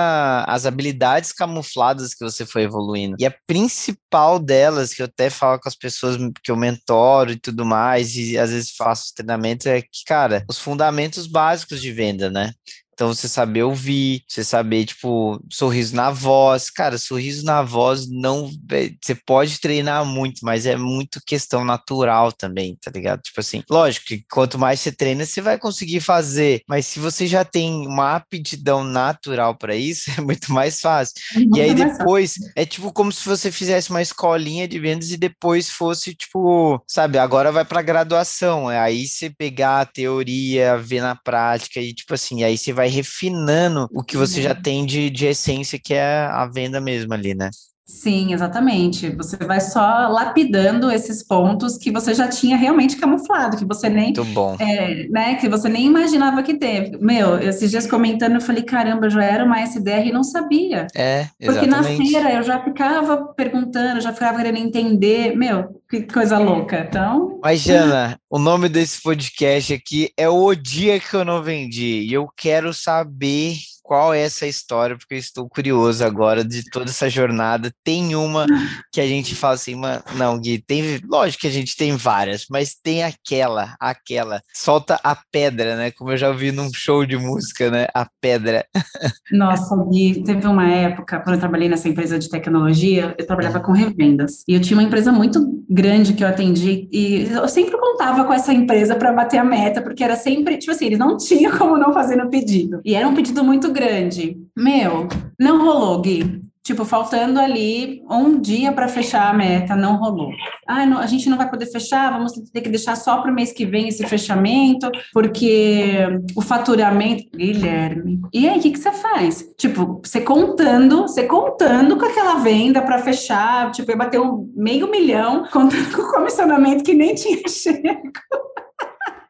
as 0.47 0.65
habilidades 0.65 1.33
camufladas 1.33 2.13
que 2.13 2.23
você 2.23 2.45
foi 2.45 2.63
evoluindo, 2.63 3.17
e 3.19 3.25
a 3.25 3.35
principal 3.45 4.39
delas, 4.39 4.93
que 4.93 5.01
eu 5.01 5.05
até 5.05 5.29
falo 5.29 5.59
com 5.59 5.67
as 5.67 5.75
pessoas 5.75 6.15
que 6.41 6.49
eu 6.49 6.55
mentoro, 6.55 7.24
e 7.31 7.39
tudo 7.39 7.65
mais, 7.65 8.15
e 8.15 8.37
às 8.37 8.51
vezes 8.51 8.75
faço 8.75 9.13
treinamento, 9.15 9.67
é 9.67 9.81
que, 9.81 10.03
cara, 10.05 10.43
os 10.49 10.57
fundamentos 10.59 11.27
básicos 11.27 11.81
de 11.81 11.91
venda, 11.91 12.29
né? 12.29 12.53
Então 12.95 13.13
você 13.13 13.27
saber 13.27 13.63
ouvir, 13.63 14.23
você 14.27 14.43
saber, 14.43 14.85
tipo, 14.85 15.39
sorriso 15.51 15.95
na 15.95 16.09
voz. 16.09 16.69
Cara, 16.69 16.97
sorriso 16.97 17.45
na 17.45 17.61
voz 17.61 18.09
não. 18.09 18.49
É, 18.71 18.91
você 19.01 19.13
pode 19.13 19.59
treinar 19.59 20.05
muito, 20.05 20.39
mas 20.43 20.65
é 20.65 20.77
muito 20.77 21.19
questão 21.25 21.65
natural 21.65 22.31
também, 22.31 22.77
tá 22.81 22.89
ligado? 22.89 23.21
Tipo 23.21 23.41
assim, 23.41 23.61
lógico 23.69 24.05
que 24.07 24.23
quanto 24.31 24.57
mais 24.57 24.79
você 24.79 24.91
treina, 24.91 25.25
você 25.25 25.41
vai 25.41 25.59
conseguir 25.59 25.99
fazer. 25.99 26.61
Mas 26.67 26.85
se 26.85 26.99
você 26.99 27.27
já 27.27 27.43
tem 27.43 27.85
uma 27.85 28.15
aptidão 28.15 28.83
natural 28.83 29.55
para 29.55 29.75
isso, 29.75 30.09
é 30.17 30.21
muito 30.21 30.53
mais 30.53 30.79
fácil. 30.79 31.15
Muito 31.35 31.57
e 31.57 31.61
aí 31.61 31.73
depois, 31.73 32.35
é 32.55 32.65
tipo 32.65 32.93
como 32.93 33.11
se 33.11 33.27
você 33.27 33.51
fizesse 33.51 33.89
uma 33.89 34.01
escolinha 34.01 34.67
de 34.67 34.79
vendas 34.79 35.11
e 35.11 35.17
depois 35.17 35.69
fosse, 35.69 36.15
tipo, 36.15 36.81
sabe, 36.87 37.17
agora 37.17 37.51
vai 37.51 37.65
para 37.65 37.81
graduação. 37.81 38.71
É 38.71 38.79
aí 38.79 39.05
você 39.05 39.29
pegar 39.29 39.81
a 39.81 39.85
teoria, 39.85 40.77
ver 40.77 41.01
na 41.01 41.15
prática 41.15 41.79
e, 41.79 41.93
tipo 41.93 42.13
assim, 42.13 42.43
aí 42.43 42.57
você 42.57 42.71
vai 42.71 42.84
refinando 42.89 43.87
o 43.91 44.03
que 44.03 44.17
você 44.17 44.41
já 44.41 44.53
uhum. 44.53 44.61
tem 44.61 44.85
de, 44.85 45.09
de 45.09 45.25
essência, 45.25 45.79
que 45.79 45.93
é 45.93 46.25
a 46.25 46.45
venda 46.45 46.79
mesmo 46.79 47.13
ali, 47.13 47.33
né? 47.33 47.49
Sim, 47.87 48.33
exatamente. 48.33 49.11
Você 49.11 49.37
vai 49.37 49.61
só 49.61 50.07
lapidando 50.07 50.89
esses 50.89 51.21
pontos 51.21 51.77
que 51.77 51.91
você 51.91 52.15
já 52.15 52.27
tinha 52.27 52.57
realmente 52.57 52.97
camuflado, 52.97 53.57
que 53.57 53.65
você 53.65 53.87
nem. 53.89 54.11
É, 54.59 55.07
né, 55.07 55.35
que 55.35 55.47
você 55.47 55.69
nem 55.69 55.85
imaginava 55.85 56.41
que 56.41 56.55
teve. 56.55 56.97
Meu, 56.97 57.37
esses 57.37 57.69
dias 57.69 57.85
comentando, 57.85 58.33
eu 58.33 58.41
falei, 58.41 58.63
caramba, 58.63 59.05
eu 59.05 59.11
já 59.11 59.23
era 59.23 59.45
uma 59.45 59.61
SDR 59.61 60.07
e 60.07 60.11
não 60.11 60.23
sabia. 60.23 60.87
É, 60.95 61.27
exatamente. 61.39 61.45
Porque 61.45 61.67
na 61.67 61.83
feira 61.83 62.33
eu 62.33 62.41
já 62.41 62.63
ficava 62.63 63.17
perguntando, 63.33 64.01
já 64.01 64.11
ficava 64.11 64.37
querendo 64.37 64.57
entender. 64.57 65.35
Meu, 65.35 65.79
que 65.87 66.01
coisa 66.01 66.39
louca. 66.39 66.87
Então. 66.89 67.39
Mas, 67.43 67.61
Jana, 67.61 68.19
o 68.27 68.39
nome 68.39 68.67
desse 68.67 68.99
podcast 68.99 69.75
aqui 69.75 70.09
é 70.17 70.27
O 70.27 70.55
Dia 70.55 70.99
que 70.99 71.15
Eu 71.15 71.23
Não 71.23 71.43
Vendi. 71.43 72.07
E 72.09 72.11
eu 72.11 72.27
quero 72.35 72.73
saber 72.73 73.57
qual 73.85 74.13
é 74.13 74.21
essa 74.21 74.47
história, 74.47 74.97
porque 74.97 75.13
eu 75.13 75.19
estou 75.19 75.47
curioso 75.47 76.03
agora 76.03 76.43
de 76.43 76.67
toda 76.71 76.89
essa 76.89 77.07
jornada. 77.07 77.71
Tem 77.83 78.15
uma 78.15 78.47
que 78.91 78.99
a 78.99 79.05
gente 79.05 79.35
fala 79.35 79.53
assim, 79.53 79.75
mano, 79.75 80.01
não, 80.15 80.39
Gui, 80.39 80.57
tem, 80.57 80.99
lógico 81.07 81.41
que 81.41 81.47
a 81.47 81.51
gente 81.51 81.77
tem 81.77 81.95
várias, 81.95 82.45
mas 82.49 82.73
tem 82.73 83.03
aquela, 83.03 83.75
aquela, 83.79 84.41
solta 84.53 84.99
a 85.03 85.15
pedra, 85.31 85.75
né? 85.75 85.91
Como 85.91 86.11
eu 86.11 86.17
já 86.17 86.29
ouvi 86.29 86.51
num 86.51 86.73
show 86.73 87.05
de 87.05 87.15
música, 87.15 87.69
né? 87.69 87.87
A 87.93 88.07
pedra. 88.19 88.65
Nossa, 89.31 89.75
Gui, 89.91 90.23
teve 90.23 90.47
uma 90.47 90.67
época, 90.67 91.19
quando 91.19 91.35
eu 91.35 91.39
trabalhei 91.39 91.69
nessa 91.69 91.87
empresa 91.87 92.17
de 92.17 92.27
tecnologia, 92.27 93.13
eu 93.17 93.27
trabalhava 93.27 93.59
com 93.59 93.71
revendas. 93.71 94.43
E 94.47 94.55
eu 94.55 94.61
tinha 94.61 94.77
uma 94.77 94.85
empresa 94.85 95.11
muito 95.11 95.63
grande 95.69 96.13
que 96.13 96.23
eu 96.23 96.27
atendi, 96.27 96.87
e 96.91 97.27
eu 97.31 97.47
sempre 97.47 97.77
contava 97.77 98.25
com 98.25 98.33
essa 98.33 98.51
empresa 98.51 98.95
para 98.95 99.13
bater 99.13 99.37
a 99.37 99.43
meta, 99.43 99.81
porque 99.81 100.03
era 100.03 100.15
sempre, 100.15 100.57
tipo 100.57 100.71
assim, 100.71 100.87
eles 100.87 100.99
não 100.99 101.17
tinham 101.17 101.55
como 101.57 101.77
não 101.77 101.93
fazer 101.93 102.15
no 102.15 102.29
pedido. 102.29 102.81
E 102.83 102.95
era 102.95 103.07
um 103.07 103.13
pedido 103.13 103.43
muito 103.43 103.74
grande. 103.75 104.37
Meu, 104.55 105.07
não 105.37 105.63
rolou, 105.63 106.01
Gui. 106.01 106.41
Tipo, 106.63 106.83
faltando 106.83 107.39
ali 107.39 108.01
um 108.09 108.39
dia 108.39 108.71
para 108.71 108.87
fechar 108.87 109.29
a 109.29 109.33
meta, 109.33 109.75
não 109.75 109.97
rolou. 109.97 110.31
Ah, 110.65 110.83
não, 110.83 110.97
a 110.97 111.05
gente 111.05 111.29
não 111.29 111.37
vai 111.37 111.47
poder 111.47 111.67
fechar, 111.67 112.11
vamos 112.11 112.31
ter 112.31 112.61
que 112.61 112.69
deixar 112.69 112.95
só 112.95 113.21
para 113.21 113.29
o 113.29 113.35
mês 113.35 113.51
que 113.51 113.67
vem 113.67 113.87
esse 113.87 114.03
fechamento, 114.07 114.89
porque 115.13 115.93
o 116.35 116.41
faturamento. 116.41 117.25
Guilherme. 117.35 118.19
E 118.33 118.49
aí, 118.49 118.57
o 118.57 118.61
que, 118.61 118.71
que 118.71 118.79
você 118.79 118.91
faz? 118.91 119.47
Tipo, 119.55 120.01
você 120.03 120.21
contando, 120.21 121.03
você 121.03 121.25
contando 121.25 121.97
com 121.97 122.05
aquela 122.05 122.39
venda 122.39 122.81
para 122.81 122.97
fechar, 122.97 123.69
tipo, 123.69 123.91
eu 123.91 123.97
bater 123.97 124.19
um 124.19 124.51
meio 124.55 124.89
milhão, 124.89 125.45
contando 125.51 125.85
com 125.95 126.01
o 126.01 126.11
comissionamento 126.13 126.83
que 126.83 126.95
nem 126.95 127.13
tinha 127.13 127.47
chego. 127.47 128.11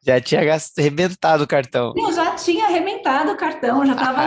Já 0.05 0.21
tinha 0.21 0.41
arrebentado 0.41 1.43
o 1.43 1.47
cartão. 1.47 1.93
Eu 1.95 2.13
já 2.13 2.35
tinha 2.35 2.65
arrebentado 2.65 3.31
o 3.31 3.37
cartão, 3.37 3.85
já 3.85 3.93
estava 3.93 4.21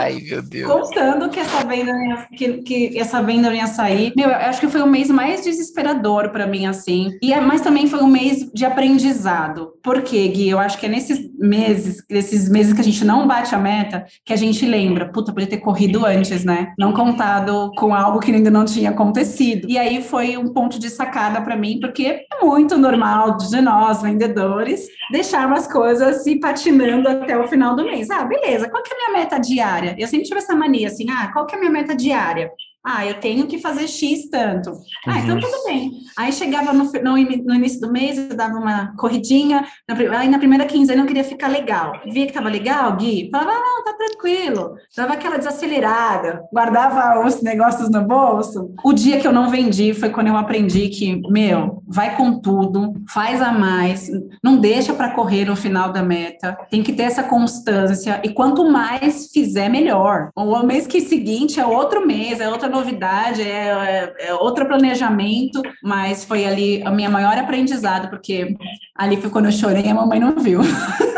contando 0.67 1.29
que 1.31 1.39
essa 1.39 1.65
venda 1.65 1.93
ia, 1.93 2.29
que, 2.37 2.53
que 2.63 2.99
essa 2.99 3.23
venda 3.23 3.55
ia 3.55 3.67
sair. 3.67 4.13
Meu, 4.17 4.29
eu 4.29 4.35
acho 4.35 4.61
que 4.61 4.69
foi 4.69 4.83
o 4.83 4.87
mês 4.87 5.09
mais 5.09 5.45
desesperador 5.45 6.31
para 6.31 6.47
mim, 6.47 6.67
assim. 6.67 7.11
E 7.23 7.33
é, 7.33 7.41
mas 7.41 7.61
também 7.61 7.87
foi 7.87 8.01
um 8.01 8.09
mês 8.09 8.51
de 8.53 8.65
aprendizado. 8.65 9.73
Por 9.83 10.03
quê, 10.03 10.27
Gui? 10.29 10.49
Eu 10.49 10.59
acho 10.59 10.79
que 10.79 10.87
é 10.87 10.89
nesses 10.89 11.19
meses, 11.39 12.03
nesses 12.11 12.49
meses 12.49 12.73
que 12.73 12.81
a 12.81 12.85
gente 12.85 13.05
não 13.05 13.27
bate 13.27 13.55
a 13.55 13.59
meta, 13.59 14.05
que 14.25 14.33
a 14.33 14.37
gente 14.37 14.67
lembra, 14.67 15.11
puta, 15.13 15.33
podia 15.33 15.49
ter 15.49 15.59
corrido 15.59 16.05
antes, 16.05 16.45
né? 16.45 16.73
Não 16.77 16.93
contado 16.93 17.71
com 17.77 17.95
algo 17.95 18.19
que 18.19 18.33
ainda 18.33 18.51
não 18.51 18.65
tinha 18.65 18.91
acontecido. 18.91 19.69
E 19.69 19.79
aí 19.79 20.03
foi 20.03 20.37
um 20.37 20.53
ponto 20.53 20.79
de 20.79 20.91
sacada 20.91 21.41
para 21.41 21.57
mim, 21.57 21.79
porque 21.81 22.05
é 22.07 22.45
muito 22.45 22.77
normal 22.77 23.37
de 23.37 23.61
nós, 23.61 24.03
vendedores, 24.03 24.89
deixar 25.13 25.47
umas 25.47 25.68
coisas 25.71 26.23
se 26.23 26.37
patinando 26.37 27.09
até 27.09 27.39
o 27.39 27.47
final 27.49 27.77
do 27.77 27.85
mês. 27.85 28.11
Ah, 28.11 28.25
beleza, 28.25 28.69
qual 28.69 28.83
que 28.83 28.93
é 28.93 28.95
a 28.95 28.99
minha 28.99 29.21
meta 29.21 29.39
diária? 29.39 29.95
Eu 29.99 30.07
sempre 30.07 30.27
tive 30.27 30.39
essa 30.39 30.55
mania 30.55 30.89
assim, 30.89 31.07
ah, 31.11 31.31
qual 31.33 31.47
que 31.47 31.55
é 31.55 31.59
a 31.59 31.61
minha 31.61 31.73
meta 31.73 31.95
diária? 31.95 32.51
Ah, 32.85 33.05
eu 33.05 33.15
tenho 33.15 33.47
que 33.47 33.59
fazer 33.59 33.89
X 33.89 34.31
tanto. 34.31 34.73
Ah, 35.07 35.19
então 35.19 35.35
uhum. 35.35 35.41
tudo 35.41 35.65
bem. 35.65 35.91
Aí 36.17 36.33
chegava 36.33 36.73
no, 36.73 36.85
no, 36.85 37.13
no, 37.13 37.55
início 37.55 37.81
do 37.81 37.93
mês, 37.93 38.17
eu 38.17 38.37
dava 38.37 38.55
uma 38.55 38.95
corridinha. 38.97 39.67
Na, 39.87 40.19
aí 40.19 40.29
na 40.29 40.39
primeira 40.39 40.65
quinzena 40.65 41.03
eu 41.03 41.07
queria 41.07 41.25
ficar 41.25 41.49
legal. 41.49 41.93
Via 42.07 42.27
que 42.27 42.33
tava 42.33 42.49
legal, 42.49 42.97
Gui? 42.97 43.29
Falava, 43.31 43.51
ah, 43.51 43.61
não, 43.61 43.85
tá 43.85 43.93
tranquilo. 43.95 44.77
Dava 44.97 45.15
aquela 45.15 45.39
desacelerada, 45.39 46.43
guardava 46.53 47.27
os 47.27 47.43
negócios 47.43 47.91
no 47.91 48.07
bolso. 48.07 48.73
O 48.85 48.93
dia 48.93 49.21
que 49.21 49.27
eu 49.27 49.33
não 49.33 49.51
vendi 49.51 49.93
foi 49.93 50.11
quando 50.11 50.29
eu 50.29 50.37
aprendi 50.37 50.89
que, 50.89 51.21
meu, 51.31 51.83
vai 51.87 52.17
com 52.17 52.41
tudo, 52.41 52.95
faz 53.09 53.43
a 53.43 53.53
mais, 53.53 54.09
não 54.43 54.59
deixa 54.59 54.95
para 54.95 55.15
correr 55.15 55.45
no 55.45 55.57
final 55.57 55.93
da 55.93 56.03
meta. 56.03 56.57
Tem 56.71 56.83
que 56.83 56.93
ter 56.93 57.05
essa 57.05 57.23
constância. 57.23 58.21
E 58.25 58.31
quanto 58.31 58.71
mais 58.71 59.31
fizer, 59.33 59.69
melhor. 59.69 60.31
O 60.35 60.63
mês 60.63 60.87
que 60.87 61.01
seguinte 61.01 61.61
é 61.61 61.67
outro 61.67 62.07
mês, 62.07 62.41
é 62.41 62.49
novidade, 62.69 63.43
é, 63.43 63.69
é, 63.69 64.29
é 64.29 64.35
outro 64.35 64.67
planejamento, 64.67 65.63
mas 65.83 66.25
foi 66.25 66.45
ali 66.45 66.83
a 66.83 66.91
minha 66.91 67.11
maior 67.11 67.37
aprendizado, 67.37 68.09
porque 68.09 68.57
ali 68.97 69.21
foi 69.21 69.31
quando 69.31 69.47
eu 69.47 69.53
chorei 69.53 69.85
e 69.85 69.89
a 69.89 69.95
mamãe 69.95 70.19
não 70.21 70.39
viu. 70.39 70.61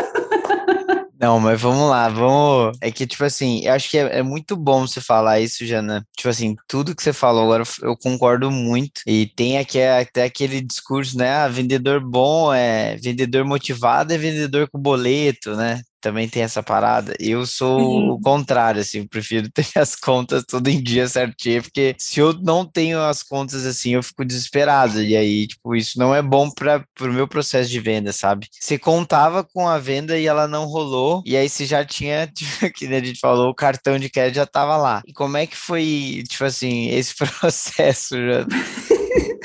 Não, 1.20 1.38
mas 1.38 1.60
vamos 1.60 1.90
lá, 1.90 2.08
vamos. 2.08 2.78
É 2.80 2.90
que, 2.90 3.06
tipo 3.06 3.22
assim, 3.24 3.62
eu 3.66 3.74
acho 3.74 3.90
que 3.90 3.98
é, 3.98 4.20
é, 4.20 4.22
muito 4.22 4.56
bom 4.56 4.86
você 4.86 5.02
falar 5.02 5.38
isso, 5.38 5.66
Jana. 5.66 6.02
Tipo 6.16 6.30
assim, 6.30 6.56
tudo 6.66 6.96
que 6.96 7.02
você 7.02 7.12
falou 7.12 7.44
agora 7.44 7.62
eu 7.82 7.94
concordo 7.94 8.50
muito. 8.50 9.02
E 9.06 9.26
tem 9.36 9.58
aqui, 9.58 9.82
até 9.82 10.24
aquele 10.24 10.62
discurso, 10.62 11.18
né? 11.18 11.30
Ah, 11.30 11.48
vendedor 11.48 12.00
bom 12.00 12.50
é 12.54 12.96
vendedor 12.96 13.44
motivado, 13.44 14.14
é 14.14 14.18
vendedor 14.18 14.66
com 14.70 14.78
boleto, 14.80 15.54
né? 15.54 15.82
Também 16.00 16.28
tem 16.28 16.42
essa 16.42 16.62
parada. 16.62 17.14
Eu 17.18 17.46
sou 17.46 18.14
o 18.14 18.20
contrário, 18.20 18.80
assim, 18.80 18.98
eu 18.98 19.08
prefiro 19.08 19.48
ter 19.52 19.66
as 19.76 19.94
contas 19.94 20.44
todo 20.44 20.68
em 20.68 20.82
dia 20.82 21.06
certinho, 21.06 21.62
porque 21.62 21.94
se 21.98 22.20
eu 22.20 22.32
não 22.32 22.64
tenho 22.64 23.00
as 23.00 23.22
contas 23.22 23.66
assim, 23.66 23.94
eu 23.94 24.02
fico 24.02 24.24
desesperado. 24.24 25.02
E 25.02 25.16
aí, 25.16 25.46
tipo, 25.46 25.74
isso 25.74 25.98
não 25.98 26.14
é 26.14 26.22
bom 26.22 26.50
para 26.50 26.84
o 27.00 27.12
meu 27.12 27.28
processo 27.28 27.70
de 27.70 27.80
venda, 27.80 28.12
sabe? 28.12 28.48
Você 28.58 28.78
contava 28.78 29.44
com 29.44 29.68
a 29.68 29.78
venda 29.78 30.18
e 30.18 30.26
ela 30.26 30.48
não 30.48 30.66
rolou, 30.66 31.22
e 31.24 31.36
aí 31.36 31.48
você 31.48 31.66
já 31.66 31.84
tinha, 31.84 32.26
tipo, 32.34 32.72
que 32.72 32.86
a 32.86 33.04
gente 33.04 33.20
falou, 33.20 33.50
o 33.50 33.54
cartão 33.54 33.98
de 33.98 34.08
crédito 34.08 34.36
já 34.36 34.46
tava 34.46 34.76
lá. 34.76 35.02
E 35.06 35.12
como 35.12 35.36
é 35.36 35.46
que 35.46 35.56
foi, 35.56 36.22
tipo 36.28 36.44
assim, 36.44 36.90
esse 36.90 37.14
processo, 37.16 38.16
já? 38.16 38.46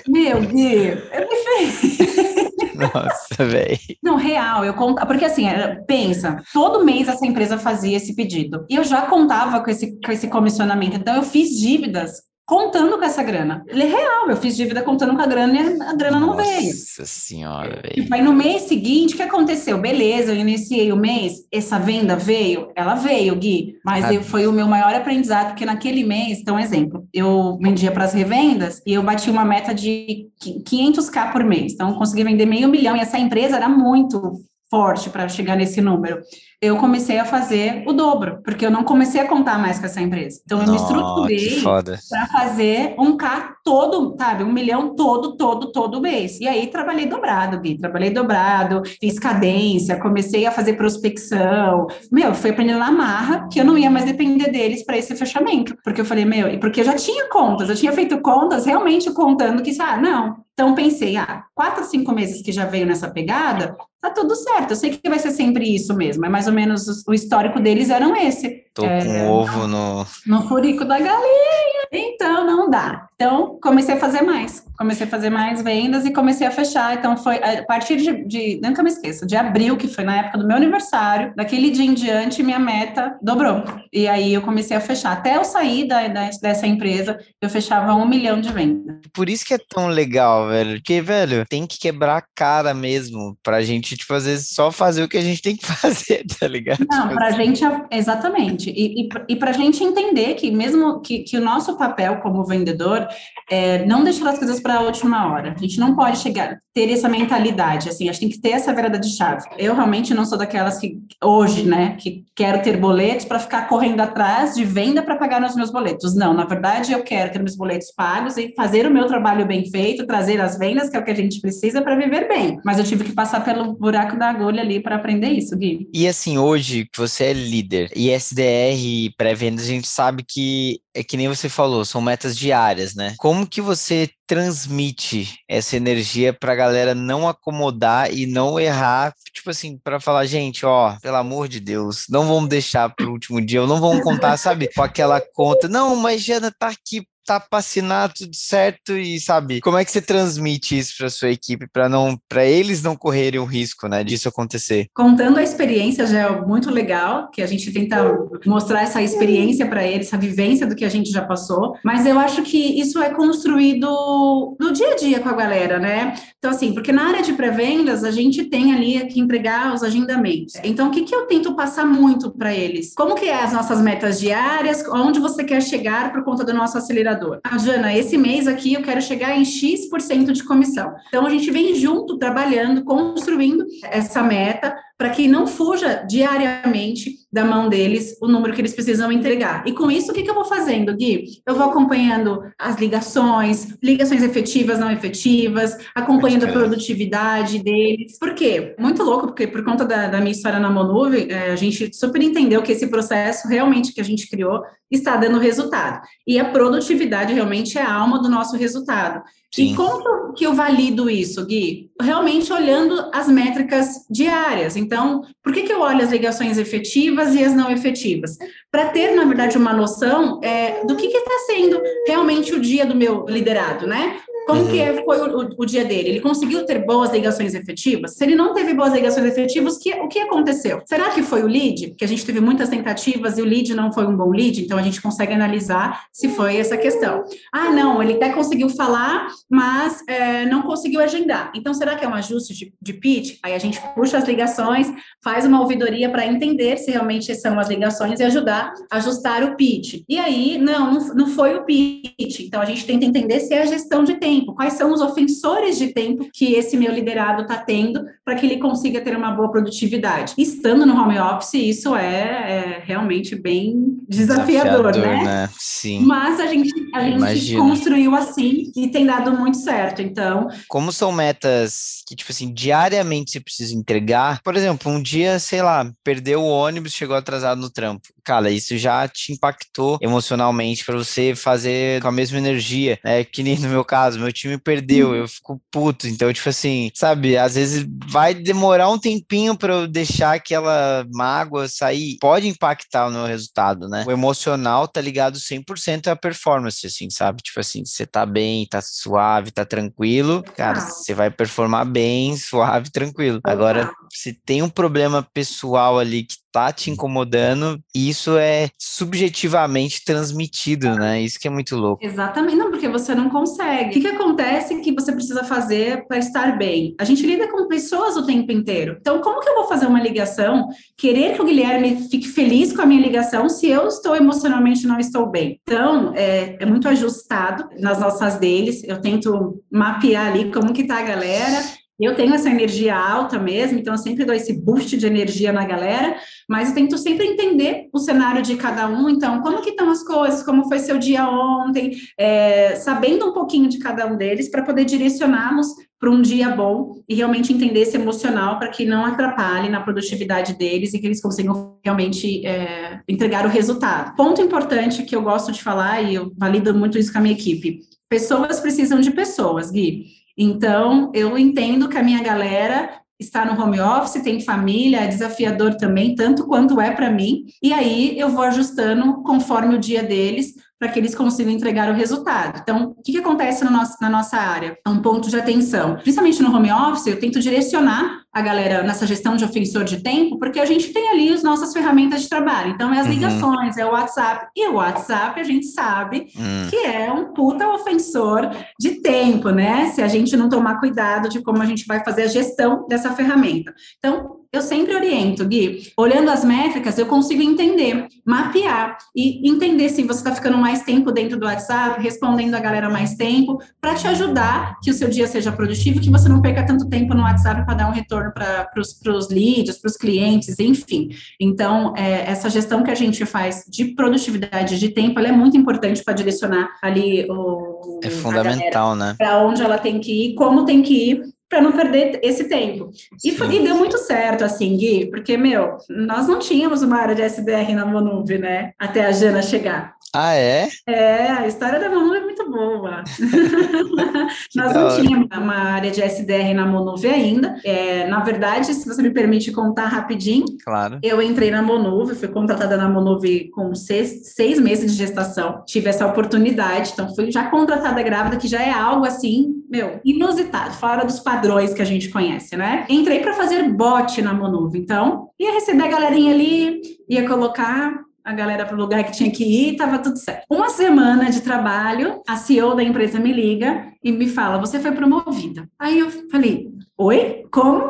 Meu 0.08 0.40
Deus, 0.42 1.02
é 1.12 1.26
diferente. 1.26 2.35
Nossa, 2.94 3.46
velho. 3.46 3.78
Não, 4.04 4.16
real, 4.16 4.66
eu 4.66 4.74
conto. 4.74 5.06
Porque 5.06 5.26
assim, 5.26 5.46
pensa, 5.88 6.42
todo 6.54 6.84
mês 6.84 7.08
essa 7.08 7.26
empresa 7.26 7.58
fazia 7.58 7.98
esse 7.98 8.16
pedido. 8.16 8.66
E 8.70 8.76
eu 8.76 8.84
já 8.84 9.04
contava 9.04 9.62
com 9.62 9.70
esse, 9.70 10.00
com 10.02 10.12
esse 10.12 10.28
comissionamento. 10.28 10.98
Então, 10.98 11.16
eu 11.16 11.24
fiz 11.24 11.50
dívidas 11.50 12.22
contando 12.46 12.98
com 12.98 13.04
essa 13.04 13.24
grana. 13.24 13.64
Ele 13.68 13.84
é 13.84 13.88
real, 13.88 14.30
eu 14.30 14.38
fiz 14.38 14.56
dívida 14.56 14.84
contando 14.84 15.16
com 15.16 15.22
a 15.22 15.26
grana 15.26 15.54
e 15.54 15.82
a 15.82 15.94
grana 15.94 16.20
Nossa 16.20 16.26
não 16.26 16.36
veio. 16.36 16.68
Nossa 16.68 17.06
senhora, 17.06 17.82
velho. 17.82 18.04
Tipo, 18.04 18.14
aí 18.14 18.22
no 18.22 18.34
mês 18.34 18.64
seguinte, 18.64 19.14
o 19.14 19.18
que 19.18 19.24
aconteceu? 19.24 19.78
Beleza, 19.80 20.32
eu 20.32 20.38
iniciei 20.38 20.92
o 20.92 20.96
mês, 20.96 21.46
essa 21.52 21.80
venda 21.80 22.16
veio? 22.16 22.72
Ela 22.76 22.96
veio, 22.96 23.36
Gui, 23.36 23.76
mas 23.84 24.12
eu, 24.12 24.22
foi 24.22 24.46
o 24.46 24.52
meu 24.52 24.68
maior 24.68 24.94
aprendizado, 24.94 25.48
porque 25.48 25.66
naquele 25.66 26.04
mês, 26.04 26.40
então, 26.40 26.60
exemplo, 26.60 27.08
eu 27.12 27.58
vendia 27.60 27.92
para 27.92 28.04
as 28.04 28.14
revendas 28.14 28.82
e 28.86 28.94
eu 28.94 29.02
bati 29.02 29.30
uma 29.30 29.44
meta 29.44 29.74
de 29.74 30.28
500k 30.40 31.32
por 31.32 31.44
mês, 31.44 31.74
então 31.74 31.96
consegui 31.96 32.24
vender 32.24 32.46
meio 32.46 32.70
milhão, 32.70 32.96
e 32.96 33.00
essa 33.00 33.18
empresa 33.18 33.56
era 33.56 33.68
muito 33.68 34.40
forte 34.70 35.10
para 35.10 35.28
chegar 35.30 35.56
nesse 35.56 35.82
número 35.82 36.22
eu 36.62 36.78
comecei 36.78 37.20
a 37.20 37.26
fazer 37.26 37.84
o 37.86 37.94
dobro, 37.94 38.40
porque 38.44 38.66
eu 38.66 38.72
não 38.72 38.84
comecei 38.84 39.22
a 39.22 39.28
contar 39.28 39.60
mais 39.60 39.80
com 39.80 39.86
essa 39.86 40.02
empresa. 40.02 40.42
Então 40.46 40.62
eu 40.62 40.68
Nossa, 40.68 40.94
me 40.94 41.00
estruturei 41.00 41.62
para 42.10 42.28
fazer 42.28 42.96
um 42.98 43.18
K 43.18 43.56
todo, 43.64 44.16
sabe, 44.18 44.44
um 44.44 44.52
milhão 44.52 44.96
todo, 44.96 45.36
todo, 45.36 45.72
todo 45.72 46.02
mês. 46.02 46.40
E 46.40 46.48
aí 46.48 46.68
trabalhei 46.68 47.06
dobrado, 47.08 47.60
Gui, 47.60 47.78
trabalhei 47.78 48.10
dobrado, 48.10 48.84
fiz 49.00 49.20
cadência, 49.20 50.00
comecei 50.00 50.46
a 50.46 50.52
fazer 50.52 50.74
prospecção. 50.74 51.88
Meu, 52.12 52.34
fui 52.34 52.52
aprendendo 52.52 52.80
na 52.80 52.92
marra 52.92 53.48
que 53.52 53.60
eu 53.60 53.66
não 53.66 53.78
ia 53.78 53.90
mais 53.90 54.06
depender 54.06 54.50
deles 54.50 54.84
para 54.84 54.98
esse 54.98 55.16
fechamento, 55.16 55.76
porque 55.84 56.02
eu 56.02 56.06
falei, 56.06 56.26
meu, 56.26 56.48
e 56.48 56.60
porque 56.60 56.82
eu 56.82 56.86
já 56.86 56.94
tinha 56.96 57.30
contas, 57.30 57.70
eu 57.70 57.76
tinha 57.76 57.92
feito 57.92 58.20
contas 58.22 58.66
realmente 58.66 59.12
contando 59.12 59.62
que, 59.62 59.76
ah, 59.82 59.98
não. 59.98 60.46
Então 60.54 60.74
pensei, 60.74 61.18
ah, 61.18 61.44
quatro, 61.54 61.84
cinco 61.84 62.14
meses 62.14 62.42
que 62.42 62.52
já 62.52 62.66
veio 62.66 62.86
nessa 62.86 63.10
pegada, 63.10 63.76
tá 64.00 64.10
tudo 64.10 64.36
certo. 64.36 64.72
Eu 64.72 64.76
sei 64.78 64.92
que 64.92 65.10
vai 65.10 65.20
ser 65.20 65.32
sempre 65.32 65.76
isso 65.76 65.94
mesmo, 65.94 66.26
é 66.26 66.30
mais 66.30 66.45
mais 66.46 66.48
ou 66.48 66.54
menos 66.54 67.08
o 67.08 67.14
histórico 67.14 67.60
deles 67.60 67.90
eram 67.90 68.16
esse. 68.16 68.66
Tô 68.74 68.86
é, 68.86 69.04
com 69.04 69.30
ovo 69.30 69.68
no... 69.68 70.06
No 70.26 70.48
furico 70.48 70.86
da 70.86 71.00
galinha. 71.00 71.88
Então, 71.92 72.46
não 72.46 72.70
dá. 72.70 73.05
Então, 73.16 73.58
comecei 73.62 73.96
a 73.96 74.00
fazer 74.00 74.22
mais. 74.22 74.66
Comecei 74.78 75.08
a 75.08 75.10
fazer 75.10 75.30
mais 75.30 75.62
vendas 75.62 76.06
e 76.06 76.12
comecei 76.12 76.46
a 76.46 76.52
fechar. 76.52 76.98
Então, 76.98 77.16
foi 77.16 77.38
a 77.38 77.64
partir 77.64 77.96
de, 77.96 78.26
de, 78.26 78.60
nunca 78.62 78.84
me 78.84 78.90
esqueço, 78.90 79.26
de 79.26 79.38
abril, 79.38 79.78
que 79.78 79.88
foi 79.88 80.04
na 80.04 80.18
época 80.18 80.38
do 80.38 80.46
meu 80.46 80.58
aniversário, 80.58 81.34
daquele 81.34 81.72
dia 81.72 81.86
em 81.86 81.94
diante, 81.94 82.44
minha 82.44 82.60
meta 82.60 83.18
dobrou. 83.22 83.64
E 83.92 84.06
aí 84.06 84.34
eu 84.34 84.42
comecei 84.42 84.76
a 84.76 84.82
fechar. 84.82 85.14
Até 85.14 85.38
eu 85.38 85.46
sair 85.46 85.88
da, 85.88 86.10
da, 86.10 86.30
dessa 86.42 86.68
empresa, 86.68 87.18
eu 87.42 87.50
fechava 87.50 87.94
um 87.94 88.06
milhão 88.06 88.42
de 88.42 88.52
vendas. 88.52 88.98
Por 89.14 89.30
isso 89.30 89.46
que 89.46 89.54
é 89.54 89.60
tão 89.70 89.88
legal, 89.88 90.50
velho. 90.50 90.76
Porque, 90.76 91.00
velho, 91.00 91.46
tem 91.48 91.66
que 91.66 91.80
quebrar 91.80 92.18
a 92.18 92.26
cara 92.36 92.74
mesmo 92.74 93.38
pra 93.42 93.62
gente, 93.62 93.96
tipo, 93.96 94.14
às 94.14 94.26
vezes 94.26 94.50
só 94.50 94.72
fazer 94.72 95.04
o 95.04 95.08
que 95.08 95.18
a 95.18 95.22
gente 95.22 95.42
tem 95.42 95.56
que 95.56 95.66
fazer, 95.72 96.26
tá 96.38 96.50
ligado? 96.50 96.86
Não, 96.92 97.04
tipo, 97.04 97.16
pra 97.16 97.28
assim. 97.28 97.56
gente, 97.56 97.64
exatamente. 97.90 98.70
E, 98.72 99.04
e, 99.04 99.10
e 99.30 99.36
pra 99.38 99.54
gente 99.54 99.82
entender 99.82 100.34
que 100.34 100.52
mesmo 100.52 101.00
que, 101.00 101.20
que 101.20 101.38
o 101.38 101.42
nosso 101.42 101.78
papel 101.78 102.18
como 102.18 102.44
vendedor 102.44 103.05
é 103.50 103.86
não 103.86 104.04
deixar 104.04 104.30
as 104.30 104.40
coisas 104.40 104.60
para 104.60 104.76
a 104.76 104.82
última 104.82 105.32
hora. 105.32 105.54
A 105.56 105.60
gente 105.60 105.80
não 105.80 105.96
pode 105.96 106.18
chegar, 106.20 106.58
ter 106.74 106.90
essa 106.92 107.08
mentalidade, 107.08 107.90
assim, 107.90 108.10
a 108.10 108.12
gente 108.12 108.22
tem 108.22 108.30
que 108.30 108.42
ter 108.42 108.50
essa 108.52 108.74
virada 108.74 109.00
de 109.00 109.16
chave. 109.16 109.46
Eu 109.58 109.76
realmente 109.76 110.14
não 110.14 110.26
sou 110.26 110.38
daquelas 110.38 110.78
que, 110.78 110.98
hoje, 111.24 111.64
né, 111.64 111.96
que 112.00 112.24
quero 112.36 112.62
ter 112.62 112.78
boletos 112.78 113.26
para 113.26 113.40
ficar 113.40 113.68
correndo 113.68 114.02
atrás 114.02 114.56
de 114.56 114.66
venda 114.66 115.02
para 115.02 115.16
pagar 115.16 115.44
os 115.44 115.56
meus 115.56 115.72
boletos. 115.72 116.16
Não, 116.16 116.34
na 116.34 116.46
verdade, 116.46 116.92
eu 116.92 117.04
quero 117.04 117.32
ter 117.32 117.40
meus 117.40 117.56
boletos 117.56 117.92
pagos 117.96 118.38
e 118.38 118.54
fazer 118.56 118.86
o 118.86 118.92
meu 118.92 119.06
trabalho 119.08 119.46
bem 119.46 119.70
feito, 119.70 120.06
trazer 120.06 120.42
as 120.42 120.58
vendas, 120.58 120.90
que 120.90 120.98
é 120.98 121.00
o 121.00 121.04
que 121.04 121.12
a 121.12 121.16
gente 121.16 121.40
precisa 121.40 121.82
para 121.82 121.96
viver 121.96 122.28
bem. 122.28 122.60
Mas 122.66 122.78
eu 122.78 122.84
tive 122.84 123.04
que 123.04 123.14
passar 123.14 123.44
pelo 123.44 123.74
buraco 123.74 124.18
da 124.18 124.30
agulha 124.30 124.62
ali 124.62 124.82
para 124.82 124.96
aprender 124.96 125.30
isso, 125.30 125.56
Gui. 125.58 125.88
E 125.94 126.08
assim, 126.08 126.38
hoje 126.38 126.88
que 126.92 127.00
você 127.00 127.26
é 127.26 127.34
líder 127.34 127.92
e 127.96 128.16
e 128.16 129.12
pré-vendas, 129.18 129.66
a 129.66 129.68
gente 129.68 129.88
sabe 129.88 130.24
que 130.28 130.80
é 130.94 131.04
que 131.04 131.18
nem 131.18 131.28
você 131.28 131.50
falou, 131.50 131.84
são 131.84 132.02
metas 132.02 132.38
diárias, 132.38 132.95
né? 132.96 133.16
Como 133.18 133.48
que 133.48 133.62
você 133.62 134.10
transmite 134.28 135.40
essa 135.48 135.76
energia 135.76 136.34
para 136.34 136.54
a 136.54 136.56
galera 136.56 136.96
não 136.96 137.28
acomodar 137.28 138.12
e 138.14 138.26
não 138.26 138.60
errar, 138.60 139.14
tipo 139.34 139.50
assim, 139.50 139.78
para 139.78 140.00
falar, 140.00 140.26
gente, 140.26 140.66
ó, 140.66 140.98
pelo 141.02 141.18
amor 141.18 141.48
de 141.48 141.60
Deus, 141.60 142.06
não 142.10 142.28
vamos 142.28 142.50
deixar 142.50 142.90
para 142.90 143.06
o 143.06 143.12
último 143.12 143.40
dia, 143.40 143.66
não 143.66 143.80
vamos 143.80 144.04
contar, 144.04 144.38
sabe, 144.38 144.70
com 144.74 144.82
aquela 144.82 145.22
conta. 145.34 145.68
Não, 145.68 145.96
mas 145.96 146.24
Jana 146.24 146.52
tá 146.58 146.68
aqui 146.68 147.06
tá 147.26 147.46
assinar 147.52 148.12
tudo 148.14 148.36
certo 148.36 148.94
e 148.98 149.20
sabe 149.20 149.62
como 149.62 149.78
é 149.78 149.86
que 149.86 149.92
você 149.92 150.02
transmite 150.02 150.78
isso 150.78 150.94
para 150.98 151.10
sua 151.10 151.30
equipe 151.30 151.68
para 151.72 151.88
não 151.88 152.18
para 152.28 152.46
eles 152.46 152.84
não 152.84 152.96
correrem 152.96 153.40
o 153.40 153.46
risco 153.46 153.88
né 153.88 154.04
disso 154.04 154.30
acontecer? 154.30 154.88
Contando 154.94 155.38
a 155.38 155.44
experiência 155.44 156.06
já 156.06 156.20
é 156.20 156.42
muito 156.42 156.70
legal 156.70 157.30
que 157.32 157.42
a 157.42 157.48
gente 157.48 157.72
tenta 157.72 157.98
mostrar 158.46 158.84
essa 158.84 159.02
experiência 159.02 159.66
para 159.66 159.84
eles 159.86 160.08
essa 160.08 160.18
vivência 160.18 160.68
do 160.68 160.76
que 160.76 160.86
a 160.86 160.90
gente 160.90 161.10
já 161.10 161.24
passou 161.24 161.76
mas 161.84 162.06
eu 162.06 162.20
acho 162.20 162.44
que 162.44 162.80
isso 162.80 163.02
é 163.02 163.10
construído 163.10 164.56
no 164.60 164.72
dia 164.72 164.92
a 164.92 164.96
dia 164.96 165.20
com 165.20 165.30
a 165.30 165.34
galera 165.34 165.80
né? 165.80 166.14
Então 166.38 166.52
assim 166.52 166.74
porque 166.74 166.92
na 166.92 167.08
área 167.08 167.22
de 167.22 167.34
pré-vendas 167.34 168.04
a 168.04 168.12
gente 168.12 168.44
tem 168.46 168.74
ali 168.74 169.06
que 169.08 169.20
entregar 169.20 169.74
os 169.74 169.84
agendamentos. 169.84 170.56
Então 170.64 170.90
o 170.90 170.92
que 170.92 171.04
que 171.04 171.16
eu 171.16 171.26
tento 171.26 171.56
passar 171.56 171.86
muito 171.86 172.32
para 172.32 172.54
eles? 172.54 172.94
Como 172.94 173.16
que 173.16 173.26
é 173.26 173.44
as 173.44 173.54
nossas 173.54 173.82
metas 173.82 174.20
diárias? 174.20 174.84
Onde 174.90 175.20
você 175.20 175.44
quer 175.44 175.62
chegar 175.62 176.12
por 176.12 176.24
conta 176.24 176.44
do 176.44 176.54
nosso 176.54 176.78
acelerador 176.78 177.15
colaborador. 177.16 177.40
Ah, 177.44 177.58
Jana, 177.58 177.94
esse 177.94 178.18
mês 178.18 178.48
aqui 178.48 178.74
eu 178.74 178.82
quero 178.82 179.02
chegar 179.02 179.36
em 179.36 179.46
X% 179.46 180.32
de 180.32 180.44
comissão. 180.44 180.96
Então 181.08 181.26
a 181.26 181.30
gente 181.30 181.50
vem 181.52 181.76
junto, 181.76 182.18
trabalhando, 182.18 182.84
construindo 182.84 183.66
essa 183.84 184.22
meta 184.22 184.76
para 184.98 185.10
que 185.10 185.28
não 185.28 185.46
fuja 185.46 186.06
diariamente 186.08 187.26
da 187.32 187.44
mão 187.44 187.68
deles 187.68 188.18
o 188.22 188.28
número 188.28 188.54
que 188.54 188.62
eles 188.62 188.74
precisam 188.74 189.12
entregar. 189.12 189.68
E 189.68 189.74
com 189.74 189.92
isso, 189.92 190.12
o 190.12 190.14
que, 190.14 190.24
que 190.24 190.30
eu 190.30 190.36
vou 190.36 190.46
fazendo, 190.46 190.96
Gui? 190.96 191.42
Eu 191.46 191.54
vou 191.54 191.66
acompanhando 191.66 192.42
as 192.58 192.78
ligações, 192.78 193.78
ligações 193.84 194.24
efetivas, 194.24 194.80
não 194.80 194.90
efetivas, 194.90 195.78
acompanhando 195.94 196.46
a 196.46 196.52
produtividade 196.52 197.60
deles. 197.60 198.18
Por 198.18 198.34
quê? 198.34 198.74
Muito 198.80 199.04
louco, 199.04 199.28
porque 199.28 199.48
por 199.48 199.66
conta 199.66 199.84
da, 199.84 200.08
da 200.08 200.20
minha 200.20 200.32
história 200.32 200.60
na 200.60 200.70
Monuvem, 200.70 201.28
é, 201.30 201.52
a 201.52 201.56
gente 201.58 201.94
super 201.94 202.22
entendeu 202.22 202.62
que 202.62 202.72
esse 202.72 202.88
processo 202.88 203.50
realmente 203.50 203.94
que 203.94 204.00
a 204.00 204.06
gente 204.06 204.30
criou 204.30 204.62
está 204.90 205.18
dando 205.18 205.40
resultado. 205.40 206.02
E 206.26 206.40
a 206.40 206.46
produtividade 206.46 207.34
realmente 207.34 207.78
é 207.78 207.82
a 207.82 207.94
alma 207.94 208.22
do 208.22 208.30
nosso 208.30 208.56
resultado. 208.56 209.22
Sim. 209.56 209.72
E 209.72 209.76
como 209.76 210.34
que 210.34 210.46
eu 210.46 210.54
valido 210.54 211.10
isso, 211.10 211.46
Gui? 211.46 211.90
Realmente 212.02 212.52
olhando 212.52 213.10
as 213.14 213.30
métricas 213.30 214.06
diárias. 214.10 214.76
Então, 214.76 215.22
por 215.42 215.54
que, 215.54 215.64
que 215.64 215.72
eu 215.72 215.80
olho 215.80 216.04
as 216.04 216.12
ligações 216.12 216.58
efetivas 216.58 217.34
e 217.34 217.42
as 217.42 217.56
não 217.56 217.72
efetivas? 217.72 218.38
Para 218.70 218.90
ter, 218.90 219.16
na 219.16 219.24
verdade, 219.24 219.58
uma 219.58 219.72
noção 219.72 220.42
é, 220.44 220.84
do 220.84 220.98
que 220.98 221.06
está 221.06 221.40
sendo 221.46 221.82
realmente 222.06 222.54
o 222.54 222.60
dia 222.60 222.86
do 222.86 222.98
meu 222.98 223.26
liderado, 223.30 223.88
né? 223.88 224.18
Como 224.46 224.62
uhum. 224.62 224.68
que 224.68 225.04
foi 225.04 225.20
o, 225.20 225.50
o, 225.58 225.66
dia 225.66 225.84
dele? 225.84 226.10
Ele 226.10 226.22
conseguiu 226.22 226.66
ter 226.66 226.86
boas 226.86 227.12
ligações 227.12 227.56
efetivas? 227.56 228.16
Se 228.16 228.24
ele 228.24 228.36
não 228.36 228.54
teve 228.54 228.76
boas 228.76 228.94
ligações 228.94 229.26
efetivas, 229.26 229.80
que, 229.80 229.92
o 229.94 230.08
que 230.08 230.20
aconteceu? 230.20 230.82
Será 230.86 231.10
que 231.10 231.24
foi 231.24 231.42
o 231.42 231.48
lead? 231.48 231.96
Que 231.98 232.06
a 232.06 232.08
gente 232.08 232.24
teve 232.24 232.40
muitas 232.40 232.70
tentativas 232.70 233.40
e 233.40 233.42
o 233.42 233.46
lead 233.46 233.74
não 233.74 233.92
foi 233.92 234.06
um 234.06 234.16
bom 234.16 234.30
lead, 234.30 234.62
então 234.62 234.78
a 234.78 234.84
gente 234.84 235.02
consegue 235.02 235.34
analisar 235.34 236.06
se 236.14 236.30
foi 236.30 236.58
essa 236.58 236.78
questão. 236.78 237.24
Ah, 237.52 237.72
não, 237.72 238.04
ele 238.04 238.14
até 238.14 238.30
conseguiu 238.30 238.70
falar, 238.70 239.28
mas 239.50 240.04
é, 240.08 240.46
não 240.46 240.62
conseguiu 240.62 241.02
agendar. 241.02 241.52
Então, 241.56 241.74
será 241.74 241.96
que 241.96 242.06
é 242.06 242.08
um 242.08 242.14
ajuste 242.14 242.54
de, 242.54 242.74
de 242.80 242.94
pitch? 242.94 243.40
Aí 243.42 243.54
a 243.54 243.60
gente 243.60 243.82
puxa 243.96 244.20
as 244.20 244.26
ligações, 244.26 244.88
faz 245.24 245.46
uma 245.46 245.60
ouvidoria 245.60 246.08
para 246.10 246.26
entender 246.26 246.78
se 246.78 246.92
realmente 246.92 247.34
são 247.34 247.60
as 247.60 247.68
ligações 247.68 248.20
e 248.20 248.24
ajudar 248.24 248.74
a 248.92 248.98
ajustar 248.98 249.44
o 249.44 249.56
pitch. 249.56 250.04
E 250.08 250.20
aí, 250.20 250.60
não, 250.60 250.94
não, 250.94 251.16
não 251.16 251.28
foi 251.28 251.56
o 251.56 251.64
pitch. 251.64 252.42
Então, 252.42 252.62
a 252.62 252.66
gente 252.66 252.86
tenta 252.86 253.06
entender 253.06 253.40
se 253.40 253.52
é 253.52 253.64
a 253.64 253.66
gestão 253.66 254.04
de 254.04 254.16
tempo 254.16 254.35
tempo, 254.36 254.54
quais 254.54 254.74
são 254.74 254.94
os 254.94 255.02
ofensores 255.02 255.78
de 255.78 255.88
tempo 255.88 256.30
que 256.34 256.54
esse 256.54 256.76
meu 256.78 256.92
liderado 256.92 257.44
está 257.44 257.58
tendo 257.58 258.06
para 258.24 258.36
que 258.36 258.46
ele 258.46 258.58
consiga 258.58 259.02
ter 259.02 259.16
uma 259.16 259.32
boa 259.32 259.52
produtividade. 259.52 260.34
Estando 260.38 260.86
no 260.86 260.96
home 260.96 261.18
office, 261.20 261.54
isso 261.54 261.96
é, 261.96 262.82
é 262.82 262.84
realmente 262.86 263.36
bem 263.36 263.98
desafiador, 264.08 264.92
desafiador 264.92 265.24
né? 265.24 265.24
né? 265.24 265.50
Sim. 265.58 266.02
Mas 266.02 266.40
a 266.40 266.48
gente, 266.48 266.72
a 266.94 267.02
gente 267.04 267.56
construiu 267.56 268.16
assim 268.16 268.72
e 268.76 268.88
tem 268.88 269.06
dado 269.06 269.32
muito 269.32 269.58
certo. 269.58 270.02
Então. 270.02 270.48
Como 270.68 270.92
são 270.92 271.12
metas 271.12 272.04
que, 272.08 272.16
tipo 272.16 272.32
assim, 272.32 272.54
diariamente 272.54 273.32
você 273.32 273.40
precisa 273.40 273.76
entregar, 273.76 274.42
por 274.42 274.56
exemplo, 274.56 274.92
um 274.92 275.02
dia, 275.02 275.40
sei 275.40 275.62
lá, 275.62 275.92
perdeu 276.04 276.42
o 276.42 276.48
ônibus, 276.48 276.94
chegou 276.94 277.16
atrasado 277.16 277.60
no 277.60 277.70
trampo. 277.70 278.15
Cara, 278.26 278.50
isso 278.50 278.78
já 278.78 279.08
te 279.08 279.32
impactou 279.32 279.98
emocionalmente 280.02 280.84
para 280.84 280.96
você 280.96 281.34
fazer 281.36 282.02
com 282.02 282.08
a 282.08 282.12
mesma 282.12 282.38
energia, 282.38 283.00
né? 283.04 283.24
Que 283.24 283.44
nem 283.44 283.58
no 283.60 283.70
meu 283.70 283.86
caso, 283.86 284.20
meu 284.20 284.34
time 284.34 284.58
perdeu, 284.58 285.16
eu 285.16 285.28
fico 285.28 285.62
puto. 285.72 286.08
Então, 286.08 286.32
tipo 286.34 286.50
assim, 286.50 286.92
sabe, 286.94 287.38
às 287.38 287.56
vezes 287.56 287.86
vai 288.08 288.34
demorar 288.34 288.90
um 288.90 288.98
tempinho 288.98 289.56
para 289.56 289.74
eu 289.74 289.88
deixar 289.88 290.34
aquela 290.36 291.06
mágoa 291.14 291.68
sair. 291.68 292.18
Pode 292.20 292.48
impactar 292.48 293.08
o 293.08 293.12
meu 293.12 293.26
resultado, 293.26 293.88
né? 293.88 294.04
O 294.08 294.12
emocional 294.12 294.88
tá 294.88 295.00
ligado 295.00 295.38
100% 295.38 296.08
à 296.08 296.16
performance, 296.16 296.86
assim, 296.86 297.10
sabe? 297.10 297.42
Tipo 297.42 297.60
assim, 297.60 297.86
você 297.86 298.06
tá 298.06 298.26
bem, 298.26 298.68
tá 298.68 298.82
suave, 298.82 299.52
tá 299.52 299.64
tranquilo, 299.66 300.44
cara, 300.56 300.80
você 300.80 301.14
vai 301.14 301.30
performar 301.30 301.86
bem, 301.86 302.36
suave, 302.36 302.92
tranquilo. 302.92 303.40
Agora, 303.44 303.92
se 304.16 304.34
tem 304.34 304.62
um 304.62 304.70
problema 304.70 305.28
pessoal 305.34 306.00
ali 306.00 306.24
que 306.24 306.36
tá 306.56 306.72
te 306.72 306.90
incomodando, 306.90 307.78
isso 307.94 308.38
é 308.38 308.70
subjetivamente 308.80 310.06
transmitido, 310.06 310.96
né? 310.96 311.22
Isso 311.22 311.38
que 311.38 311.50
é 311.50 311.52
muito 311.52 311.76
louco. 311.76 312.06
Exatamente, 312.06 312.56
não, 312.56 312.72
porque 312.72 312.88
você 312.88 313.14
não 313.14 313.30
consegue. 313.30 313.90
O 313.90 313.92
que, 313.92 314.00
que 314.00 314.08
acontece 314.08 314.80
que 314.80 314.94
você 314.94 315.12
precisa 315.12 315.44
fazer 315.44 316.08
para 316.08 316.18
estar 316.18 316.58
bem? 316.58 316.96
A 316.98 317.04
gente 317.04 317.26
lida 317.26 317.50
com 317.50 317.68
pessoas 317.68 318.16
o 318.16 318.26
tempo 318.26 318.54
inteiro. 318.54 318.96
Então, 319.02 319.20
como 319.20 319.42
que 319.42 319.50
eu 319.50 319.56
vou 319.56 319.68
fazer 319.68 319.86
uma 319.86 320.02
ligação, 320.02 320.70
querer 320.98 321.36
que 321.36 321.42
o 321.42 321.46
Guilherme 321.46 322.08
fique 322.10 322.30
feliz 322.30 322.72
com 322.72 322.84
a 322.84 322.86
minha 322.86 323.02
ligação 323.02 323.50
se 323.50 323.68
eu 323.68 323.88
estou 323.88 324.16
emocionalmente 324.16 324.88
não 324.88 324.98
estou 324.98 325.30
bem? 325.30 325.60
Então, 325.68 326.14
é, 326.16 326.56
é 326.62 326.66
muito 326.66 326.88
ajustado 326.88 327.68
nas 327.82 328.00
nossas 328.00 328.38
deles. 328.38 328.82
Eu 328.86 329.02
tento 329.02 329.62
mapear 329.70 330.28
ali 330.28 330.50
como 330.54 330.72
que 330.72 330.86
tá 330.86 331.00
a 331.00 331.04
galera 331.04 331.62
eu 332.04 332.16
tenho 332.16 332.34
essa 332.34 332.50
energia 332.50 332.96
alta 332.96 333.40
mesmo, 333.40 333.80
então 333.80 333.94
eu 333.94 333.98
sempre 333.98 334.26
dou 334.26 334.36
esse 334.36 334.52
boost 334.54 334.98
de 334.98 335.08
energia 335.08 335.54
na 335.54 335.66
galera, 335.66 336.18
mas 336.50 336.70
eu 336.70 336.76
tento 336.76 336.98
sempre 336.98 337.26
entender 337.26 337.88
o 337.94 338.00
cenário 338.00 338.42
de 338.42 338.58
cada 338.58 338.88
um, 338.88 339.10
então, 339.10 339.42
como 339.42 339.62
que 339.62 339.70
estão 339.70 339.90
as 339.90 340.04
coisas, 340.04 340.44
como 340.44 340.68
foi 340.68 340.80
seu 340.80 340.98
dia 340.98 341.28
ontem, 341.30 341.96
é, 342.18 342.76
sabendo 342.76 343.30
um 343.30 343.34
pouquinho 343.34 343.70
de 343.70 343.80
cada 343.80 344.06
um 344.06 344.18
deles, 344.18 344.50
para 344.50 344.64
poder 344.64 344.84
direcioná-los 344.84 345.68
para 345.98 346.12
um 346.12 346.22
dia 346.22 346.50
bom 346.50 347.02
e 347.08 347.16
realmente 347.16 347.54
entender 347.54 347.80
esse 347.80 347.96
emocional 347.96 348.60
para 348.60 348.68
que 348.68 348.86
não 348.86 349.06
atrapalhe 349.06 349.70
na 349.70 349.82
produtividade 349.82 350.54
deles 350.54 350.94
e 350.94 351.00
que 351.00 351.08
eles 351.08 351.22
consigam 351.22 351.78
realmente 351.84 352.46
é, 352.46 353.00
entregar 353.08 353.46
o 353.46 353.50
resultado. 353.50 354.16
Ponto 354.16 354.42
importante 354.42 355.04
que 355.04 355.16
eu 355.16 355.22
gosto 355.22 355.52
de 355.52 355.64
falar, 355.64 356.02
e 356.02 356.16
eu 356.16 356.32
valido 356.38 356.74
muito 356.74 356.98
isso 356.98 357.12
com 357.12 357.20
a 357.20 357.22
minha 357.22 357.34
equipe, 357.34 357.80
pessoas 358.10 358.60
precisam 358.60 359.00
de 359.00 359.12
pessoas, 359.12 359.72
Gui. 359.72 360.25
Então, 360.38 361.12
eu 361.14 361.38
entendo 361.38 361.88
que 361.90 361.98
a 361.98 362.04
minha 362.04 362.22
galera 362.22 362.90
está 363.20 363.46
no 363.46 363.62
home 363.62 363.80
office, 363.80 364.22
tem 364.22 364.42
família, 364.42 365.02
é 365.02 365.08
desafiador 365.08 365.76
também, 365.76 366.16
tanto 366.16 366.46
quanto 366.46 366.82
é 366.82 366.92
para 366.92 367.10
mim. 367.10 367.46
E 367.64 367.72
aí 367.72 368.20
eu 368.20 368.30
vou 368.30 368.44
ajustando 368.44 369.24
conforme 369.24 369.76
o 369.76 369.80
dia 369.80 370.04
deles 370.04 370.54
para 370.80 370.90
que 370.90 371.00
eles 371.00 371.16
consigam 371.16 371.54
entregar 371.54 371.90
o 371.90 371.94
resultado. 371.94 372.60
Então, 372.62 372.96
o 372.98 373.02
que, 373.02 373.14
que 373.14 373.18
acontece 373.18 373.64
no 373.64 373.72
nosso, 373.72 373.96
na 374.02 374.10
nossa 374.10 374.38
área? 374.38 374.78
É 374.86 374.90
um 374.90 375.02
ponto 375.02 375.30
de 375.30 375.38
atenção. 375.38 375.96
Principalmente 375.96 376.42
no 376.42 376.54
home 376.56 376.72
office, 376.72 377.08
eu 377.08 377.20
tento 377.20 377.40
direcionar 377.40 378.24
a 378.34 378.42
galera 378.42 378.84
nessa 378.84 379.08
gestão 379.08 379.38
de 379.38 379.46
ofensor 379.46 379.86
de 379.86 380.04
tempo, 380.04 380.38
porque 380.38 380.60
a 380.60 380.66
gente 380.66 380.92
tem 380.92 381.10
ali 381.10 381.30
as 381.30 381.42
nossas 381.42 381.72
ferramentas 381.72 382.24
de 382.24 382.30
trabalho. 382.30 382.72
Então, 382.72 382.94
é 382.94 383.00
as 383.00 383.08
uhum. 383.08 383.14
ligações, 383.14 383.78
é 383.78 383.86
o 383.86 383.92
WhatsApp. 383.92 384.48
E 384.56 384.68
o 384.68 384.74
WhatsApp, 384.74 385.40
a 385.40 385.44
gente 385.44 385.68
sabe 385.68 386.28
uhum. 386.36 386.70
que 386.70 386.76
é 386.76 387.12
um 387.12 387.34
puta 387.34 387.68
ofensor 387.70 388.50
de 388.78 389.02
tempo, 389.02 389.50
né? 389.52 389.88
Se 389.92 390.02
a 390.02 390.08
gente 390.10 390.36
não 390.36 390.50
tomar 390.50 390.80
cuidado 390.82 391.30
de 391.30 391.42
como 391.42 391.62
a 391.62 391.66
gente 391.66 391.86
vai 391.88 392.04
fazer 392.04 392.24
a 392.24 392.28
gestão 392.28 392.86
dessa 392.90 393.12
ferramenta. 393.12 393.74
Então, 393.98 394.45
eu 394.56 394.62
sempre 394.62 394.96
oriento, 394.96 395.46
Gui. 395.46 395.92
Olhando 395.98 396.30
as 396.30 396.44
métricas, 396.44 396.98
eu 396.98 397.06
consigo 397.06 397.42
entender, 397.42 398.08
mapear 398.26 398.98
e 399.16 399.48
entender 399.48 399.90
se 399.90 400.04
você 400.04 400.20
está 400.20 400.34
ficando 400.34 400.58
mais 400.58 400.84
tempo 400.84 401.12
dentro 401.12 401.38
do 401.38 401.46
WhatsApp, 401.46 402.02
respondendo 402.02 402.56
a 402.56 402.60
galera 402.60 402.90
mais 402.90 403.16
tempo, 403.16 403.60
para 403.80 403.96
te 403.96 404.08
ajudar 404.08 404.78
que 404.82 404.92
o 404.92 404.94
seu 404.94 405.10
dia 405.10 405.28
seja 405.28 405.52
produtivo, 405.52 406.00
que 406.00 406.10
você 406.10 406.30
não 406.30 406.42
perca 406.42 406.66
tanto 406.66 406.88
tempo 406.88 407.14
no 407.14 407.24
WhatsApp 407.24 407.66
para 407.66 407.76
dar 407.76 407.90
um 407.90 407.94
retorno 407.94 408.32
para 408.34 408.70
os 408.78 409.30
leads, 409.30 409.80
para 409.80 409.90
os 409.90 409.98
clientes, 409.98 410.60
enfim. 410.60 411.10
Então, 411.40 411.94
é, 411.96 412.30
essa 412.30 412.50
gestão 412.50 412.84
que 412.84 412.92
a 412.92 412.96
gente 412.96 413.26
faz 413.26 413.66
de 413.70 413.86
produtividade 413.96 414.80
de 414.80 414.90
tempo, 414.90 415.20
ela 415.20 415.30
é 415.30 415.32
muito 415.32 415.58
importante 415.58 416.04
para 416.04 416.14
direcionar 416.14 416.70
ali 416.82 417.26
o. 417.30 418.00
É 418.04 418.10
fundamental, 418.10 418.96
né? 418.96 419.16
Para 419.18 419.46
onde 419.46 419.62
ela 419.62 419.78
tem 419.78 420.00
que 420.00 420.30
ir, 420.32 420.36
como 420.36 420.66
tem 420.66 420.82
que 420.82 421.12
ir 421.12 421.35
para 421.50 421.62
não 421.62 421.72
perder 421.72 422.20
esse 422.24 422.46
tempo. 422.46 422.90
E, 423.24 423.30
e, 423.30 423.64
deu 423.64 423.76
muito 423.76 423.98
certo, 423.98 424.44
assim, 424.44 424.76
Gui, 424.78 425.10
porque, 425.10 425.38
meu, 425.38 425.78
nós 425.90 426.28
não 426.28 426.40
tínhamos 426.40 426.82
uma 426.82 426.98
área 426.98 427.16
de 427.16 427.22
SDR 427.22 427.74
na 427.74 427.86
Monube, 427.86 428.38
né? 428.38 428.72
Até 428.80 429.06
a 429.06 429.12
Jana 429.12 429.42
chegar. 429.42 429.96
Ah, 430.14 430.34
é? 430.34 430.70
É, 430.88 431.28
a 431.30 431.48
história 431.48 431.80
da 431.80 431.90
Monube 431.90 432.25
boa. 432.56 433.04
nós 434.56 434.74
não 434.74 434.96
tínhamos 434.96 435.28
uma 435.36 435.56
área 435.56 435.92
de 435.92 436.02
SDR 436.02 436.54
na 436.56 436.66
Monube 436.66 437.08
ainda. 437.08 437.60
É, 437.64 438.08
na 438.08 438.22
verdade, 438.22 438.74
se 438.74 438.88
você 438.88 439.02
me 439.02 439.12
permite 439.12 439.52
contar 439.52 439.88
rapidinho, 439.88 440.46
claro. 440.64 441.00
eu 441.04 441.22
entrei 441.22 441.52
na 441.52 441.62
Monube, 441.62 442.16
fui 442.16 442.30
contratada 442.30 442.78
na 442.78 442.88
Monube 442.88 443.50
com 443.50 443.76
seis, 443.76 444.34
seis 444.34 444.60
meses 444.60 444.92
de 444.92 444.98
gestação. 444.98 445.64
Tive 445.66 445.90
essa 445.90 446.08
oportunidade, 446.08 446.92
então 446.94 447.14
fui 447.14 447.30
já 447.30 447.50
contratada 447.50 448.02
grávida, 448.02 448.38
que 448.38 448.48
já 448.48 448.62
é 448.62 448.72
algo 448.72 449.06
assim, 449.06 449.56
meu, 449.70 450.00
inusitado, 450.06 450.76
fora 450.76 451.04
dos 451.04 451.20
padrões 451.20 451.74
que 451.74 451.82
a 451.82 451.86
gente 451.86 452.10
conhece, 452.10 452.56
né? 452.56 452.86
Entrei 452.90 453.20
para 453.20 453.34
fazer 453.34 453.70
bot 453.70 454.22
na 454.22 454.34
Monuvo, 454.34 454.78
então 454.78 455.30
ia 455.40 455.54
receber 455.54 455.84
a 455.84 455.88
galerinha 455.88 456.34
ali, 456.34 456.82
ia 457.10 457.28
colocar 457.28 458.05
a 458.26 458.34
galera 458.34 458.66
para 458.66 458.76
o 458.76 458.80
lugar 458.80 459.04
que 459.04 459.12
tinha 459.12 459.32
que 459.32 459.44
ir, 459.44 459.74
estava 459.74 460.00
tudo 460.00 460.18
certo. 460.18 460.44
Uma 460.50 460.70
semana 460.70 461.30
de 461.30 461.42
trabalho, 461.42 462.22
a 462.28 462.36
CEO 462.36 462.76
da 462.76 462.84
empresa 462.84 463.20
me 463.20 463.32
liga 463.32 463.94
e 464.04 464.12
me 464.12 464.28
fala: 464.28 464.58
Você 464.58 464.80
foi 464.80 464.92
promovida. 464.92 465.70
Aí 465.78 466.00
eu 466.00 466.10
falei: 466.32 466.68
Oi? 466.98 467.45
Como? 467.56 467.90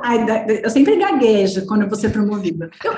eu 0.64 0.70
sempre 0.70 0.96
gaguejo 0.96 1.66
quando 1.66 1.82
eu 1.82 1.88
vou 1.88 1.98
ser 1.98 2.12
promovida. 2.12 2.70
Eu, 2.84 2.94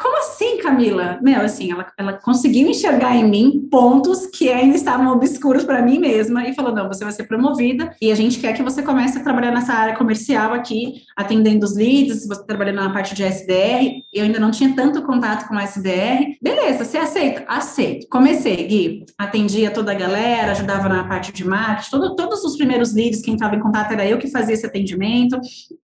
como 0.00 0.18
assim, 0.20 0.56
Camila? 0.56 1.18
Meu, 1.20 1.42
assim, 1.42 1.70
ela, 1.70 1.86
ela 1.98 2.14
conseguiu 2.14 2.66
enxergar 2.66 3.14
em 3.14 3.28
mim 3.28 3.68
pontos 3.70 4.24
que 4.26 4.48
ainda 4.48 4.74
estavam 4.74 5.12
obscuros 5.12 5.64
para 5.64 5.82
mim 5.82 5.98
mesma 5.98 6.48
e 6.48 6.54
falou: 6.54 6.74
não, 6.74 6.88
você 6.88 7.04
vai 7.04 7.12
ser 7.12 7.24
promovida 7.24 7.94
e 8.00 8.10
a 8.10 8.14
gente 8.14 8.38
quer 8.38 8.54
que 8.54 8.62
você 8.62 8.82
comece 8.82 9.18
a 9.18 9.22
trabalhar 9.22 9.50
nessa 9.50 9.74
área 9.74 9.96
comercial 9.96 10.54
aqui, 10.54 11.02
atendendo 11.14 11.66
os 11.66 11.76
leads, 11.76 12.26
você 12.26 12.42
trabalhando 12.46 12.76
na 12.76 12.90
parte 12.90 13.14
de 13.14 13.22
SDR. 13.22 14.02
Eu 14.10 14.24
ainda 14.24 14.40
não 14.40 14.50
tinha 14.50 14.74
tanto 14.74 15.02
contato 15.02 15.46
com 15.46 15.60
SDR. 15.60 16.38
Beleza, 16.40 16.86
você 16.86 16.96
aceita? 16.96 17.44
Aceito. 17.46 18.06
Comecei, 18.08 18.66
Gui. 18.66 19.04
Atendia 19.18 19.70
toda 19.70 19.92
a 19.92 19.94
galera, 19.94 20.52
ajudava 20.52 20.88
na 20.88 21.06
parte 21.06 21.32
de 21.32 21.46
marketing, 21.46 21.90
todo, 21.90 22.16
todos 22.16 22.42
os 22.44 22.56
primeiros 22.56 22.94
leads, 22.94 23.20
quem 23.20 23.34
estava 23.34 23.56
em 23.56 23.60
contato 23.60 23.92
era 23.92 24.06
eu 24.06 24.16
que 24.16 24.30
fazia 24.30 24.54
esse 24.54 24.64
atendimento 24.64 25.38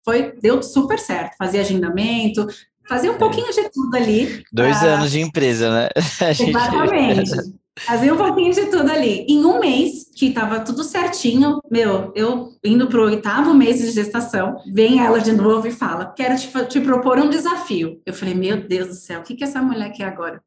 foi, 0.06 0.13
deu 0.42 0.62
super 0.62 1.00
certo. 1.00 1.36
Fazia 1.38 1.62
agendamento, 1.62 2.48
fazia 2.88 3.12
um 3.12 3.18
pouquinho 3.18 3.52
de 3.52 3.70
tudo 3.70 3.96
ali. 3.96 4.44
Dois 4.52 4.78
pra... 4.78 4.96
anos 4.96 5.12
de 5.12 5.22
empresa, 5.22 5.72
né? 5.72 5.90
Exatamente. 6.40 7.32
Fazia 7.80 8.14
um 8.14 8.18
pouquinho 8.18 8.54
de 8.54 8.68
tudo 8.68 8.92
ali. 8.92 9.26
Em 9.28 9.44
um 9.44 9.60
mês, 9.60 10.06
que 10.16 10.28
estava 10.28 10.60
tudo 10.60 10.84
certinho, 10.84 11.60
meu, 11.72 12.12
eu 12.16 12.50
indo 12.64 12.88
para 12.88 13.00
o 13.00 13.06
oitavo 13.06 13.54
mês 13.54 13.80
de 13.80 13.90
gestação, 13.92 14.58
vem 14.72 15.00
ela 15.00 15.20
de 15.20 15.32
novo 15.32 15.68
e 15.68 15.72
fala: 15.72 16.14
Quero 16.16 16.38
te, 16.38 16.50
te 16.68 16.80
propor 16.80 17.18
um 17.18 17.30
desafio. 17.30 18.00
Eu 18.06 18.14
falei: 18.14 18.36
Meu 18.36 18.68
Deus 18.68 18.88
do 18.90 18.94
céu, 18.94 19.22
o 19.22 19.24
que, 19.24 19.36
que 19.36 19.44
essa 19.44 19.62
mulher 19.62 19.92
quer 19.92 20.06
agora? 20.06 20.42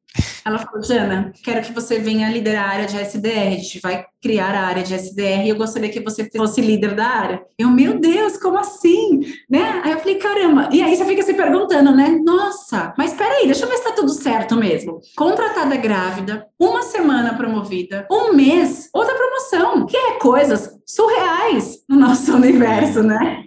Ela 0.44 0.58
falou: 0.58 0.82
Jana, 0.82 1.32
quero 1.42 1.62
que 1.62 1.72
você 1.72 1.98
venha 1.98 2.30
liderar 2.30 2.64
a 2.64 2.72
área 2.72 2.86
de 2.86 2.96
SDR. 2.96 3.48
A 3.48 3.50
gente 3.50 3.80
vai 3.80 4.04
criar 4.22 4.54
a 4.54 4.66
área 4.66 4.82
de 4.82 4.94
SDR 4.94 5.44
e 5.44 5.48
eu 5.48 5.56
gostaria 5.56 5.88
que 5.88 6.00
você 6.00 6.28
fosse 6.36 6.60
líder 6.60 6.94
da 6.94 7.06
área. 7.06 7.42
Eu, 7.58 7.68
meu 7.70 7.98
Deus, 7.98 8.36
como 8.36 8.58
assim? 8.58 9.20
Né? 9.50 9.80
Aí 9.84 9.92
eu 9.92 9.98
falei: 9.98 10.16
Caramba. 10.16 10.68
E 10.72 10.82
aí 10.82 10.94
você 10.96 11.04
fica 11.04 11.22
se 11.22 11.34
perguntando, 11.34 11.94
né? 11.94 12.20
Nossa, 12.24 12.94
mas 12.96 13.12
peraí, 13.12 13.46
deixa 13.46 13.64
eu 13.64 13.68
ver 13.68 13.76
se 13.76 13.84
tá 13.84 13.92
tudo 13.92 14.10
certo 14.10 14.56
mesmo. 14.56 15.00
Contratada 15.16 15.76
grávida, 15.76 16.46
uma 16.58 16.82
semana 16.82 17.34
promovida, 17.34 18.06
um 18.10 18.32
mês, 18.32 18.88
outra 18.92 19.14
promoção, 19.14 19.86
que 19.86 19.96
é 19.96 20.18
coisas 20.18 20.70
surreais 20.86 21.78
no 21.88 21.98
nosso 21.98 22.34
universo, 22.34 23.02
né? 23.02 23.45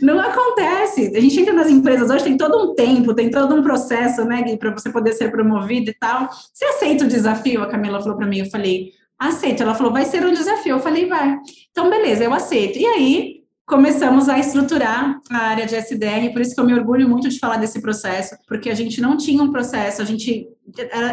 Não 0.00 0.18
acontece. 0.18 1.12
A 1.16 1.20
gente 1.20 1.40
entra 1.40 1.52
nas 1.52 1.68
empresas 1.68 2.10
hoje, 2.10 2.24
tem 2.24 2.36
todo 2.36 2.70
um 2.70 2.74
tempo, 2.74 3.14
tem 3.14 3.30
todo 3.30 3.54
um 3.54 3.62
processo, 3.62 4.24
né, 4.24 4.42
Gui, 4.42 4.56
para 4.56 4.70
você 4.70 4.90
poder 4.90 5.12
ser 5.12 5.30
promovido 5.30 5.90
e 5.90 5.94
tal. 5.94 6.28
Você 6.52 6.64
aceita 6.64 7.04
o 7.04 7.08
desafio? 7.08 7.62
A 7.62 7.66
Camila 7.66 8.00
falou 8.00 8.16
para 8.16 8.26
mim, 8.26 8.38
eu 8.38 8.50
falei, 8.50 8.92
aceito. 9.18 9.62
Ela 9.62 9.74
falou, 9.74 9.92
vai 9.92 10.04
ser 10.04 10.24
um 10.24 10.32
desafio. 10.32 10.76
Eu 10.76 10.80
falei, 10.80 11.06
vai. 11.06 11.38
Então, 11.70 11.90
beleza, 11.90 12.24
eu 12.24 12.32
aceito. 12.32 12.78
E 12.78 12.86
aí, 12.86 13.44
começamos 13.66 14.28
a 14.28 14.38
estruturar 14.38 15.20
a 15.30 15.38
área 15.38 15.66
de 15.66 15.74
SDR, 15.74 16.32
por 16.32 16.42
isso 16.42 16.54
que 16.54 16.60
eu 16.60 16.66
me 16.66 16.74
orgulho 16.74 17.08
muito 17.08 17.28
de 17.28 17.38
falar 17.38 17.56
desse 17.56 17.80
processo, 17.80 18.36
porque 18.46 18.68
a 18.68 18.74
gente 18.74 19.00
não 19.00 19.16
tinha 19.16 19.42
um 19.42 19.50
processo, 19.50 20.02
a 20.02 20.04
gente 20.04 20.46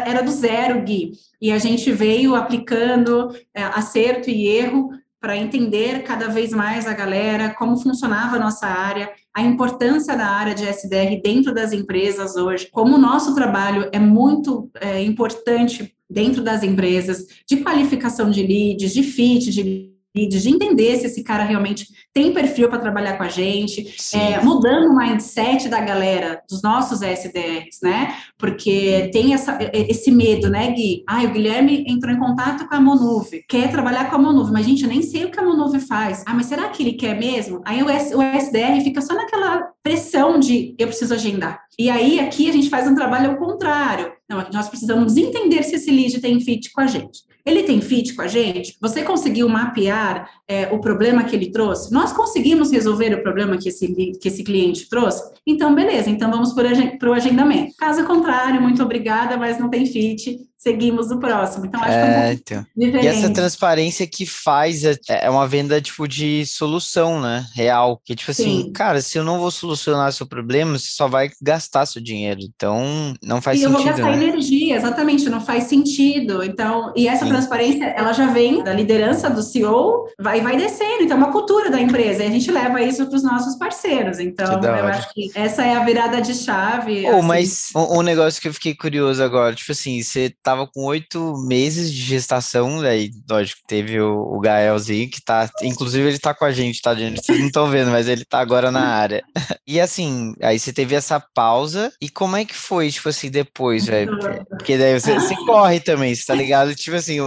era, 0.04 0.20
do 0.22 0.30
zero, 0.30 0.82
Gui, 0.82 1.12
e 1.40 1.50
a 1.50 1.58
gente 1.58 1.90
veio 1.90 2.34
aplicando 2.34 3.34
é, 3.54 3.62
acerto 3.64 4.28
e 4.28 4.46
erro 4.46 4.90
para 5.22 5.36
entender 5.36 6.02
cada 6.02 6.26
vez 6.26 6.50
mais 6.50 6.84
a 6.84 6.92
galera, 6.92 7.54
como 7.54 7.78
funcionava 7.78 8.34
a 8.34 8.40
nossa 8.40 8.66
área, 8.66 9.08
a 9.32 9.40
importância 9.40 10.16
da 10.16 10.26
área 10.26 10.52
de 10.52 10.64
SDR 10.66 11.22
dentro 11.22 11.54
das 11.54 11.72
empresas 11.72 12.34
hoje, 12.34 12.68
como 12.72 12.96
o 12.96 12.98
nosso 12.98 13.32
trabalho 13.32 13.88
é 13.92 14.00
muito 14.00 14.68
é, 14.80 15.00
importante 15.00 15.94
dentro 16.10 16.42
das 16.42 16.64
empresas, 16.64 17.24
de 17.48 17.58
qualificação 17.58 18.32
de 18.32 18.44
leads, 18.44 18.92
de 18.92 19.04
fit, 19.04 19.52
de 19.52 19.91
de 20.14 20.48
entender 20.48 20.96
se 20.98 21.06
esse 21.06 21.24
cara 21.24 21.42
realmente 21.42 21.86
tem 22.12 22.34
perfil 22.34 22.68
para 22.68 22.78
trabalhar 22.78 23.16
com 23.16 23.22
a 23.22 23.28
gente, 23.28 23.94
é, 24.14 24.42
mudando 24.42 24.90
o 24.90 24.96
mindset 24.96 25.68
da 25.68 25.80
galera, 25.80 26.42
dos 26.48 26.62
nossos 26.62 27.00
SDRs, 27.00 27.78
né? 27.82 28.14
Porque 28.36 29.08
tem 29.12 29.32
essa, 29.32 29.58
esse 29.72 30.10
medo, 30.10 30.50
né, 30.50 30.70
Gui? 30.72 31.02
Ah, 31.08 31.22
o 31.22 31.30
Guilherme 31.30 31.84
entrou 31.88 32.14
em 32.14 32.18
contato 32.18 32.68
com 32.68 32.74
a 32.74 32.80
Monuve, 32.80 33.42
quer 33.48 33.70
trabalhar 33.70 34.10
com 34.10 34.16
a 34.16 34.18
Monuve, 34.18 34.52
mas, 34.52 34.66
gente, 34.66 34.82
eu 34.82 34.88
nem 34.88 35.00
sei 35.00 35.24
o 35.24 35.30
que 35.30 35.40
a 35.40 35.44
Monuve 35.44 35.80
faz. 35.80 36.22
Ah, 36.26 36.34
mas 36.34 36.46
será 36.46 36.68
que 36.68 36.82
ele 36.82 36.92
quer 36.92 37.18
mesmo? 37.18 37.62
Aí 37.64 37.82
o, 37.82 37.88
S, 37.88 38.14
o 38.14 38.20
SDR 38.20 38.82
fica 38.84 39.00
só 39.00 39.14
naquela 39.14 39.70
pressão 39.82 40.38
de 40.38 40.74
eu 40.78 40.88
preciso 40.88 41.14
agendar. 41.14 41.62
E 41.78 41.88
aí, 41.88 42.20
aqui, 42.20 42.50
a 42.50 42.52
gente 42.52 42.68
faz 42.68 42.86
um 42.86 42.94
trabalho 42.94 43.30
ao 43.30 43.38
contrário. 43.38 44.12
Não, 44.28 44.46
nós 44.52 44.68
precisamos 44.68 45.16
entender 45.16 45.62
se 45.62 45.76
esse 45.76 45.90
lead 45.90 46.20
tem 46.20 46.38
fit 46.40 46.70
com 46.72 46.82
a 46.82 46.86
gente. 46.86 47.22
Ele 47.44 47.64
tem 47.64 47.80
fit 47.80 48.14
com 48.14 48.22
a 48.22 48.28
gente? 48.28 48.76
Você 48.80 49.02
conseguiu 49.02 49.48
mapear 49.48 50.28
é, 50.46 50.72
o 50.72 50.80
problema 50.80 51.24
que 51.24 51.34
ele 51.34 51.50
trouxe? 51.50 51.92
Nós 51.92 52.12
conseguimos 52.12 52.70
resolver 52.70 53.14
o 53.14 53.22
problema 53.22 53.56
que 53.56 53.68
esse, 53.68 53.92
que 54.20 54.28
esse 54.28 54.44
cliente 54.44 54.88
trouxe? 54.88 55.22
Então, 55.46 55.74
beleza, 55.74 56.08
então 56.08 56.30
vamos 56.30 56.52
para 56.52 57.10
o 57.10 57.12
agendamento. 57.12 57.74
Caso 57.76 58.04
contrário, 58.04 58.60
muito 58.60 58.82
obrigada, 58.82 59.36
mas 59.36 59.58
não 59.58 59.68
tem 59.68 59.86
fit, 59.86 60.38
seguimos 60.62 61.10
o 61.10 61.18
próximo. 61.18 61.66
Então, 61.66 61.80
acho 61.82 61.90
é, 61.90 62.36
que 62.36 62.54
é 62.54 62.58
um 62.58 62.62
então. 62.76 63.02
E 63.02 63.06
essa 63.06 63.30
transparência 63.30 64.06
que 64.06 64.24
faz 64.24 64.84
é, 64.84 64.96
é 65.08 65.28
uma 65.28 65.46
venda, 65.46 65.80
tipo, 65.80 66.06
de 66.06 66.46
solução, 66.46 67.20
né? 67.20 67.44
Real. 67.54 68.00
Que, 68.04 68.14
tipo 68.14 68.30
assim, 68.30 68.44
Sim. 68.44 68.60
assim, 68.60 68.72
cara, 68.72 69.00
se 69.00 69.18
eu 69.18 69.24
não 69.24 69.38
vou 69.38 69.50
solucionar 69.50 70.12
seu 70.12 70.26
problema, 70.26 70.78
você 70.78 70.88
só 70.90 71.08
vai 71.08 71.30
gastar 71.42 71.84
seu 71.86 72.00
dinheiro. 72.00 72.40
Então, 72.42 73.14
não 73.22 73.42
faz 73.42 73.58
e 73.58 73.62
sentido. 73.62 73.78
E 73.78 73.80
eu 73.80 73.84
vou 73.84 73.92
gastar 73.92 74.16
né? 74.16 74.24
energia, 74.24 74.76
exatamente, 74.76 75.28
não 75.28 75.40
faz 75.40 75.64
sentido. 75.64 76.44
Então, 76.44 76.92
e 76.96 77.08
essa 77.08 77.24
Sim. 77.24 77.30
transparência, 77.30 77.84
ela 77.96 78.12
já 78.12 78.26
vem 78.28 78.62
da 78.62 78.72
liderança 78.72 79.28
do 79.28 79.42
CEO, 79.42 80.06
vai 80.20 80.40
vai 80.40 80.56
descendo. 80.56 81.02
Então, 81.02 81.16
é 81.16 81.20
uma 81.20 81.32
cultura 81.32 81.70
da 81.70 81.80
empresa. 81.80 82.22
E 82.22 82.26
a 82.26 82.30
gente 82.30 82.50
leva 82.50 82.80
isso 82.80 83.04
para 83.06 83.16
os 83.16 83.22
nossos 83.24 83.56
parceiros. 83.56 84.20
Então, 84.20 84.62
eu 84.62 84.86
acho 84.86 85.12
que 85.12 85.30
essa 85.34 85.64
é 85.64 85.74
a 85.74 85.84
virada 85.84 86.20
de 86.20 86.34
chave. 86.34 87.04
Oh, 87.06 87.16
assim. 87.16 87.26
Mas 87.26 87.70
um, 87.74 87.98
um 87.98 88.02
negócio 88.02 88.40
que 88.40 88.46
eu 88.46 88.54
fiquei 88.54 88.74
curioso 88.74 89.22
agora, 89.22 89.54
tipo 89.54 89.72
assim, 89.72 90.00
você 90.02 90.32
tá 90.42 90.51
estava 90.52 90.66
com 90.66 90.84
oito 90.84 91.34
meses 91.46 91.92
de 91.92 92.00
gestação, 92.00 92.82
daí, 92.82 93.10
lógico, 93.28 93.62
teve 93.66 94.00
o, 94.00 94.34
o 94.34 94.40
Gaelzinho, 94.40 95.10
que 95.10 95.22
tá, 95.24 95.48
inclusive 95.62 96.08
ele 96.08 96.18
tá 96.18 96.34
com 96.34 96.44
a 96.44 96.52
gente, 96.52 96.82
tá, 96.82 96.94
gente? 96.94 97.24
Vocês 97.24 97.38
não 97.38 97.46
estão 97.46 97.70
vendo, 97.70 97.90
mas 97.90 98.06
ele 98.06 98.24
tá 98.24 98.38
agora 98.38 98.70
na 98.70 98.86
área. 98.86 99.22
E 99.64 99.80
assim, 99.80 100.34
aí 100.42 100.58
você 100.58 100.72
teve 100.72 100.94
essa 100.94 101.20
pausa, 101.34 101.90
e 102.00 102.08
como 102.08 102.36
é 102.36 102.44
que 102.44 102.54
foi, 102.54 102.90
tipo 102.90 103.08
assim, 103.08 103.30
depois, 103.30 103.86
velho? 103.86 104.18
Porque 104.48 104.76
daí 104.76 104.98
você, 104.98 105.14
você 105.14 105.34
corre 105.46 105.78
também, 105.78 106.14
você 106.14 106.26
tá 106.26 106.34
ligado? 106.34 106.74
Tipo 106.74 106.96
assim, 106.96 107.18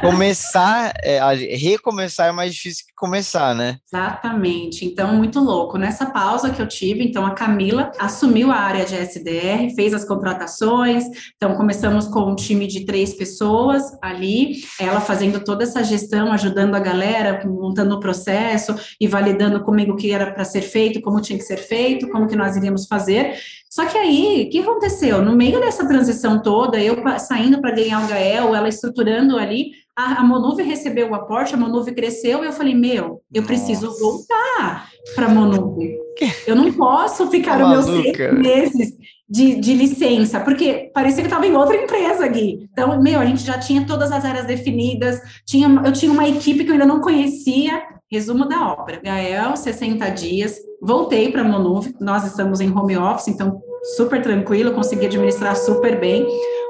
começar, 0.00 0.92
é, 1.04 1.20
recomeçar 1.56 2.28
é 2.28 2.32
mais 2.32 2.54
difícil 2.54 2.86
que 2.86 2.92
começar, 2.96 3.54
né? 3.54 3.76
Exatamente. 3.92 4.84
Então, 4.84 5.14
muito 5.14 5.38
louco. 5.38 5.76
Nessa 5.78 6.06
pausa 6.06 6.50
que 6.50 6.60
eu 6.60 6.66
tive, 6.66 7.04
então 7.04 7.24
a 7.24 7.32
Camila 7.32 7.92
assumiu 7.98 8.50
a 8.50 8.56
área 8.56 8.84
de 8.84 8.96
SDR, 8.96 9.74
fez 9.76 9.94
as 9.94 10.04
contratações. 10.04 11.04
Então, 11.36 11.54
começamos 11.54 12.08
com 12.08 12.31
um 12.32 12.36
time 12.36 12.66
de 12.66 12.84
três 12.84 13.14
pessoas 13.14 13.82
ali, 14.00 14.62
ela 14.80 15.00
fazendo 15.00 15.40
toda 15.44 15.64
essa 15.64 15.84
gestão, 15.84 16.32
ajudando 16.32 16.74
a 16.74 16.80
galera, 16.80 17.42
montando 17.46 17.94
o 17.94 18.00
processo 18.00 18.74
e 19.00 19.06
validando 19.06 19.62
comigo 19.62 19.92
o 19.92 19.96
que 19.96 20.10
era 20.10 20.32
para 20.32 20.44
ser 20.44 20.62
feito, 20.62 21.00
como 21.00 21.20
tinha 21.20 21.38
que 21.38 21.44
ser 21.44 21.58
feito, 21.58 22.08
como 22.08 22.26
que 22.26 22.36
nós 22.36 22.56
iríamos 22.56 22.86
fazer. 22.86 23.36
Só 23.70 23.86
que 23.86 23.96
aí, 23.96 24.44
o 24.46 24.50
que 24.50 24.58
aconteceu? 24.58 25.22
No 25.22 25.34
meio 25.34 25.60
dessa 25.60 25.86
transição 25.86 26.42
toda, 26.42 26.78
eu 26.78 26.96
saindo 27.18 27.60
para 27.60 27.74
ganhar 27.74 28.04
o 28.04 28.08
Gael, 28.08 28.54
ela 28.54 28.68
estruturando 28.68 29.38
ali, 29.38 29.70
a, 29.96 30.20
a 30.20 30.24
Monuve 30.24 30.62
recebeu 30.62 31.10
o 31.10 31.14
aporte, 31.14 31.54
a 31.54 31.56
Monuve 31.56 31.92
cresceu, 31.92 32.42
e 32.42 32.46
eu 32.46 32.52
falei, 32.52 32.74
meu, 32.74 33.20
eu 33.32 33.42
preciso 33.42 33.86
Nossa. 33.86 34.00
voltar 34.00 34.88
para 35.14 35.26
a 35.26 35.28
Monuve. 35.28 35.98
Eu 36.46 36.56
não 36.56 36.72
posso 36.72 37.30
ficar 37.30 37.58
tá 37.58 37.64
os 37.64 37.86
meus 37.86 38.04
seis 38.04 38.34
meses 38.34 38.92
de, 39.28 39.56
de, 39.56 39.74
licença, 39.74 40.40
porque 40.40 40.90
parecia 40.94 41.22
que 41.22 41.28
estava 41.28 41.46
em 41.46 41.56
outra 41.56 41.76
empresa, 41.76 42.28
Gui. 42.28 42.68
Então, 42.70 43.00
meu, 43.00 43.18
a 43.18 43.24
gente 43.24 43.42
já 43.42 43.58
tinha 43.58 43.86
todas 43.86 44.12
as 44.12 44.24
áreas 44.24 44.46
definidas, 44.46 45.20
tinha, 45.46 45.68
eu 45.84 45.92
tinha 45.92 46.12
uma 46.12 46.28
equipe 46.28 46.64
que 46.64 46.70
eu 46.70 46.74
ainda 46.74 46.86
não 46.86 47.00
conhecia. 47.00 47.82
Resumo 48.10 48.46
da 48.46 48.72
obra. 48.72 49.00
Gael, 49.02 49.56
60 49.56 50.06
dias, 50.10 50.58
voltei 50.82 51.32
para 51.32 51.40
a 51.40 51.44
Monuve, 51.44 51.94
nós 51.98 52.26
estamos 52.26 52.60
em 52.60 52.70
home 52.70 52.94
office, 52.94 53.28
então 53.28 53.58
super 53.96 54.20
tranquilo, 54.20 54.74
consegui 54.74 55.06
administrar 55.06 55.56
super 55.56 55.98
bem. 55.98 56.26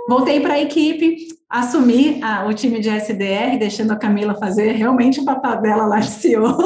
Voltei 0.09 0.41
para 0.41 0.55
a 0.55 0.61
equipe, 0.61 1.29
assumi 1.49 2.21
a, 2.23 2.47
o 2.47 2.53
time 2.53 2.81
de 2.81 2.89
SDR, 2.89 3.59
deixando 3.59 3.93
a 3.93 3.97
Camila 3.97 4.35
fazer 4.35 4.73
realmente 4.73 5.21
o 5.21 5.25
papel 5.25 5.61
dela 5.61 5.87
lá 5.87 6.01
de 6.01 6.11
CEO, 6.11 6.57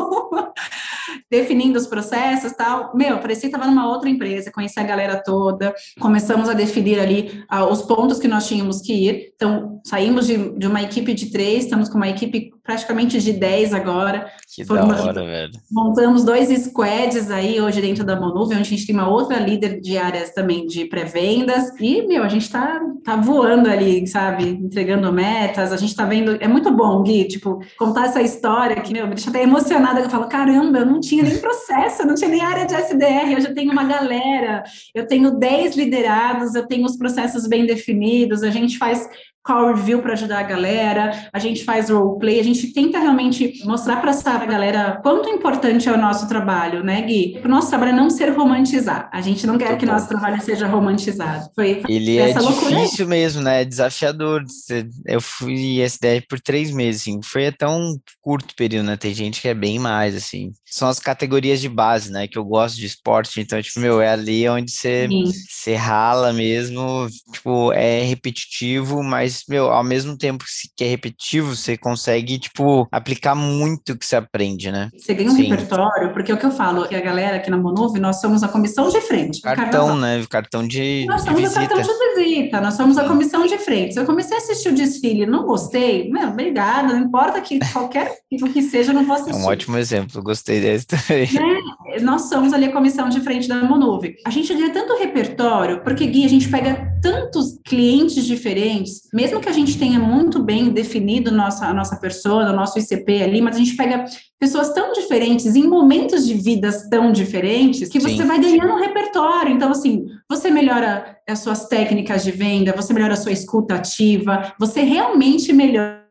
definindo 1.30 1.78
os 1.78 1.86
processos 1.86 2.52
tal. 2.52 2.96
Meu, 2.96 3.18
parecia 3.18 3.50
que 3.50 3.54
estava 3.54 3.70
numa 3.70 3.88
outra 3.88 4.08
empresa, 4.08 4.50
conheci 4.50 4.80
a 4.80 4.84
galera 4.84 5.22
toda, 5.22 5.74
começamos 6.00 6.48
a 6.48 6.54
definir 6.54 6.98
ali 6.98 7.44
uh, 7.52 7.64
os 7.64 7.82
pontos 7.82 8.18
que 8.18 8.28
nós 8.28 8.46
tínhamos 8.48 8.80
que 8.80 8.92
ir. 8.92 9.32
Então, 9.34 9.80
saímos 9.84 10.26
de, 10.26 10.58
de 10.58 10.66
uma 10.66 10.82
equipe 10.82 11.12
de 11.12 11.30
três, 11.30 11.64
estamos 11.64 11.88
com 11.88 11.96
uma 11.96 12.08
equipe 12.08 12.50
praticamente 12.66 13.20
de 13.20 13.32
dez 13.32 13.72
agora. 13.72 14.26
Que 14.54 14.64
Formamos, 14.64 14.96
da 14.96 15.02
hora, 15.04 15.24
velho. 15.24 15.52
Montamos 15.70 16.24
dois 16.24 16.48
squads 16.64 17.30
aí 17.30 17.60
hoje 17.60 17.80
dentro 17.80 18.04
da 18.04 18.18
Monuve, 18.18 18.54
onde 18.54 18.62
a 18.62 18.64
gente 18.64 18.86
tem 18.86 18.94
uma 18.94 19.08
outra 19.08 19.38
líder 19.38 19.80
de 19.80 19.96
áreas 19.96 20.30
também 20.30 20.66
de 20.66 20.84
pré-vendas. 20.86 21.70
E, 21.80 22.02
meu, 22.06 22.22
a 22.22 22.28
gente 22.28 22.50
tá, 22.50 22.80
tá 23.04 23.16
voando 23.16 23.68
ali, 23.68 24.06
sabe? 24.06 24.56
entregando 24.66 25.12
metas, 25.12 25.72
a 25.72 25.76
gente 25.76 25.90
está 25.90 26.04
vendo, 26.04 26.36
é 26.40 26.48
muito 26.48 26.70
bom, 26.70 27.02
Gui, 27.02 27.24
tipo, 27.24 27.60
contar 27.78 28.06
essa 28.06 28.20
história 28.20 28.80
que, 28.80 28.92
meu, 28.92 29.06
me 29.06 29.14
deixa 29.14 29.30
até 29.30 29.42
emocionada, 29.42 30.00
que 30.00 30.06
eu 30.06 30.10
falo, 30.10 30.28
caramba, 30.28 30.78
eu 30.78 30.86
não 30.86 31.00
tinha 31.00 31.22
nem 31.22 31.38
processo, 31.38 32.02
eu 32.02 32.06
não 32.06 32.14
tinha 32.14 32.30
nem 32.30 32.40
área 32.40 32.66
de 32.66 32.74
SDR, 32.74 33.32
eu 33.32 33.40
já 33.40 33.54
tenho 33.54 33.72
uma 33.72 33.84
galera, 33.84 34.62
eu 34.94 35.06
tenho 35.06 35.30
10 35.30 35.76
liderados, 35.76 36.54
eu 36.54 36.66
tenho 36.66 36.84
os 36.84 36.96
processos 36.96 37.46
bem 37.46 37.66
definidos, 37.66 38.42
a 38.42 38.50
gente 38.50 38.78
faz 38.78 39.08
call 39.46 39.74
review 39.74 40.02
para 40.02 40.12
ajudar 40.14 40.40
a 40.40 40.42
galera, 40.42 41.28
a 41.32 41.38
gente 41.38 41.64
faz 41.64 41.88
roleplay, 41.88 42.40
a 42.40 42.44
gente 42.44 42.72
tenta 42.72 42.98
realmente 42.98 43.62
mostrar 43.64 44.00
para 44.00 44.10
essa 44.10 44.44
galera 44.44 45.00
quanto 45.02 45.28
importante 45.28 45.88
é 45.88 45.92
o 45.92 45.96
nosso 45.96 46.28
trabalho, 46.28 46.82
né, 46.82 47.02
Gui? 47.02 47.40
O 47.44 47.48
nosso 47.48 47.68
trabalho 47.68 47.92
é 47.92 47.94
não 47.94 48.10
ser 48.10 48.30
romantizar. 48.30 49.08
A 49.12 49.20
gente 49.20 49.46
não 49.46 49.56
quer 49.56 49.78
que 49.78 49.86
nosso 49.86 50.08
trabalho 50.08 50.40
seja 50.42 50.66
romantizado. 50.66 51.48
Foi 51.54 51.82
Ele 51.88 52.18
é 52.18 52.32
difícil 52.32 53.04
aí. 53.04 53.10
mesmo, 53.10 53.42
né? 53.42 53.62
É 53.62 53.64
desafiador. 53.64 54.42
Eu 55.06 55.20
fui 55.20 55.80
SDR 55.80 56.24
por 56.28 56.40
três 56.40 56.70
meses, 56.70 57.02
assim. 57.02 57.20
Foi 57.22 57.46
até 57.46 57.68
um 57.68 57.96
curto 58.20 58.54
período, 58.56 58.86
né? 58.86 58.96
Tem 58.96 59.14
gente 59.14 59.40
que 59.40 59.48
é 59.48 59.54
bem 59.54 59.78
mais, 59.78 60.14
assim. 60.14 60.52
São 60.64 60.88
as 60.88 60.98
categorias 60.98 61.60
de 61.60 61.68
base, 61.68 62.10
né? 62.10 62.26
Que 62.26 62.38
eu 62.38 62.44
gosto 62.44 62.76
de 62.76 62.86
esporte, 62.86 63.40
então, 63.40 63.60
tipo, 63.62 63.80
meu, 63.80 64.00
é 64.00 64.10
ali 64.10 64.48
onde 64.48 64.70
você, 64.70 65.08
você 65.48 65.74
rala 65.74 66.32
mesmo. 66.32 67.06
Tipo, 67.32 67.72
é 67.72 68.02
repetitivo, 68.02 69.02
mas 69.02 69.35
meu, 69.48 69.70
ao 69.70 69.84
mesmo 69.84 70.16
tempo 70.16 70.44
que 70.76 70.84
é 70.84 70.88
repetitivo, 70.88 71.54
você 71.54 71.76
consegue, 71.76 72.38
tipo, 72.38 72.86
aplicar 72.90 73.34
muito 73.34 73.92
o 73.92 73.98
que 73.98 74.06
você 74.06 74.16
aprende, 74.16 74.70
né? 74.70 74.90
Você 74.96 75.14
ganha 75.14 75.30
um 75.30 75.34
Sim. 75.34 75.44
repertório, 75.44 76.12
porque 76.12 76.30
é 76.30 76.34
o 76.34 76.38
que 76.38 76.46
eu 76.46 76.50
falo, 76.50 76.86
que 76.88 76.94
a 76.94 77.00
galera 77.00 77.36
aqui 77.36 77.50
na 77.50 77.56
Monuve, 77.56 78.00
nós 78.00 78.20
somos 78.20 78.42
a 78.42 78.48
comissão 78.48 78.88
de 78.88 79.00
frente. 79.00 79.40
Cartão, 79.40 79.96
né? 79.96 80.24
Cartão 80.28 80.66
de, 80.66 81.04
nós 81.06 81.22
somos 81.22 81.40
visita. 81.40 81.64
o 81.64 81.68
cartão 81.68 81.98
de 81.98 82.24
visita, 82.24 82.60
nós 82.60 82.74
somos 82.74 82.98
a 82.98 83.04
comissão 83.04 83.46
de 83.46 83.58
frente. 83.58 83.94
Se 83.94 84.00
eu 84.00 84.06
comecei 84.06 84.36
a 84.36 84.40
assistir 84.40 84.68
o 84.68 84.74
desfile 84.74 85.26
não 85.26 85.44
gostei, 85.44 86.10
meu, 86.10 86.28
obrigada, 86.28 86.92
não 86.92 87.00
importa 87.00 87.40
que 87.40 87.58
qualquer 87.72 88.16
o 88.42 88.52
que 88.52 88.62
seja, 88.62 88.90
eu 88.90 88.94
não 88.94 89.04
vou 89.04 89.14
assistir. 89.14 89.32
É 89.32 89.36
um 89.36 89.46
ótimo 89.46 89.78
exemplo, 89.78 90.22
gostei 90.22 90.60
desse 90.60 90.86
também. 90.86 91.28
É, 91.88 92.00
nós 92.00 92.28
somos 92.28 92.52
ali 92.52 92.66
a 92.66 92.72
comissão 92.72 93.08
de 93.08 93.20
frente 93.20 93.48
da 93.48 93.62
Monuve. 93.62 94.16
A 94.24 94.30
gente 94.30 94.52
ganha 94.54 94.70
tanto 94.70 94.98
repertório, 94.98 95.82
porque, 95.82 96.06
Gui, 96.06 96.24
a 96.24 96.28
gente 96.28 96.48
pega 96.48 96.96
tantos 97.02 97.58
clientes 97.64 98.24
diferentes, 98.24 99.02
mesmo 99.12 99.25
mesmo 99.26 99.40
que 99.40 99.48
a 99.48 99.52
gente 99.52 99.76
tenha 99.76 99.98
muito 99.98 100.40
bem 100.40 100.70
definido 100.70 101.32
nossa, 101.32 101.66
a 101.66 101.74
nossa 101.74 101.96
persona, 101.96 102.52
o 102.52 102.56
nosso 102.56 102.78
ICP 102.78 103.22
ali, 103.22 103.40
mas 103.40 103.56
a 103.56 103.58
gente 103.58 103.76
pega 103.76 104.04
pessoas 104.38 104.72
tão 104.72 104.92
diferentes, 104.92 105.56
em 105.56 105.66
momentos 105.66 106.26
de 106.26 106.34
vidas 106.34 106.88
tão 106.88 107.10
diferentes, 107.10 107.88
que 107.88 107.98
você 107.98 108.18
Sim. 108.18 108.26
vai 108.26 108.38
ganhando 108.38 108.72
um 108.72 108.80
repertório. 108.80 109.52
Então, 109.52 109.70
assim, 109.70 110.06
você 110.28 110.50
melhora 110.50 111.16
as 111.28 111.40
suas 111.40 111.66
técnicas 111.66 112.22
de 112.22 112.30
venda, 112.30 112.72
você 112.72 112.92
melhora 112.92 113.14
a 113.14 113.16
sua 113.16 113.32
escuta 113.32 113.74
ativa, 113.74 114.54
você 114.60 114.82
realmente 114.82 115.52
melhora 115.52 116.05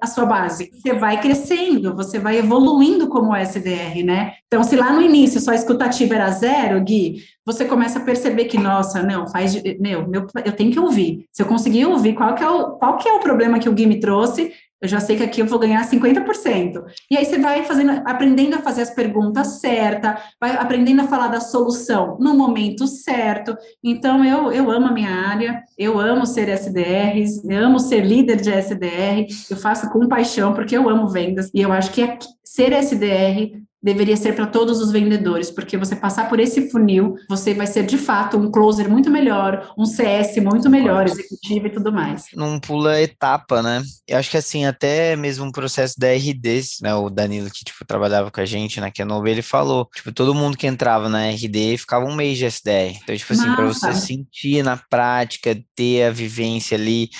a 0.00 0.06
sua 0.06 0.26
base. 0.26 0.70
Você 0.72 0.94
vai 0.94 1.20
crescendo, 1.20 1.94
você 1.94 2.18
vai 2.18 2.38
evoluindo 2.38 3.08
como 3.08 3.34
SDR, 3.34 4.02
né? 4.04 4.34
Então, 4.46 4.62
se 4.62 4.76
lá 4.76 4.92
no 4.92 5.02
início 5.02 5.40
sua 5.40 5.54
escutativa 5.54 6.14
era 6.14 6.30
zero, 6.30 6.80
Gui, 6.82 7.22
você 7.44 7.64
começa 7.64 7.98
a 7.98 8.02
perceber 8.02 8.44
que, 8.44 8.58
nossa, 8.58 9.02
não, 9.02 9.26
faz, 9.26 9.60
meu, 9.78 10.08
meu 10.08 10.26
eu 10.44 10.52
tenho 10.52 10.72
que 10.72 10.80
ouvir. 10.80 11.26
Se 11.32 11.42
eu 11.42 11.46
conseguir 11.46 11.86
ouvir 11.86 12.14
qual 12.14 12.34
que 12.34 12.42
é 12.42 12.48
o, 12.48 12.72
qual 12.72 12.96
que 12.96 13.08
é 13.08 13.12
o 13.12 13.20
problema 13.20 13.58
que 13.58 13.68
o 13.68 13.72
Gui 13.72 13.86
me 13.86 14.00
trouxe, 14.00 14.52
eu 14.80 14.88
já 14.88 15.00
sei 15.00 15.16
que 15.16 15.22
aqui 15.22 15.40
eu 15.40 15.46
vou 15.46 15.58
ganhar 15.58 15.82
50%. 15.88 16.84
E 17.10 17.16
aí 17.16 17.24
você 17.24 17.38
vai 17.38 17.64
fazendo, 17.64 18.02
aprendendo 18.04 18.56
a 18.56 18.60
fazer 18.60 18.82
as 18.82 18.90
perguntas 18.90 19.60
certas, 19.60 20.14
vai 20.40 20.56
aprendendo 20.56 21.02
a 21.02 21.08
falar 21.08 21.28
da 21.28 21.40
solução 21.40 22.18
no 22.20 22.34
momento 22.34 22.86
certo. 22.86 23.56
Então, 23.82 24.24
eu, 24.24 24.52
eu 24.52 24.70
amo 24.70 24.86
a 24.86 24.92
minha 24.92 25.10
área, 25.10 25.62
eu 25.78 25.98
amo 25.98 26.26
ser 26.26 26.48
SDR, 26.48 27.24
eu 27.48 27.66
amo 27.66 27.78
ser 27.78 28.04
líder 28.04 28.40
de 28.40 28.50
SDR, 28.50 29.26
eu 29.50 29.56
faço 29.56 29.90
com 29.90 30.08
paixão, 30.08 30.52
porque 30.52 30.76
eu 30.76 30.88
amo 30.88 31.08
vendas, 31.08 31.50
e 31.54 31.60
eu 31.60 31.72
acho 31.72 31.90
que 31.90 32.16
ser 32.44 32.72
SDR 32.72 33.62
deveria 33.84 34.16
ser 34.16 34.34
para 34.34 34.46
todos 34.46 34.80
os 34.80 34.90
vendedores, 34.90 35.50
porque 35.50 35.76
você 35.76 35.94
passar 35.94 36.30
por 36.30 36.40
esse 36.40 36.70
funil, 36.70 37.16
você 37.28 37.52
vai 37.52 37.66
ser 37.66 37.84
de 37.84 37.98
fato 37.98 38.38
um 38.38 38.50
closer 38.50 38.88
muito 38.88 39.10
melhor, 39.10 39.70
um 39.76 39.84
CS 39.84 40.38
muito 40.38 40.70
melhor, 40.70 41.06
executivo 41.06 41.66
e 41.66 41.70
tudo 41.70 41.92
mais. 41.92 42.24
Não 42.34 42.58
pula 42.58 42.98
etapa, 42.98 43.62
né? 43.62 43.82
Eu 44.08 44.16
acho 44.16 44.30
que 44.30 44.38
assim, 44.38 44.64
até 44.64 45.14
mesmo 45.16 45.44
um 45.44 45.52
processo 45.52 45.94
da 45.98 46.08
RD, 46.08 46.62
né? 46.80 46.94
O 46.94 47.10
Danilo 47.10 47.50
que 47.50 47.62
tipo 47.62 47.84
trabalhava 47.84 48.30
com 48.30 48.40
a 48.40 48.46
gente 48.46 48.80
na 48.80 48.90
Kenobi, 48.90 49.30
ele 49.30 49.42
falou, 49.42 49.86
tipo, 49.94 50.10
todo 50.12 50.34
mundo 50.34 50.56
que 50.56 50.66
entrava 50.66 51.10
na 51.10 51.28
RD 51.28 51.76
ficava 51.76 52.06
um 52.06 52.14
mês 52.14 52.38
de 52.38 52.46
SDR. 52.46 52.98
Então, 53.02 53.14
tipo 53.14 53.32
assim, 53.34 53.54
para 53.54 53.66
você 53.66 53.92
sentir 53.92 54.62
na 54.62 54.78
prática, 54.78 55.54
ter 55.76 56.04
a 56.04 56.10
vivência 56.10 56.76
ali, 56.76 57.10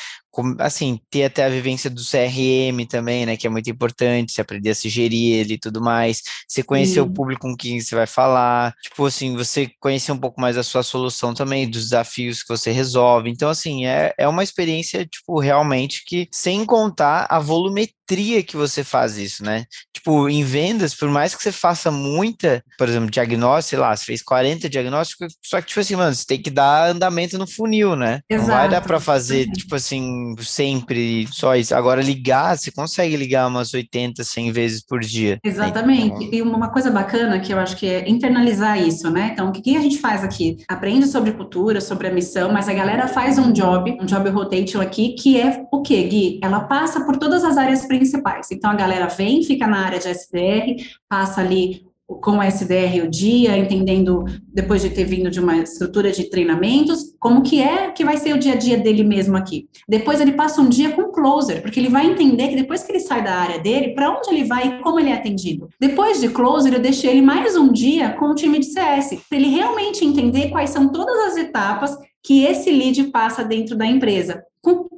assim, 0.58 0.98
ter 1.10 1.24
até 1.24 1.44
a 1.44 1.48
vivência 1.48 1.90
do 1.90 2.02
CRM 2.02 2.86
também, 2.88 3.26
né, 3.26 3.36
que 3.36 3.46
é 3.46 3.50
muito 3.50 3.68
importante, 3.70 4.32
você 4.32 4.40
aprender 4.40 4.70
a 4.70 4.74
se 4.74 4.88
gerir 4.88 5.34
ele 5.34 5.54
e 5.54 5.58
tudo 5.58 5.80
mais, 5.80 6.22
você 6.48 6.62
conhecer 6.62 7.00
o 7.00 7.10
público 7.10 7.42
com 7.42 7.56
quem 7.56 7.80
você 7.80 7.94
vai 7.94 8.06
falar, 8.06 8.74
tipo 8.82 9.04
assim, 9.04 9.34
você 9.34 9.70
conhecer 9.80 10.12
um 10.12 10.18
pouco 10.18 10.40
mais 10.40 10.56
da 10.56 10.62
sua 10.62 10.82
solução 10.82 11.34
também, 11.34 11.68
dos 11.68 11.84
desafios 11.84 12.42
que 12.42 12.48
você 12.48 12.70
resolve, 12.70 13.30
então 13.30 13.48
assim, 13.48 13.86
é, 13.86 14.12
é 14.18 14.28
uma 14.28 14.42
experiência, 14.42 15.06
tipo, 15.06 15.38
realmente 15.38 16.02
que, 16.06 16.28
sem 16.32 16.64
contar 16.64 17.26
a 17.28 17.38
volumetria 17.38 18.03
volumetria 18.04 18.42
que 18.42 18.56
você 18.56 18.84
faz 18.84 19.16
isso, 19.16 19.42
né? 19.44 19.64
Tipo, 19.92 20.28
em 20.28 20.44
vendas, 20.44 20.94
por 20.94 21.08
mais 21.08 21.34
que 21.34 21.42
você 21.42 21.50
faça 21.50 21.90
muita, 21.90 22.62
por 22.78 22.88
exemplo, 22.88 23.10
diagnóstico, 23.10 23.70
sei 23.70 23.78
lá, 23.78 23.96
você 23.96 24.04
fez 24.04 24.22
40 24.22 24.68
diagnósticos, 24.68 25.34
só 25.42 25.60
que, 25.60 25.68
tipo 25.68 25.80
assim, 25.80 25.96
mano, 25.96 26.14
você 26.14 26.26
tem 26.26 26.40
que 26.40 26.50
dar 26.50 26.90
andamento 26.90 27.38
no 27.38 27.46
funil, 27.46 27.96
né? 27.96 28.20
Exato. 28.28 28.48
Não 28.48 28.56
vai 28.56 28.68
dar 28.68 28.80
para 28.82 29.00
fazer, 29.00 29.46
tipo 29.50 29.74
assim, 29.74 30.34
sempre 30.40 31.26
só 31.32 31.56
isso. 31.56 31.74
Agora, 31.74 32.02
ligar, 32.02 32.56
você 32.56 32.70
consegue 32.70 33.16
ligar 33.16 33.46
umas 33.46 33.72
80, 33.72 34.22
100 34.22 34.52
vezes 34.52 34.84
por 34.84 35.00
dia. 35.00 35.38
Exatamente. 35.42 36.24
Então... 36.24 36.34
E 36.34 36.42
uma 36.42 36.68
coisa 36.68 36.90
bacana 36.90 37.40
que 37.40 37.52
eu 37.52 37.58
acho 37.58 37.76
que 37.76 37.86
é 37.86 38.08
internalizar 38.08 38.80
isso, 38.80 39.10
né? 39.10 39.30
Então, 39.32 39.48
o 39.48 39.52
que 39.52 39.76
a 39.76 39.80
gente 39.80 39.98
faz 39.98 40.22
aqui? 40.22 40.58
Aprende 40.68 41.06
sobre 41.06 41.32
cultura, 41.32 41.80
sobre 41.80 42.08
a 42.08 42.12
missão, 42.12 42.52
mas 42.52 42.68
a 42.68 42.74
galera 42.74 43.08
faz 43.08 43.38
um 43.38 43.52
job, 43.52 43.96
um 44.00 44.04
job 44.04 44.28
rotation 44.30 44.80
aqui, 44.80 45.14
que 45.14 45.40
é 45.40 45.64
o 45.72 45.82
quê, 45.82 46.02
Gui? 46.04 46.40
Ela 46.42 46.60
passa 46.60 47.04
por 47.04 47.16
todas 47.16 47.44
as 47.44 47.56
áreas 47.56 47.84
principais. 47.96 48.50
Então, 48.50 48.70
a 48.70 48.74
galera 48.74 49.06
vem, 49.06 49.42
fica 49.42 49.66
na 49.66 49.84
área 49.84 49.98
de 49.98 50.08
SDR, 50.08 50.76
passa 51.08 51.40
ali 51.40 51.86
com 52.06 52.38
o 52.38 52.42
SDR 52.42 53.02
o 53.02 53.08
dia, 53.08 53.56
entendendo, 53.56 54.24
depois 54.52 54.82
de 54.82 54.90
ter 54.90 55.04
vindo 55.04 55.30
de 55.30 55.40
uma 55.40 55.56
estrutura 55.56 56.12
de 56.12 56.28
treinamentos, 56.28 57.14
como 57.18 57.42
que 57.42 57.62
é 57.62 57.90
que 57.92 58.04
vai 58.04 58.18
ser 58.18 58.34
o 58.34 58.38
dia 58.38 58.52
a 58.52 58.56
dia 58.56 58.76
dele 58.76 59.02
mesmo 59.02 59.36
aqui. 59.36 59.68
Depois 59.88 60.20
ele 60.20 60.32
passa 60.32 60.60
um 60.60 60.68
dia 60.68 60.90
com 60.90 61.10
closer, 61.10 61.62
porque 61.62 61.80
ele 61.80 61.88
vai 61.88 62.06
entender 62.06 62.48
que 62.48 62.56
depois 62.56 62.82
que 62.82 62.92
ele 62.92 63.00
sai 63.00 63.24
da 63.24 63.34
área 63.34 63.58
dele, 63.58 63.94
para 63.94 64.10
onde 64.10 64.28
ele 64.30 64.44
vai 64.44 64.68
e 64.68 64.82
como 64.82 65.00
ele 65.00 65.08
é 65.08 65.14
atendido. 65.14 65.68
Depois 65.80 66.20
de 66.20 66.28
closer, 66.28 66.74
eu 66.74 66.80
deixei 66.80 67.10
ele 67.10 67.22
mais 67.22 67.56
um 67.56 67.72
dia 67.72 68.10
com 68.10 68.26
o 68.26 68.34
time 68.34 68.58
de 68.58 68.66
CS, 68.66 69.18
para 69.28 69.38
ele 69.38 69.48
realmente 69.48 70.04
entender 70.04 70.50
quais 70.50 70.70
são 70.70 70.90
todas 70.90 71.16
as 71.28 71.36
etapas 71.38 71.96
que 72.22 72.44
esse 72.44 72.70
lead 72.70 73.04
passa 73.04 73.42
dentro 73.42 73.76
da 73.76 73.86
empresa. 73.86 74.42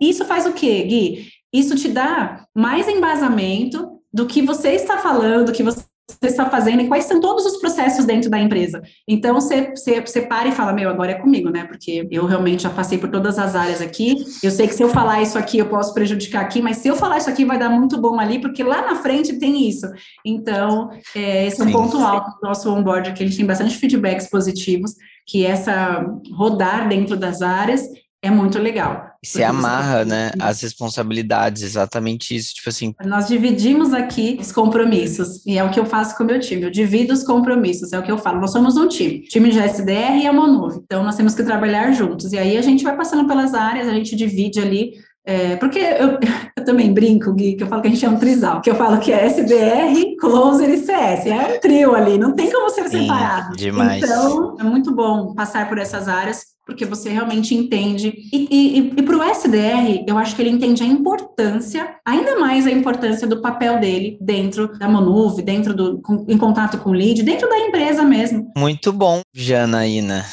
Isso 0.00 0.24
faz 0.24 0.46
o 0.46 0.52
quê, 0.52 0.82
Gui? 0.84 1.28
Isso 1.56 1.74
te 1.74 1.88
dá 1.88 2.44
mais 2.54 2.86
embasamento 2.86 3.88
do 4.12 4.26
que 4.26 4.42
você 4.42 4.70
está 4.70 4.98
falando, 4.98 5.46
do 5.46 5.52
que 5.52 5.62
você 5.62 5.84
está 6.22 6.48
fazendo 6.48 6.82
e 6.82 6.86
quais 6.86 7.04
são 7.04 7.18
todos 7.20 7.44
os 7.46 7.56
processos 7.56 8.04
dentro 8.04 8.30
da 8.30 8.38
empresa. 8.38 8.82
Então, 9.08 9.34
você, 9.34 9.70
você, 9.70 10.00
você 10.00 10.20
para 10.22 10.48
e 10.48 10.52
fala, 10.52 10.72
meu, 10.72 10.88
agora 10.90 11.12
é 11.12 11.14
comigo, 11.14 11.50
né? 11.50 11.64
Porque 11.64 12.06
eu 12.10 12.26
realmente 12.26 12.62
já 12.62 12.70
passei 12.70 12.98
por 12.98 13.10
todas 13.10 13.38
as 13.38 13.54
áreas 13.54 13.80
aqui. 13.80 14.24
Eu 14.42 14.50
sei 14.50 14.68
que 14.68 14.74
se 14.74 14.82
eu 14.82 14.90
falar 14.90 15.22
isso 15.22 15.38
aqui, 15.38 15.58
eu 15.58 15.66
posso 15.66 15.94
prejudicar 15.94 16.42
aqui, 16.42 16.60
mas 16.60 16.76
se 16.78 16.88
eu 16.88 16.96
falar 16.96 17.18
isso 17.18 17.30
aqui, 17.30 17.44
vai 17.44 17.58
dar 17.58 17.70
muito 17.70 17.98
bom 17.98 18.20
ali, 18.20 18.38
porque 18.38 18.62
lá 18.62 18.82
na 18.82 18.96
frente 18.96 19.38
tem 19.38 19.66
isso. 19.66 19.86
Então, 20.24 20.90
é, 21.14 21.46
esse 21.46 21.60
é 21.60 21.64
um 21.64 21.72
ponto 21.72 21.98
alto 21.98 22.38
do 22.38 22.46
nosso 22.46 22.70
onboard, 22.70 23.14
que 23.14 23.22
a 23.22 23.26
gente 23.26 23.36
tem 23.36 23.46
bastante 23.46 23.76
feedbacks 23.76 24.28
positivos, 24.28 24.92
que 25.26 25.44
essa 25.44 26.06
rodar 26.32 26.86
dentro 26.88 27.16
das 27.16 27.40
áreas 27.40 27.82
é 28.22 28.30
muito 28.30 28.58
legal. 28.58 29.05
Se 29.24 29.42
amarra, 29.42 30.04
né, 30.04 30.30
as 30.40 30.60
responsabilidades, 30.60 31.62
exatamente 31.62 32.34
isso, 32.34 32.54
tipo 32.54 32.68
assim. 32.68 32.94
Nós 33.04 33.28
dividimos 33.28 33.92
aqui 33.92 34.38
os 34.40 34.52
compromissos, 34.52 35.44
e 35.46 35.58
é 35.58 35.64
o 35.64 35.70
que 35.70 35.80
eu 35.80 35.86
faço 35.86 36.16
com 36.16 36.24
o 36.24 36.26
meu 36.26 36.40
time, 36.40 36.62
eu 36.62 36.70
divido 36.70 37.12
os 37.12 37.22
compromissos, 37.22 37.92
é 37.92 37.98
o 37.98 38.02
que 38.02 38.10
eu 38.10 38.18
falo, 38.18 38.40
nós 38.40 38.52
somos 38.52 38.76
um 38.76 38.88
time, 38.88 39.20
time 39.22 39.50
de 39.50 39.58
SDR 39.58 40.18
e 40.22 40.26
a 40.26 40.32
Monuve, 40.32 40.80
então 40.84 41.02
nós 41.02 41.16
temos 41.16 41.34
que 41.34 41.42
trabalhar 41.42 41.92
juntos, 41.92 42.32
e 42.32 42.38
aí 42.38 42.56
a 42.56 42.62
gente 42.62 42.84
vai 42.84 42.96
passando 42.96 43.26
pelas 43.26 43.54
áreas, 43.54 43.88
a 43.88 43.92
gente 43.92 44.14
divide 44.14 44.60
ali, 44.60 44.92
é, 45.26 45.56
porque 45.56 45.80
eu, 45.80 46.18
eu, 46.56 46.64
também 46.64 46.94
brinco, 46.94 47.32
Gui, 47.32 47.56
que 47.56 47.64
eu 47.64 47.66
falo 47.66 47.82
que 47.82 47.88
a 47.88 47.90
gente 47.90 48.04
é 48.04 48.08
um 48.08 48.16
trisal, 48.16 48.60
que 48.60 48.70
eu 48.70 48.76
falo 48.76 49.00
que 49.00 49.12
é 49.12 49.26
SDR, 49.26 50.16
Closer 50.20 50.70
e 50.70 50.78
CS, 50.78 51.26
é 51.26 51.56
um 51.56 51.60
trio 51.60 51.94
ali, 51.94 52.16
não 52.16 52.32
tem 52.32 52.50
como 52.50 52.70
ser 52.70 52.88
Sim, 52.88 53.02
separado. 53.02 53.56
Demais. 53.56 54.02
Então, 54.02 54.56
é 54.60 54.62
muito 54.62 54.94
bom 54.94 55.34
passar 55.34 55.68
por 55.68 55.78
essas 55.78 56.06
áreas, 56.06 56.55
porque 56.66 56.84
você 56.84 57.08
realmente 57.10 57.54
entende. 57.54 58.12
E, 58.32 58.48
e, 58.50 58.78
e 58.96 59.02
para 59.02 59.16
o 59.16 59.22
SDR, 59.22 60.04
eu 60.06 60.18
acho 60.18 60.34
que 60.34 60.42
ele 60.42 60.50
entende 60.50 60.82
a 60.82 60.86
importância, 60.86 61.96
ainda 62.04 62.38
mais 62.38 62.66
a 62.66 62.70
importância 62.70 63.26
do 63.26 63.40
papel 63.40 63.78
dele 63.78 64.18
dentro 64.20 64.76
da 64.76 64.88
Monuve, 64.88 65.42
dentro 65.42 65.72
do, 65.72 66.00
com, 66.02 66.26
em 66.28 66.36
contato 66.36 66.78
com 66.78 66.90
o 66.90 66.92
lead, 66.92 67.22
dentro 67.22 67.48
da 67.48 67.58
empresa 67.58 68.02
mesmo. 68.02 68.52
Muito 68.58 68.92
bom, 68.92 69.20
Janaína. 69.32 70.26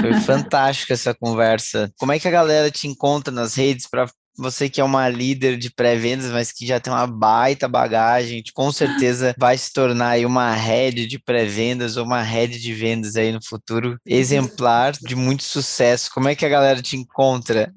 Foi 0.00 0.12
fantástica 0.20 0.94
essa 0.94 1.14
conversa. 1.14 1.90
Como 1.96 2.10
é 2.10 2.18
que 2.18 2.26
a 2.26 2.32
galera 2.32 2.70
te 2.70 2.88
encontra 2.88 3.32
nas 3.32 3.54
redes 3.54 3.86
para 3.88 4.10
você 4.40 4.68
que 4.68 4.80
é 4.80 4.84
uma 4.84 5.08
líder 5.08 5.56
de 5.56 5.70
pré-vendas, 5.70 6.30
mas 6.30 6.50
que 6.50 6.66
já 6.66 6.80
tem 6.80 6.92
uma 6.92 7.06
baita 7.06 7.68
bagagem, 7.68 8.42
com 8.54 8.72
certeza 8.72 9.34
vai 9.38 9.56
se 9.56 9.72
tornar 9.72 10.10
aí 10.10 10.26
uma 10.26 10.52
head 10.52 11.06
de 11.06 11.18
pré-vendas 11.18 11.96
ou 11.96 12.04
uma 12.04 12.22
head 12.22 12.58
de 12.58 12.72
vendas 12.72 13.16
aí 13.16 13.32
no 13.32 13.44
futuro, 13.44 13.98
exemplar 14.06 14.92
de 14.92 15.14
muito 15.14 15.42
sucesso. 15.42 16.10
Como 16.12 16.28
é 16.28 16.34
que 16.34 16.44
a 16.44 16.48
galera 16.48 16.80
te 16.80 16.96
encontra? 16.96 17.72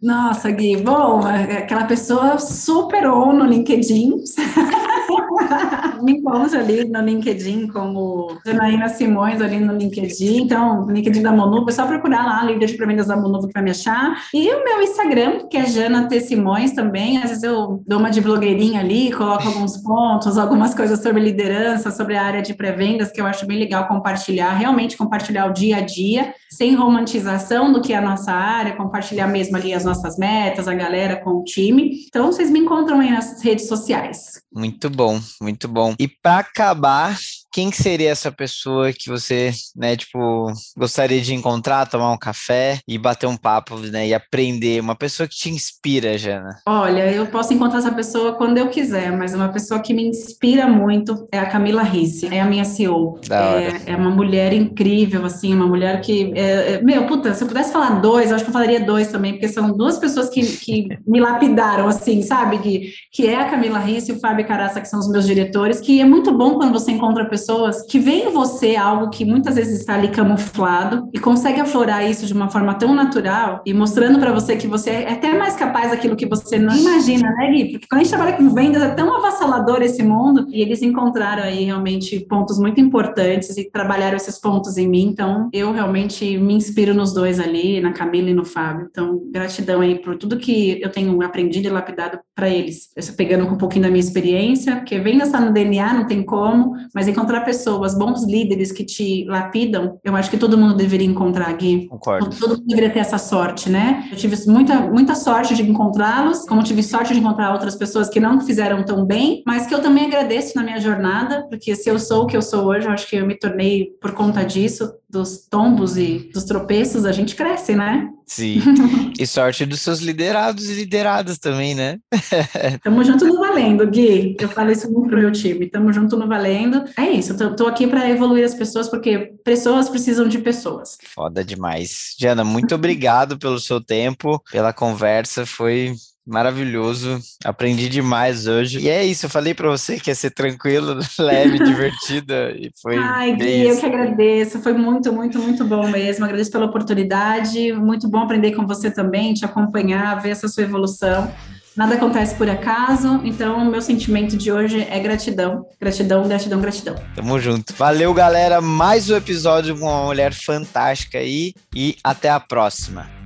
Nossa, 0.00 0.50
Gui, 0.50 0.76
bom, 0.76 1.26
é 1.28 1.58
aquela 1.58 1.84
pessoa 1.84 2.38
super 2.38 3.06
on 3.06 3.32
no 3.34 3.44
LinkedIn. 3.44 4.14
Me 6.02 6.12
encontra 6.12 6.60
ali 6.60 6.84
no 6.84 7.00
LinkedIn 7.00 7.68
como 7.68 8.38
Janaína 8.44 8.88
Simões 8.88 9.40
ali 9.40 9.58
no 9.58 9.76
LinkedIn. 9.76 10.42
Então, 10.42 10.86
LinkedIn 10.86 11.22
da 11.22 11.32
Monuvo, 11.32 11.68
é 11.68 11.72
só 11.72 11.86
procurar 11.86 12.24
lá, 12.24 12.44
líder 12.44 12.66
de 12.66 12.76
pré-vendas 12.76 13.06
da 13.06 13.16
Monuvo 13.16 13.48
que 13.48 13.54
vai 13.54 13.62
me 13.62 13.70
achar. 13.70 14.16
E 14.32 14.50
o 14.50 14.64
meu 14.64 14.82
Instagram, 14.82 15.48
que 15.48 15.56
é 15.56 15.66
Jana 15.66 16.08
T. 16.08 16.20
Simões 16.20 16.72
também. 16.72 17.18
Às 17.18 17.30
vezes 17.30 17.42
eu 17.42 17.82
dou 17.86 17.98
uma 17.98 18.10
de 18.10 18.20
blogueirinha 18.20 18.80
ali, 18.80 19.12
coloco 19.12 19.46
alguns 19.46 19.76
pontos, 19.78 20.38
algumas 20.38 20.74
coisas 20.74 21.02
sobre 21.02 21.20
liderança, 21.20 21.90
sobre 21.90 22.16
a 22.16 22.22
área 22.22 22.42
de 22.42 22.54
pré-vendas, 22.54 23.10
que 23.10 23.20
eu 23.20 23.26
acho 23.26 23.46
bem 23.46 23.58
legal 23.58 23.88
compartilhar, 23.88 24.52
realmente 24.54 24.96
compartilhar 24.96 25.46
o 25.46 25.52
dia 25.52 25.78
a 25.78 25.80
dia, 25.80 26.34
sem 26.50 26.74
romantização 26.74 27.72
do 27.72 27.80
que 27.80 27.92
é 27.92 27.96
a 27.96 28.00
nossa 28.00 28.32
área, 28.32 28.76
compartilhar 28.76 29.26
mesmo 29.26 29.56
ali 29.56 29.72
as 29.74 29.84
nossas 29.84 30.16
metas, 30.16 30.68
a 30.68 30.74
galera 30.74 31.16
com 31.16 31.30
o 31.30 31.44
time. 31.44 32.04
Então, 32.08 32.26
vocês 32.26 32.50
me 32.50 32.60
encontram 32.60 33.00
aí 33.00 33.10
nas 33.10 33.42
redes 33.42 33.66
sociais. 33.68 34.42
Muito 34.58 34.90
bom, 34.90 35.20
muito 35.40 35.68
bom. 35.68 35.94
E 36.00 36.08
para 36.08 36.38
acabar, 36.40 37.16
quem 37.52 37.72
seria 37.72 38.10
essa 38.10 38.30
pessoa 38.30 38.92
que 38.92 39.08
você, 39.08 39.52
né, 39.74 39.96
tipo, 39.96 40.52
gostaria 40.76 41.20
de 41.20 41.34
encontrar, 41.34 41.88
tomar 41.88 42.12
um 42.12 42.18
café 42.18 42.78
e 42.86 42.98
bater 42.98 43.26
um 43.26 43.36
papo, 43.36 43.78
né, 43.78 44.06
e 44.06 44.14
aprender? 44.14 44.80
Uma 44.80 44.94
pessoa 44.94 45.26
que 45.26 45.34
te 45.34 45.50
inspira, 45.50 46.18
Jana? 46.18 46.58
Olha, 46.66 47.10
eu 47.10 47.26
posso 47.26 47.54
encontrar 47.54 47.78
essa 47.78 47.92
pessoa 47.92 48.34
quando 48.34 48.58
eu 48.58 48.68
quiser, 48.68 49.16
mas 49.16 49.34
uma 49.34 49.48
pessoa 49.48 49.80
que 49.80 49.94
me 49.94 50.06
inspira 50.06 50.66
muito 50.66 51.26
é 51.32 51.38
a 51.38 51.46
Camila 51.46 51.82
Risse, 51.82 52.32
é 52.32 52.40
a 52.40 52.44
minha 52.44 52.64
CEO. 52.64 53.18
É, 53.30 53.92
é, 53.92 53.96
uma 53.96 54.10
mulher 54.10 54.52
incrível, 54.52 55.24
assim, 55.24 55.54
uma 55.54 55.66
mulher 55.66 56.00
que, 56.02 56.32
é, 56.34 56.74
é, 56.74 56.82
meu, 56.82 57.06
puta, 57.06 57.32
se 57.34 57.42
eu 57.42 57.48
pudesse 57.48 57.72
falar 57.72 58.00
dois, 58.00 58.28
eu 58.30 58.36
acho 58.36 58.44
que 58.44 58.50
eu 58.50 58.54
falaria 58.54 58.84
dois 58.84 59.08
também, 59.08 59.32
porque 59.32 59.48
são 59.48 59.72
duas 59.76 59.98
pessoas 59.98 60.28
que, 60.28 60.42
que 60.42 60.88
me 61.06 61.18
lapidaram, 61.18 61.88
assim, 61.88 62.22
sabe, 62.22 62.58
que, 62.58 62.92
que 63.10 63.26
é 63.26 63.36
a 63.36 63.48
Camila 63.48 63.78
Risse 63.78 64.12
e 64.12 64.14
o 64.14 64.20
Fábio 64.20 64.46
Caraça, 64.46 64.80
que 64.80 64.88
são 64.88 65.00
os 65.00 65.08
meus 65.08 65.26
diretores, 65.26 65.80
que 65.80 66.00
é 66.00 66.04
muito 66.04 66.36
bom 66.36 66.54
quando 66.54 66.72
você 66.72 66.92
encontra 66.92 67.24
pessoas 67.24 67.37
pessoas 67.38 67.82
que 67.82 68.00
veem 68.00 68.28
em 68.28 68.32
você 68.32 68.74
algo 68.74 69.10
que 69.10 69.24
muitas 69.24 69.54
vezes 69.54 69.78
está 69.78 69.94
ali 69.94 70.08
camuflado 70.08 71.08
e 71.12 71.20
consegue 71.20 71.60
aflorar 71.60 72.04
isso 72.04 72.26
de 72.26 72.32
uma 72.32 72.50
forma 72.50 72.74
tão 72.74 72.92
natural 72.92 73.62
e 73.64 73.72
mostrando 73.72 74.18
para 74.18 74.32
você 74.32 74.56
que 74.56 74.66
você 74.66 74.90
é 74.90 75.12
até 75.12 75.38
mais 75.38 75.54
capaz 75.54 75.92
daquilo 75.92 76.16
que 76.16 76.26
você 76.26 76.58
não 76.58 76.76
imagina, 76.76 77.30
né, 77.30 77.52
Gui? 77.52 77.70
Porque 77.70 77.86
quando 77.88 78.00
a 78.00 78.04
gente 78.04 78.12
trabalha 78.12 78.36
com 78.36 78.50
vendas 78.50 78.82
é 78.82 78.88
tão 78.88 79.14
avassalador 79.14 79.82
esse 79.82 80.02
mundo 80.02 80.46
e 80.48 80.60
eles 80.60 80.82
encontraram 80.82 81.44
aí 81.44 81.64
realmente 81.64 82.18
pontos 82.28 82.58
muito 82.58 82.80
importantes 82.80 83.56
e 83.56 83.70
trabalharam 83.70 84.16
esses 84.16 84.38
pontos 84.40 84.76
em 84.76 84.88
mim. 84.88 85.06
Então, 85.06 85.48
eu 85.52 85.70
realmente 85.70 86.36
me 86.38 86.54
inspiro 86.54 86.92
nos 86.92 87.12
dois 87.12 87.38
ali, 87.38 87.80
na 87.80 87.92
Camila 87.92 88.30
e 88.30 88.34
no 88.34 88.44
Fábio. 88.44 88.88
Então, 88.90 89.22
gratidão 89.30 89.80
aí 89.80 90.00
por 90.00 90.16
tudo 90.16 90.38
que 90.38 90.80
eu 90.82 90.90
tenho 90.90 91.22
aprendido 91.22 91.68
e 91.68 91.70
lapidado 91.70 92.18
para 92.38 92.48
eles. 92.48 92.90
Pegando 93.16 93.46
um 93.46 93.56
pouquinho 93.56 93.84
da 93.84 93.90
minha 93.90 94.00
experiência, 94.00 94.76
porque 94.76 94.98
vendas 95.00 95.28
está 95.28 95.40
no 95.40 95.52
DNA, 95.52 95.94
não 95.94 96.06
tem 96.06 96.22
como, 96.22 96.74
mas 96.94 97.08
encontrar 97.08 97.28
encontrar 97.28 97.40
pessoas, 97.42 97.94
bons 97.94 98.24
líderes 98.24 98.70
que 98.72 98.84
te 98.84 99.24
lapidam, 99.24 99.98
eu 100.04 100.14
acho 100.16 100.30
que 100.30 100.38
todo 100.38 100.56
mundo 100.56 100.74
deveria 100.74 101.06
encontrar, 101.06 101.52
Gui. 101.54 101.86
Concordo. 101.88 102.30
Todo 102.38 102.56
mundo 102.56 102.66
deveria 102.66 102.90
ter 102.90 103.00
essa 103.00 103.18
sorte, 103.18 103.68
né? 103.68 104.08
Eu 104.10 104.16
tive 104.16 104.36
muita, 104.46 104.80
muita 104.80 105.14
sorte 105.14 105.54
de 105.54 105.62
encontrá-los, 105.62 106.44
como 106.46 106.62
tive 106.62 106.82
sorte 106.82 107.12
de 107.12 107.20
encontrar 107.20 107.52
outras 107.52 107.76
pessoas 107.76 108.08
que 108.08 108.20
não 108.20 108.40
fizeram 108.40 108.82
tão 108.84 109.04
bem, 109.04 109.42
mas 109.46 109.66
que 109.66 109.74
eu 109.74 109.82
também 109.82 110.06
agradeço 110.06 110.56
na 110.56 110.62
minha 110.62 110.80
jornada, 110.80 111.46
porque 111.48 111.74
se 111.74 111.88
eu 111.90 111.98
sou 111.98 112.22
o 112.22 112.26
que 112.26 112.36
eu 112.36 112.42
sou 112.42 112.66
hoje, 112.66 112.86
eu 112.86 112.92
acho 112.92 113.08
que 113.08 113.16
eu 113.16 113.26
me 113.26 113.38
tornei 113.38 113.90
por 114.00 114.12
conta 114.12 114.42
disso, 114.44 114.90
dos 115.08 115.46
tombos 115.48 115.96
e 115.96 116.30
dos 116.32 116.44
tropeços, 116.44 117.04
a 117.04 117.12
gente 117.12 117.34
cresce, 117.34 117.74
né? 117.74 118.08
Sim. 118.26 118.60
E 119.18 119.26
sorte 119.26 119.66
dos 119.66 119.80
seus 119.80 119.98
liderados 119.98 120.70
e 120.70 120.74
lideradas 120.74 121.38
também, 121.38 121.74
né? 121.74 121.98
Tamo 122.84 123.02
junto 123.02 123.24
no 123.26 123.40
valendo, 123.40 123.84
Gui. 123.84 124.36
Eu 124.38 124.48
falo 124.48 124.70
isso 124.70 124.88
muito 124.92 125.08
pro 125.08 125.18
meu 125.18 125.32
time. 125.32 125.68
Tamo 125.68 125.92
junto 125.92 126.16
no 126.16 126.28
valendo. 126.28 126.84
É 126.96 127.10
isso, 127.10 127.32
eu 127.32 127.36
tô, 127.36 127.56
tô 127.56 127.66
aqui 127.66 127.88
para 127.88 128.08
evoluir 128.08 128.44
as 128.44 128.54
pessoas, 128.54 128.88
porque 128.88 129.34
pessoas 129.44 129.88
precisam 129.88 130.28
de 130.28 130.38
pessoas. 130.38 130.98
Foda 131.02 131.44
demais. 131.44 132.14
Jana, 132.16 132.44
muito 132.44 132.76
obrigado 132.76 133.36
pelo 133.38 133.58
seu 133.58 133.80
tempo, 133.80 134.40
pela 134.52 134.72
conversa. 134.72 135.44
Foi 135.44 135.94
maravilhoso. 136.28 137.18
Aprendi 137.44 137.88
demais 137.88 138.46
hoje. 138.46 138.80
E 138.80 138.88
é 138.88 139.04
isso, 139.04 139.26
eu 139.26 139.30
falei 139.30 139.54
para 139.54 139.68
você 139.68 139.98
que 139.98 140.10
ia 140.10 140.14
ser 140.14 140.30
tranquilo, 140.30 140.98
leve, 141.18 141.58
divertida 141.58 142.50
e 142.50 142.70
foi. 142.80 142.96
Ai, 142.96 143.34
Gui, 143.34 143.66
eu 143.66 143.76
que 143.76 143.86
agradeço. 143.86 144.60
Foi 144.60 144.74
muito, 144.74 145.12
muito, 145.12 145.38
muito 145.38 145.64
bom 145.64 145.88
mesmo. 145.88 146.24
Agradeço 146.24 146.50
pela 146.50 146.66
oportunidade. 146.66 147.72
Muito 147.72 148.08
bom 148.08 148.18
aprender 148.18 148.52
com 148.52 148.66
você 148.66 148.90
também, 148.90 149.32
te 149.34 149.44
acompanhar, 149.44 150.20
ver 150.20 150.30
essa 150.30 150.46
sua 150.48 150.62
evolução. 150.62 151.32
Nada 151.78 151.94
acontece 151.94 152.34
por 152.34 152.50
acaso, 152.50 153.20
então 153.22 153.64
meu 153.64 153.80
sentimento 153.80 154.36
de 154.36 154.50
hoje 154.50 154.84
é 154.90 154.98
gratidão. 154.98 155.64
Gratidão, 155.80 156.26
gratidão, 156.26 156.60
gratidão. 156.60 156.96
Tamo 157.14 157.38
junto. 157.38 157.72
Valeu, 157.74 158.12
galera. 158.12 158.60
Mais 158.60 159.08
um 159.08 159.14
episódio 159.14 159.78
com 159.78 159.86
uma 159.86 160.06
mulher 160.06 160.34
fantástica 160.34 161.18
aí 161.18 161.54
e 161.72 161.96
até 162.02 162.30
a 162.30 162.40
próxima. 162.40 163.17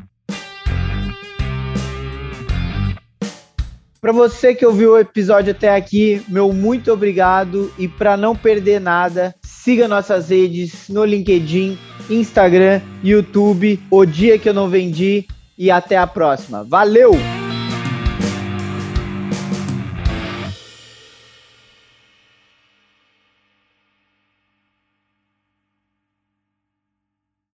Para 4.03 4.11
você 4.11 4.53
que 4.53 4.67
ouviu 4.67 4.95
o 4.95 4.99
episódio 4.99 5.53
até 5.53 5.77
aqui, 5.77 6.21
meu 6.27 6.53
muito 6.53 6.93
obrigado 6.93 7.73
e 7.79 7.87
para 7.87 8.17
não 8.17 8.35
perder 8.35 8.81
nada, 8.81 9.33
siga 9.41 9.87
nossas 9.87 10.29
redes 10.29 10.89
no 10.89 11.05
LinkedIn, 11.05 11.79
Instagram, 12.11 12.81
YouTube, 13.05 13.79
O 13.89 14.05
Dia 14.05 14.41
que 14.41 14.49
eu 14.49 14.55
não 14.55 14.69
vendi 14.69 15.25
e 15.57 15.71
até 15.71 15.97
a 15.97 16.05
próxima. 16.05 16.65
Valeu! 16.65 17.13